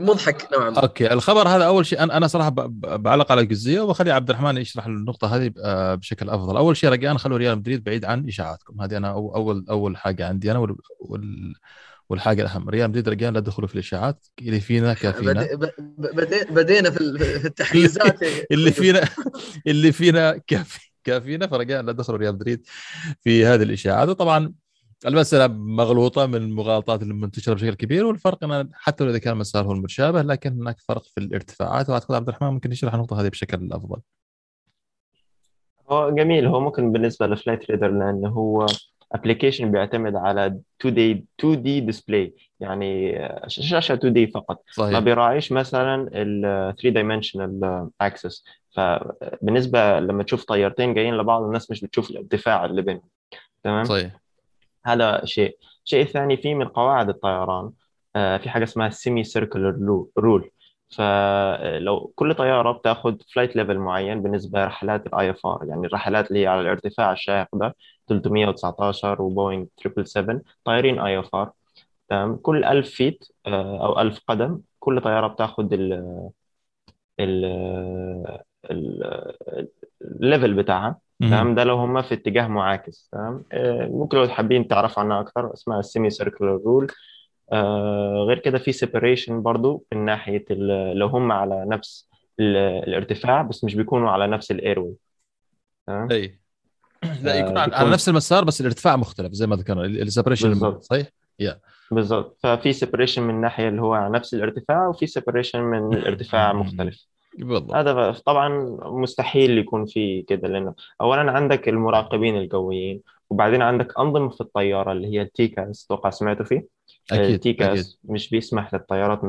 مضحك 0.00 0.48
نوعا 0.52 0.70
ما؟ 0.70 0.80
okay 0.80 1.12
الخبر 1.12 1.48
هذا 1.48 1.64
أول 1.64 1.86
شيء 1.86 2.02
أنا 2.02 2.16
أنا 2.16 2.26
صراحة 2.26 2.50
بعلق 2.96 3.32
على 3.32 3.40
الجزئيه 3.40 3.80
وبخلي 3.80 4.10
عبد 4.10 4.30
الرحمن 4.30 4.56
يشرح 4.56 4.86
النقطة 4.86 5.36
هذه 5.36 5.52
آه، 5.64 5.94
بشكل 5.94 6.30
أفضل. 6.30 6.56
أول 6.56 6.76
شيء 6.76 6.90
رجاء 6.90 7.16
خلوا 7.16 7.38
ريال 7.38 7.56
مدريد 7.58 7.84
بعيد 7.84 8.04
عن 8.04 8.28
إشاعاتكم. 8.28 8.80
هذه 8.80 8.96
أنا 8.96 9.08
اول 9.10 9.64
أول 9.70 9.96
حاجة 9.96 10.28
عندي 10.28 10.50
أنا 10.50 10.58
وال- 10.58 10.76
وال 11.00 11.54
والحاجة 12.08 12.42
الأهم. 12.42 12.68
ريال 12.68 12.88
مدريد 12.88 13.08
رجاء 13.08 13.30
لا 13.32 13.40
تدخلوا 13.40 13.68
في 13.68 13.74
الإشاعات. 13.74 14.26
اللي 14.40 14.60
فينا 14.60 14.94
كافينا 14.94 15.54
ب- 15.54 15.70
بدي- 15.98 16.44
بدينا 16.50 16.90
في 16.90 17.00
التحيزات. 17.46 18.18
اللي 18.50 18.72
فينا 18.72 19.08
اللي 19.66 19.92
فينا 19.92 20.40
كافي 20.46 20.90
كافينا 21.04 21.46
فرجاء 21.46 21.82
لا 21.82 21.92
تدخلوا 21.92 22.18
ريال 22.18 22.34
مدريد 22.34 22.66
في 23.20 23.46
هذه 23.46 23.62
الاشاعات 23.62 24.08
وطبعا 24.08 24.54
المسألة 25.06 25.46
مغلوطة 25.54 26.26
من 26.26 26.34
المغالطات 26.34 27.02
المنتشره 27.02 27.54
بشكل 27.54 27.74
كبير 27.74 28.06
والفرق 28.06 28.44
ان 28.44 28.70
حتى 28.72 29.04
لو 29.04 29.10
إذا 29.10 29.18
كان 29.18 29.32
المسار 29.32 29.66
هو 29.66 29.72
المتشابه 29.72 30.22
لكن 30.22 30.52
هناك 30.52 30.80
فرق 30.80 31.02
في 31.02 31.20
الارتفاعات. 31.20 31.88
وأعتقد 31.88 32.14
عبد 32.14 32.28
الرحمن 32.28 32.48
ممكن 32.48 32.72
يشرح 32.72 32.94
النقطة 32.94 33.20
هذه 33.20 33.28
بشكل 33.28 33.72
أفضل. 33.72 34.00
هو 35.90 36.10
جميل. 36.10 36.46
هو 36.46 36.60
ممكن 36.60 36.92
بالنسبة 36.92 37.26
ل 37.26 37.70
Flightradar 37.70 37.90
لأنه 37.90 38.28
هو 38.28 38.66
application 39.14 39.70
بيعتمد 39.72 40.16
على 40.16 40.60
2D 40.80 41.24
2D 41.40 41.80
display 41.80 42.34
يعني 42.60 43.18
شاشة 43.46 43.94
2D 43.94 44.26
فقط. 44.26 44.62
ما 44.78 44.84
صحيح. 44.84 44.98
بيراعيش 44.98 45.52
مثلا 45.52 46.10
ال 46.12 46.74
3 46.76 47.02
dimensional 47.02 47.88
axis. 48.04 48.44
فبالنسبة 48.76 50.00
لما 50.00 50.22
تشوف 50.22 50.44
طيارتين 50.44 50.94
جايين 50.94 51.14
لبعض 51.16 51.42
الناس 51.42 51.70
مش 51.70 51.80
بتشوف 51.80 52.10
الارتفاع 52.10 52.64
اللي 52.64 52.82
بينهم. 52.82 53.08
تمام؟ 53.64 53.84
صحيح. 53.84 54.20
هذا 54.86 55.24
شيء. 55.24 55.56
الشيء 55.84 56.02
الثاني 56.02 56.36
في 56.36 56.54
من 56.54 56.68
قواعد 56.68 57.08
الطيران 57.08 57.70
آه، 58.16 58.36
في 58.36 58.50
حاجة 58.50 58.64
اسمها 58.64 58.86
ال 58.86 59.24
semicircular 59.24 60.04
rule 60.18 60.50
فلو 60.90 62.12
كل 62.16 62.34
طيارة 62.34 62.72
بتاخد 62.72 63.22
flight 63.34 63.56
level 63.56 63.78
معين 63.78 64.22
بالنسبة 64.22 64.60
لرحلات 64.64 65.06
ال 65.06 65.30
IFR 65.30 65.64
يعني 65.68 65.86
الرحلات 65.86 66.28
اللي 66.28 66.42
هي 66.42 66.46
على 66.46 66.60
الارتفاع 66.60 67.12
الشاهق 67.12 67.48
ده 67.56 67.76
319 68.08 69.22
وبوينج 69.22 69.66
777 69.76 70.42
طايرين 70.64 71.00
IFR 71.00 71.52
تمام؟ 72.08 72.36
كل 72.36 72.64
1000 72.64 72.88
feet 72.90 73.24
آه، 73.46 73.86
أو 73.86 74.00
1000 74.00 74.20
قدم 74.28 74.60
كل 74.78 75.00
طيارة 75.00 75.26
بتاخد 75.26 75.72
ال 75.72 75.92
ال 77.20 77.44
ال- 78.70 79.68
ال 80.02 80.11
level 80.11 80.54
بتاعها. 80.54 80.98
تمام؟ 81.20 81.54
ده 81.54 81.64
لو 81.64 81.76
هم 81.76 82.02
في 82.02 82.14
اتجاه 82.14 82.46
معاكس. 82.48 83.08
تمام؟ 83.12 83.44
آه، 83.52 83.86
ممكن 83.86 84.18
لو 84.18 84.28
حابين 84.28 84.68
تعرفوا 84.68 85.02
عنها 85.02 85.20
أكثر 85.20 85.52
اسمها 85.54 85.78
ال 85.80 86.10
semi-circular 86.10 86.60
rule 86.66 86.86
غير 88.28 88.38
كده 88.38 88.58
في 88.58 88.72
separation 88.72 89.42
برضو 89.42 89.84
من 89.92 90.04
ناحية 90.04 90.44
لو 90.94 91.06
هم 91.06 91.32
على 91.32 91.64
نفس 91.68 92.08
ال- 92.40 92.56
الارتفاع 92.88 93.42
بس 93.42 93.64
مش 93.64 93.74
بيكونوا 93.74 94.10
على 94.10 94.26
نفس 94.26 94.50
ال 94.50 94.56
airway 94.56 94.94
تمام؟ 95.86 96.08
أي. 96.12 96.38
لا 97.22 97.34
يكون 97.34 97.56
آه، 97.56 97.60
على 97.60 97.70
بيكون- 97.70 97.74
على 97.84 97.90
نفس 97.90 98.08
المسار 98.08 98.44
بس 98.44 98.60
الارتفاع 98.60 98.96
مختلف 98.96 99.32
زي 99.32 99.46
ما 99.46 99.56
ذكرنا 99.56 99.84
ال 99.84 99.90
separation 99.90 100.48
بالضبط. 100.48 100.82
صحيح؟ 100.82 101.06
بالظبط. 101.90 102.36
ففي 102.42 102.72
separation 102.72 103.22
من 103.22 103.40
ناحية 103.40 103.68
اللي 103.68 103.82
هو 103.82 103.94
على 103.94 104.12
نفس 104.14 104.34
الارتفاع 104.34 104.86
وفي 104.88 105.06
separation 105.06 105.60
من 105.60 105.94
الارتفاع 105.94 106.52
مختلف. 106.62 107.06
بالضبط. 107.38 107.74
هذا 107.74 108.12
طبعا 108.26 108.48
مستحيل 108.82 109.58
يكون 109.58 109.86
في 109.86 110.22
كده 110.22 110.48
لأنه 110.48 110.74
اولا 111.00 111.32
عندك 111.32 111.68
المراقبين 111.68 112.36
الجويين 112.36 113.00
وبعدين 113.34 113.62
عندك 113.62 113.98
أنظمة 113.98 114.28
في 114.30 114.40
الطيارة 114.40 114.92
اللي 114.92 115.08
هي 115.08 115.22
ال 115.22 115.34
TCAS 115.34 115.84
أتوقع 115.84 116.10
سمعتوا 116.10 116.44
فيه؟ 116.44 116.66
أكيد 117.10 117.20
أكيد. 117.20 117.34
ال 117.34 117.47
TCAS 117.47 117.98
مش 118.04 118.30
بيسمح 118.30 118.74
للطيارات 118.74 119.20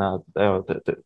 ت- 0.71 1.03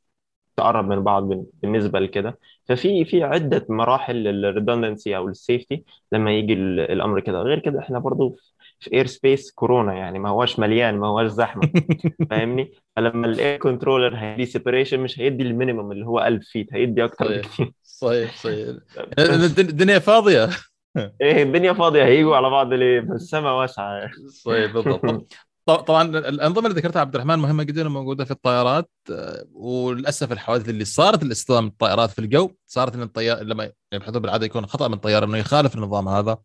تقرب 0.57 0.87
من 0.87 1.03
بعض 1.03 1.23
بال- 1.23 1.45
بالنسبة 1.63 1.99
لكده. 1.99 2.39
ففي 2.65 3.05
في 3.05 3.23
عدة 3.23 3.65
مراحل 3.69 4.15
لل 4.15 4.32
redundancy 4.32 5.17
أو 5.17 5.27
ال 5.29 5.37
safety 5.37 5.83
لما 6.11 6.31
يجي 6.31 6.53
ال- 6.53 6.79
الأمر 6.79 7.19
كده. 7.19 7.39
غير 7.41 7.59
كده 7.59 7.79
إحنا 7.79 7.99
برضو 7.99 8.37
في 8.79 8.93
air 8.93 9.05
space 9.05 9.51
كورونا 9.51 9.93
يعني 9.93 10.19
ما 10.19 10.29
هوش 10.29 10.59
مليان 10.59 10.97
ما 10.97 11.07
هوش 11.07 11.27
زحمة 11.31 11.63
فاهمني؟ 12.29 12.71
فلما 12.95 13.27
ال 13.27 13.35
air 13.35 13.57
controller 13.59 14.15
هيدي 14.17 14.45
separation 14.45 14.99
مش 14.99 15.19
هيدي 15.19 15.43
ال 15.43 15.49
minimum 15.49 15.91
اللي 15.91 16.05
هو 16.05 16.19
1000 16.21 16.43
feet 16.47 16.73
هيدي 16.73 17.05
أكتر 17.05 17.25
صحيح. 17.25 17.47
بكتير. 17.47 17.73
صحيح 17.83 18.35
صحيح. 18.37 18.75
الدنيا 19.59 19.99
فاضية. 19.99 20.49
إيه 21.21 21.43
الدنيا 21.43 21.73
فاضية 21.73 22.03
هيجوا 22.05 22.35
على 22.35 22.49
بعض 22.49 22.73
ليه؟ 22.73 22.99
بس 22.99 23.21
السما 23.21 23.51
واسعة. 23.51 24.09
صحيح 24.43 24.71
بالضبط. 24.73 25.27
طب- 25.65 25.75
طبعا 25.79 26.03
الأنظمة 26.03 26.67
اللي 26.67 26.79
ذكرتها 26.79 26.99
عبد 26.99 27.15
الرحمن 27.15 27.39
مهمة 27.39 27.63
جدا 27.63 27.87
وموجودة 27.87 28.25
في 28.25 28.31
الطيارات 28.31 28.89
آه، 29.11 29.45
وللأسف 29.53 30.31
الحوادث 30.31 30.69
اللي 30.69 30.85
صارت 30.85 31.23
لاصطدام 31.23 31.67
الطائرات 31.67 32.09
في 32.09 32.19
الجو 32.19 32.51
صارت 32.67 32.95
إن 32.95 33.01
الطيار 33.01 33.43
لما 33.43 33.71
يبحثون 33.93 34.21
بالعادة 34.21 34.45
يكون 34.45 34.65
خطأ 34.65 34.87
من 34.87 34.93
الطيار 34.93 35.23
إنه 35.23 35.37
يخالف 35.37 35.75
النظام 35.75 36.07
هذا 36.07 36.37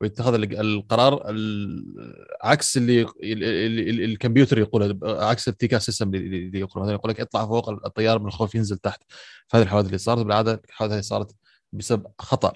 ويتخذ 0.00 0.34
ال- 0.34 0.60
القرار 0.60 1.30
ال- 1.30 2.14
عكس 2.42 2.76
اللي 2.76 3.06
الكمبيوتر 4.04 4.58
يقوله 4.58 4.98
عكس 5.04 5.48
التيكا 5.48 5.78
سيستم 5.78 6.14
اللي 6.14 6.60
يقول 6.60 6.82
مثلا 6.82 6.94
يقول 6.94 7.10
لك 7.10 7.20
اطلع 7.20 7.46
فوق 7.46 7.68
الطيار 7.68 8.18
من 8.18 8.26
الخوف 8.26 8.54
ينزل 8.54 8.78
تحت. 8.78 9.02
فهذه 9.48 9.62
الحوادث 9.62 9.86
اللي 9.86 9.98
صارت 9.98 10.22
بالعادة 10.24 10.62
الحوادث 10.68 10.92
هذه 10.92 11.00
صارت 11.00 11.32
بسبب 11.72 12.06
خطأ. 12.18 12.52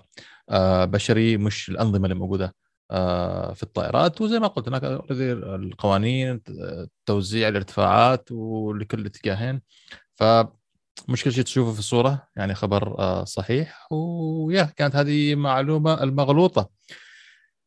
بشري 0.85 1.37
مش 1.37 1.69
الأنظمة 1.69 2.05
اللي 2.05 2.15
موجودة 2.15 2.55
آه، 2.91 3.53
في 3.53 3.63
الطائرات. 3.63 4.21
وزي 4.21 4.39
ما 4.39 4.47
قلت 4.47 4.69
هناك 4.69 4.85
القوانين 4.85 6.41
آه، 6.63 6.87
توزيع 7.07 7.49
الارتفاعات 7.49 8.33
ولكل 8.33 9.07
اتجاهين. 9.07 9.63
ف 10.15 10.25
مش 11.09 11.25
كل 11.25 11.33
شيء 11.33 11.45
تشوفه 11.45 11.73
في 11.73 11.79
الصورة 11.79 12.29
يعني 12.37 12.55
خبر 12.55 12.99
آه، 12.99 13.25
صحيح. 13.25 13.87
ويا 13.93 14.63
كانت 14.63 14.97
هذه 14.97 15.35
معلومة 15.35 16.03
المغلوطة 16.03 16.69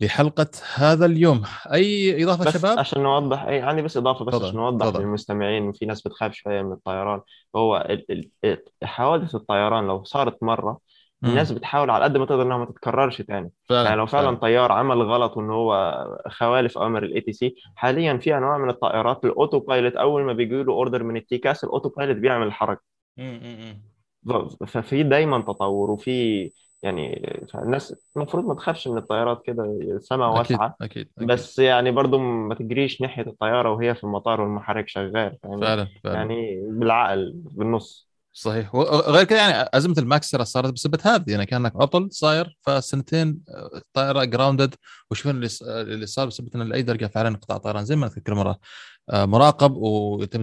لحلقة 0.02 0.50
هذا 0.76 1.06
اليوم. 1.06 1.44
أي 1.74 2.24
إضافة 2.24 2.46
بس 2.46 2.54
شباب؟ 2.54 2.80
عشان 2.80 3.04
نوضح 3.04 3.44
اي 3.44 3.62
عندي 3.62 3.82
بس 3.82 3.98
إضافة 3.98 4.26
بس 4.26 4.36
عشان 4.36 4.56
نوضح. 4.56 5.00
للمستمعين 5.00 5.72
في 5.72 5.86
ناس 5.86 6.02
بتخاف 6.02 6.34
شوية 6.34 6.62
من 6.62 6.72
الطيران. 6.72 7.22
هو 7.56 7.98
حوادث 8.84 9.36
الطيران 9.36 9.88
لو 9.88 10.04
صارت 10.04 10.44
مرة 10.44 10.80
الناس 11.24 11.52
بتحاول 11.52 11.90
على 11.90 12.04
قد 12.04 12.18
ما 12.18 12.26
تقدر 12.26 12.42
إنها 12.42 12.58
ما 12.58 12.66
تتكررش 12.66 13.22
تاني. 13.22 13.52
فعلا 13.70 13.84
يعني 13.84 13.96
لو 13.96 14.06
فعلا 14.06 14.36
طيار 14.36 14.72
عمل 14.72 15.02
غلط 15.02 15.38
وإن 15.38 15.50
هو 15.50 16.04
خالف 16.28 16.78
أوامر 16.78 17.04
ال 17.04 17.22
ATC 17.22 17.56
حاليا 17.76 18.18
في 18.18 18.38
أنواع 18.38 18.58
من 18.58 18.70
الطائرات 18.70 19.26
ال 19.26 19.60
autopilot 19.60 19.96
أول 19.96 20.24
ما 20.24 20.34
بيجي 20.34 20.64
له 20.64 20.74
order 20.74 21.04
من 21.04 21.18
ال 21.18 21.27
TCAS 21.27 21.64
ال 21.64 21.90
autopilot 21.90 22.18
بيعمل 22.18 22.48
الحركة. 22.48 22.82
ففي 24.68 25.04
دايما 25.04 25.42
تطور 25.42 25.92
وفي 25.92 26.52
يعني 26.84 27.32
الناس 27.56 28.10
المفروض 28.18 28.46
ما 28.46 28.54
تخافش 28.54 28.88
من 28.88 28.98
الطيارات 28.98 29.42
كده 29.46 29.64
السماء 29.64 30.30
واسعة. 30.38 30.76
أكيد 30.82 31.10
أكيد. 31.18 31.28
بس 31.28 31.60
يعني 31.60 31.92
برضو 31.92 32.18
ما 32.18 32.56
تجريش 32.56 33.02
ناحية 33.02 33.28
الطيارة 33.28 33.72
وهي 33.72 33.96
في 33.96 34.04
المطار 34.04 34.42
والمحرك 34.42 34.88
شغال 34.88 35.38
فعلا 35.44 35.88
فعلا. 36.04 36.16
يعني 36.16 36.62
بالعقل 36.70 37.34
بالنص. 37.36 38.09
صحيح. 38.40 38.76
وغير 38.76 39.24
كذا 39.24 39.38
يعني 39.38 39.70
أزمة 39.74 39.96
ال 39.98 40.06
MAX 40.06 40.32
ترى 40.32 40.46
صارت 40.46 40.74
بسبب 40.74 41.00
هذه 41.04 41.24
يعني 41.28 41.46
كأنك 41.46 41.74
عطل 41.76 42.10
صاير 42.12 42.58
فسنتين 42.62 43.40
آه، 43.50 43.78
الطائره 43.78 44.24
grounded 44.24 44.76
وشوفنا 45.12 45.48
اللي 45.62 46.06
صار 46.06 46.28
بسبب 46.28 46.56
إن 46.56 46.74
اي 46.74 46.82
درجة 46.82 47.06
فعلا 47.06 47.38
قطاع 47.38 47.58
طيران 47.58 47.86
زي 47.86 47.96
ما 47.96 48.08
ذكرت 48.08 48.26
كل 48.26 48.34
مرة 48.34 48.60
آه، 49.10 49.26
مراقب 49.26 49.76
ويتم 49.76 50.42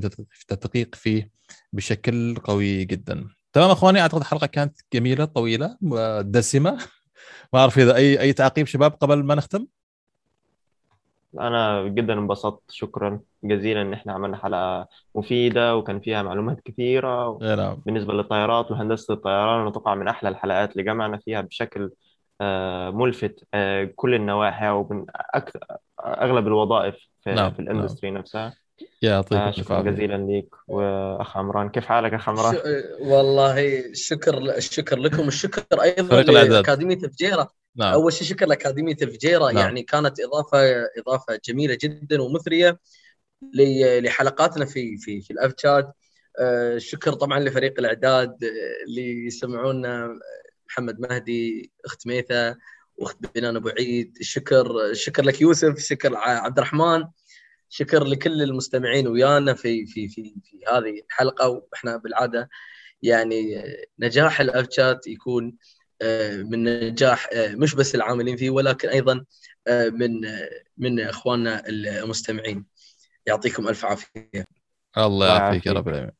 التدقيق 0.50 0.94
فيه 0.94 1.30
بشكل 1.72 2.36
قوي 2.44 2.84
جدا. 2.84 3.28
تمام 3.52 3.70
أخواني 3.70 4.00
أعتقد 4.00 4.20
الحلقة 4.20 4.46
كانت 4.46 4.80
جميلة 4.92 5.24
طويلة 5.24 5.76
ودسمه 5.82 6.78
ما 7.52 7.60
أعرف 7.60 7.78
إذا 7.78 7.96
اي 7.96 8.20
أي 8.20 8.32
تعقيب 8.32 8.66
شباب 8.66 8.90
قبل 8.92 9.24
ما 9.24 9.34
نختم. 9.34 9.66
أنا 11.40 11.82
جدا 11.88 12.12
انبسطت 12.12 12.70
شكرا 12.70 13.20
جزيلا 13.44 13.82
إن 13.82 13.92
إحنا 13.92 14.12
عملنا 14.12 14.36
حلقة 14.36 14.88
مفيدة 15.14 15.76
وكان 15.76 16.00
فيها 16.00 16.22
معلومات 16.22 16.60
كثيرة 16.64 17.38
يا 17.42 17.54
نعم 17.56 17.76
بالنسبة 17.86 18.12
للطيارات 18.14 18.70
وهندسة 18.70 19.14
الطيران 19.14 19.66
وتقع 19.66 19.94
من 19.94 20.08
أحلى 20.08 20.28
الحلقات 20.28 20.72
اللي 20.72 20.82
جمعنا 20.82 21.18
فيها 21.18 21.40
بشكل 21.40 21.90
آه، 22.40 22.90
ملفت 22.90 23.44
آه، 23.54 23.90
كل 23.96 24.14
النواحي 24.14 24.68
ومن 24.68 25.04
أكثر 25.34 25.60
أغلب 26.06 26.46
الوظائف 26.46 26.94
في, 27.24 27.34
نعم، 27.34 27.50
في 27.52 27.58
الإندستري 27.60 28.10
نفسها. 28.10 28.54
يعطيك 29.02 29.38
آه، 29.38 29.48
الف 29.48 29.56
شكرا 29.56 29.76
عافية. 29.76 29.90
جزيلا 29.90 30.16
ليك 30.16 30.54
وأخ 30.68 31.36
عمران. 31.36 31.68
كيف 31.68 31.86
حالك 31.86 32.14
أخ 32.14 32.28
عمران؟ 32.28 32.54
ش- 32.54 32.58
والله 33.00 33.82
شكر 33.92 34.38
الشكر 34.38 34.98
لكم 34.98 35.28
الشكر 35.28 35.82
أيضا 35.82 36.02
فريق 36.08 36.30
الإعداد. 36.30 36.52
لأكاديمية 36.52 36.96
الفجيرة. 36.96 37.50
نعم. 37.76 37.92
أول 37.92 38.12
شيء 38.12 38.28
شكر 38.28 38.46
لأكاديمية 38.46 38.96
الفجيره 39.02 39.44
نعم. 39.44 39.56
يعني 39.56 39.82
كانت 39.82 40.20
اضافه 40.20 40.58
إضافة 40.98 41.40
جميلة 41.44 41.78
جدا 41.82 42.22
ومثرية 42.22 42.80
لحلقاتنا 44.00 44.64
في 44.64 44.96
في 44.98 45.20
في 45.20 45.30
الأف 45.32 45.52
شات 45.58 45.92
آه، 46.40 46.78
شكر 46.78 47.12
طبعا 47.12 47.40
لفريق 47.40 47.74
الإعداد 47.78 48.44
آه، 48.44 48.84
اللي 48.88 49.26
يسمعونا 49.26 50.18
محمد 50.68 51.00
مهدي 51.00 51.72
أخت 51.84 52.06
ميثا 52.06 52.56
وأخت 52.96 53.16
بنان 53.34 53.56
أبو 53.56 53.68
عيد. 53.68 54.16
الشكر 54.20 54.90
الشكر 54.90 55.22
لك 55.24 55.40
يوسف 55.40 55.76
الشكر 55.76 56.16
ع- 56.16 56.28
عبد 56.44 56.58
الرحمن. 56.58 57.04
شكر 57.68 58.04
لكل 58.04 58.42
المستمعين 58.42 59.08
ويانا 59.08 59.54
في 59.54 59.86
في 59.86 60.08
في 60.08 60.34
في 60.44 60.60
هذه 60.72 61.00
الحلقة. 61.06 61.48
وإحنا 61.48 61.96
بالعادة 61.96 62.48
يعني 63.02 63.62
نجاح 63.98 64.40
الاب 64.40 64.70
شات 64.70 65.06
يكون 65.06 65.44
آه، 65.46 65.50
من 66.42 66.88
نجاح 66.88 67.28
آه، 67.32 67.48
مش 67.54 67.74
بس 67.74 67.94
العاملين 67.94 68.36
فيه 68.36 68.50
ولكن 68.50 68.88
أيضا 68.88 69.24
آه، 69.68 69.88
من 69.88 70.10
من 70.76 71.00
إخواننا 71.00 71.62
المستمعين. 71.68 72.66
يعطيكم 73.26 73.68
ألف 73.68 73.84
عافية. 73.84 74.44
الله 74.98 75.26
يعافيك 75.26 75.66
يا 75.66 75.72
رب 75.72 75.88
العالمين. 75.88 76.12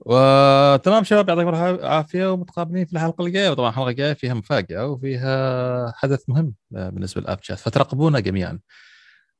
وتمام 0.00 1.04
شباب 1.04 1.28
يعطيكم 1.28 1.48
العافيه 1.48 2.32
ومتقابلين 2.32 2.84
في 2.84 2.92
الحلقة 2.92 3.26
الجاية. 3.26 3.50
وطبعا 3.50 3.70
الحلقة 3.70 3.88
الجاية 3.88 4.12
فيها 4.12 4.34
مفاجأة 4.34 4.86
وفيها 4.86 5.92
حدث 5.96 6.22
مهم 6.28 6.54
بالنسبة 6.70 7.20
للاب 7.20 7.38
شات. 7.42 7.58
فترقبونا 7.58 8.20
جميعا. 8.20 8.58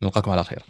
نلقاكم 0.02 0.30
على 0.30 0.44
خير. 0.44 0.62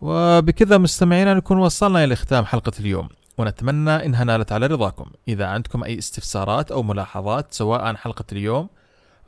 وبكذا 0.00 0.78
مستمعينا 0.78 1.34
نكون 1.34 1.58
وصلنا 1.58 2.04
إلى 2.04 2.16
ختام 2.16 2.44
حلقة 2.44 2.72
اليوم. 2.80 3.08
ونتمنى 3.38 4.06
إنها 4.06 4.24
نالت 4.24 4.52
على 4.52 4.66
رضاكم. 4.66 5.10
إذا 5.28 5.46
عندكم 5.46 5.84
أي 5.84 5.98
استفسارات 5.98 6.72
أو 6.72 6.82
ملاحظات 6.82 7.54
سواء 7.54 7.80
عن 7.80 7.96
حلقة 7.96 8.24
اليوم 8.32 8.68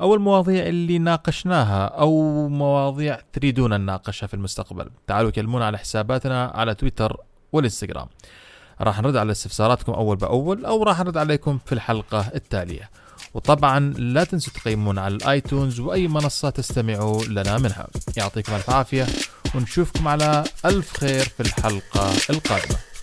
أو 0.01 0.15
المواضيع 0.15 0.67
اللي 0.67 0.99
ناقشناها 0.99 1.85
أو 1.87 2.49
مواضيع 2.49 3.19
تريدون 3.33 3.81
نناقشها 3.81 4.27
في 4.27 4.35
المستقبل 4.35 4.91
تعالوا 5.07 5.31
كلمونا 5.31 5.67
على 5.67 5.79
حساباتنا 5.79 6.45
على 6.55 6.75
تويتر 6.75 7.17
والإنستغرام. 7.53 8.07
راح 8.81 9.01
نرد 9.01 9.17
على 9.17 9.33
استفساراتكم 9.33 9.93
أول 9.93 10.17
بأول 10.17 10.65
أو 10.65 10.83
راح 10.83 11.01
نرد 11.01 11.17
عليكم 11.17 11.59
في 11.67 11.73
الحلقة 11.73 12.27
التالية. 12.35 12.91
وطبعا 13.35 13.81
لا 13.99 14.25
تنسوا 14.25 14.53
تقيمونا 14.53 15.01
على 15.01 15.15
الآيتونز 15.15 15.81
وأي 15.81 16.09
منصة 16.09 16.51
تستمعوا 16.51 17.25
لنا 17.25 17.59
منها. 17.59 17.87
يعطيكم 18.17 18.55
ألف 18.55 18.71
عافية 18.71 19.07
ونشوفكم 19.55 20.09
على 20.09 20.45
ألف 20.65 20.97
خير 20.97 21.25
في 21.25 21.41
الحلقة 21.41 22.13
القادمة. 22.31 22.94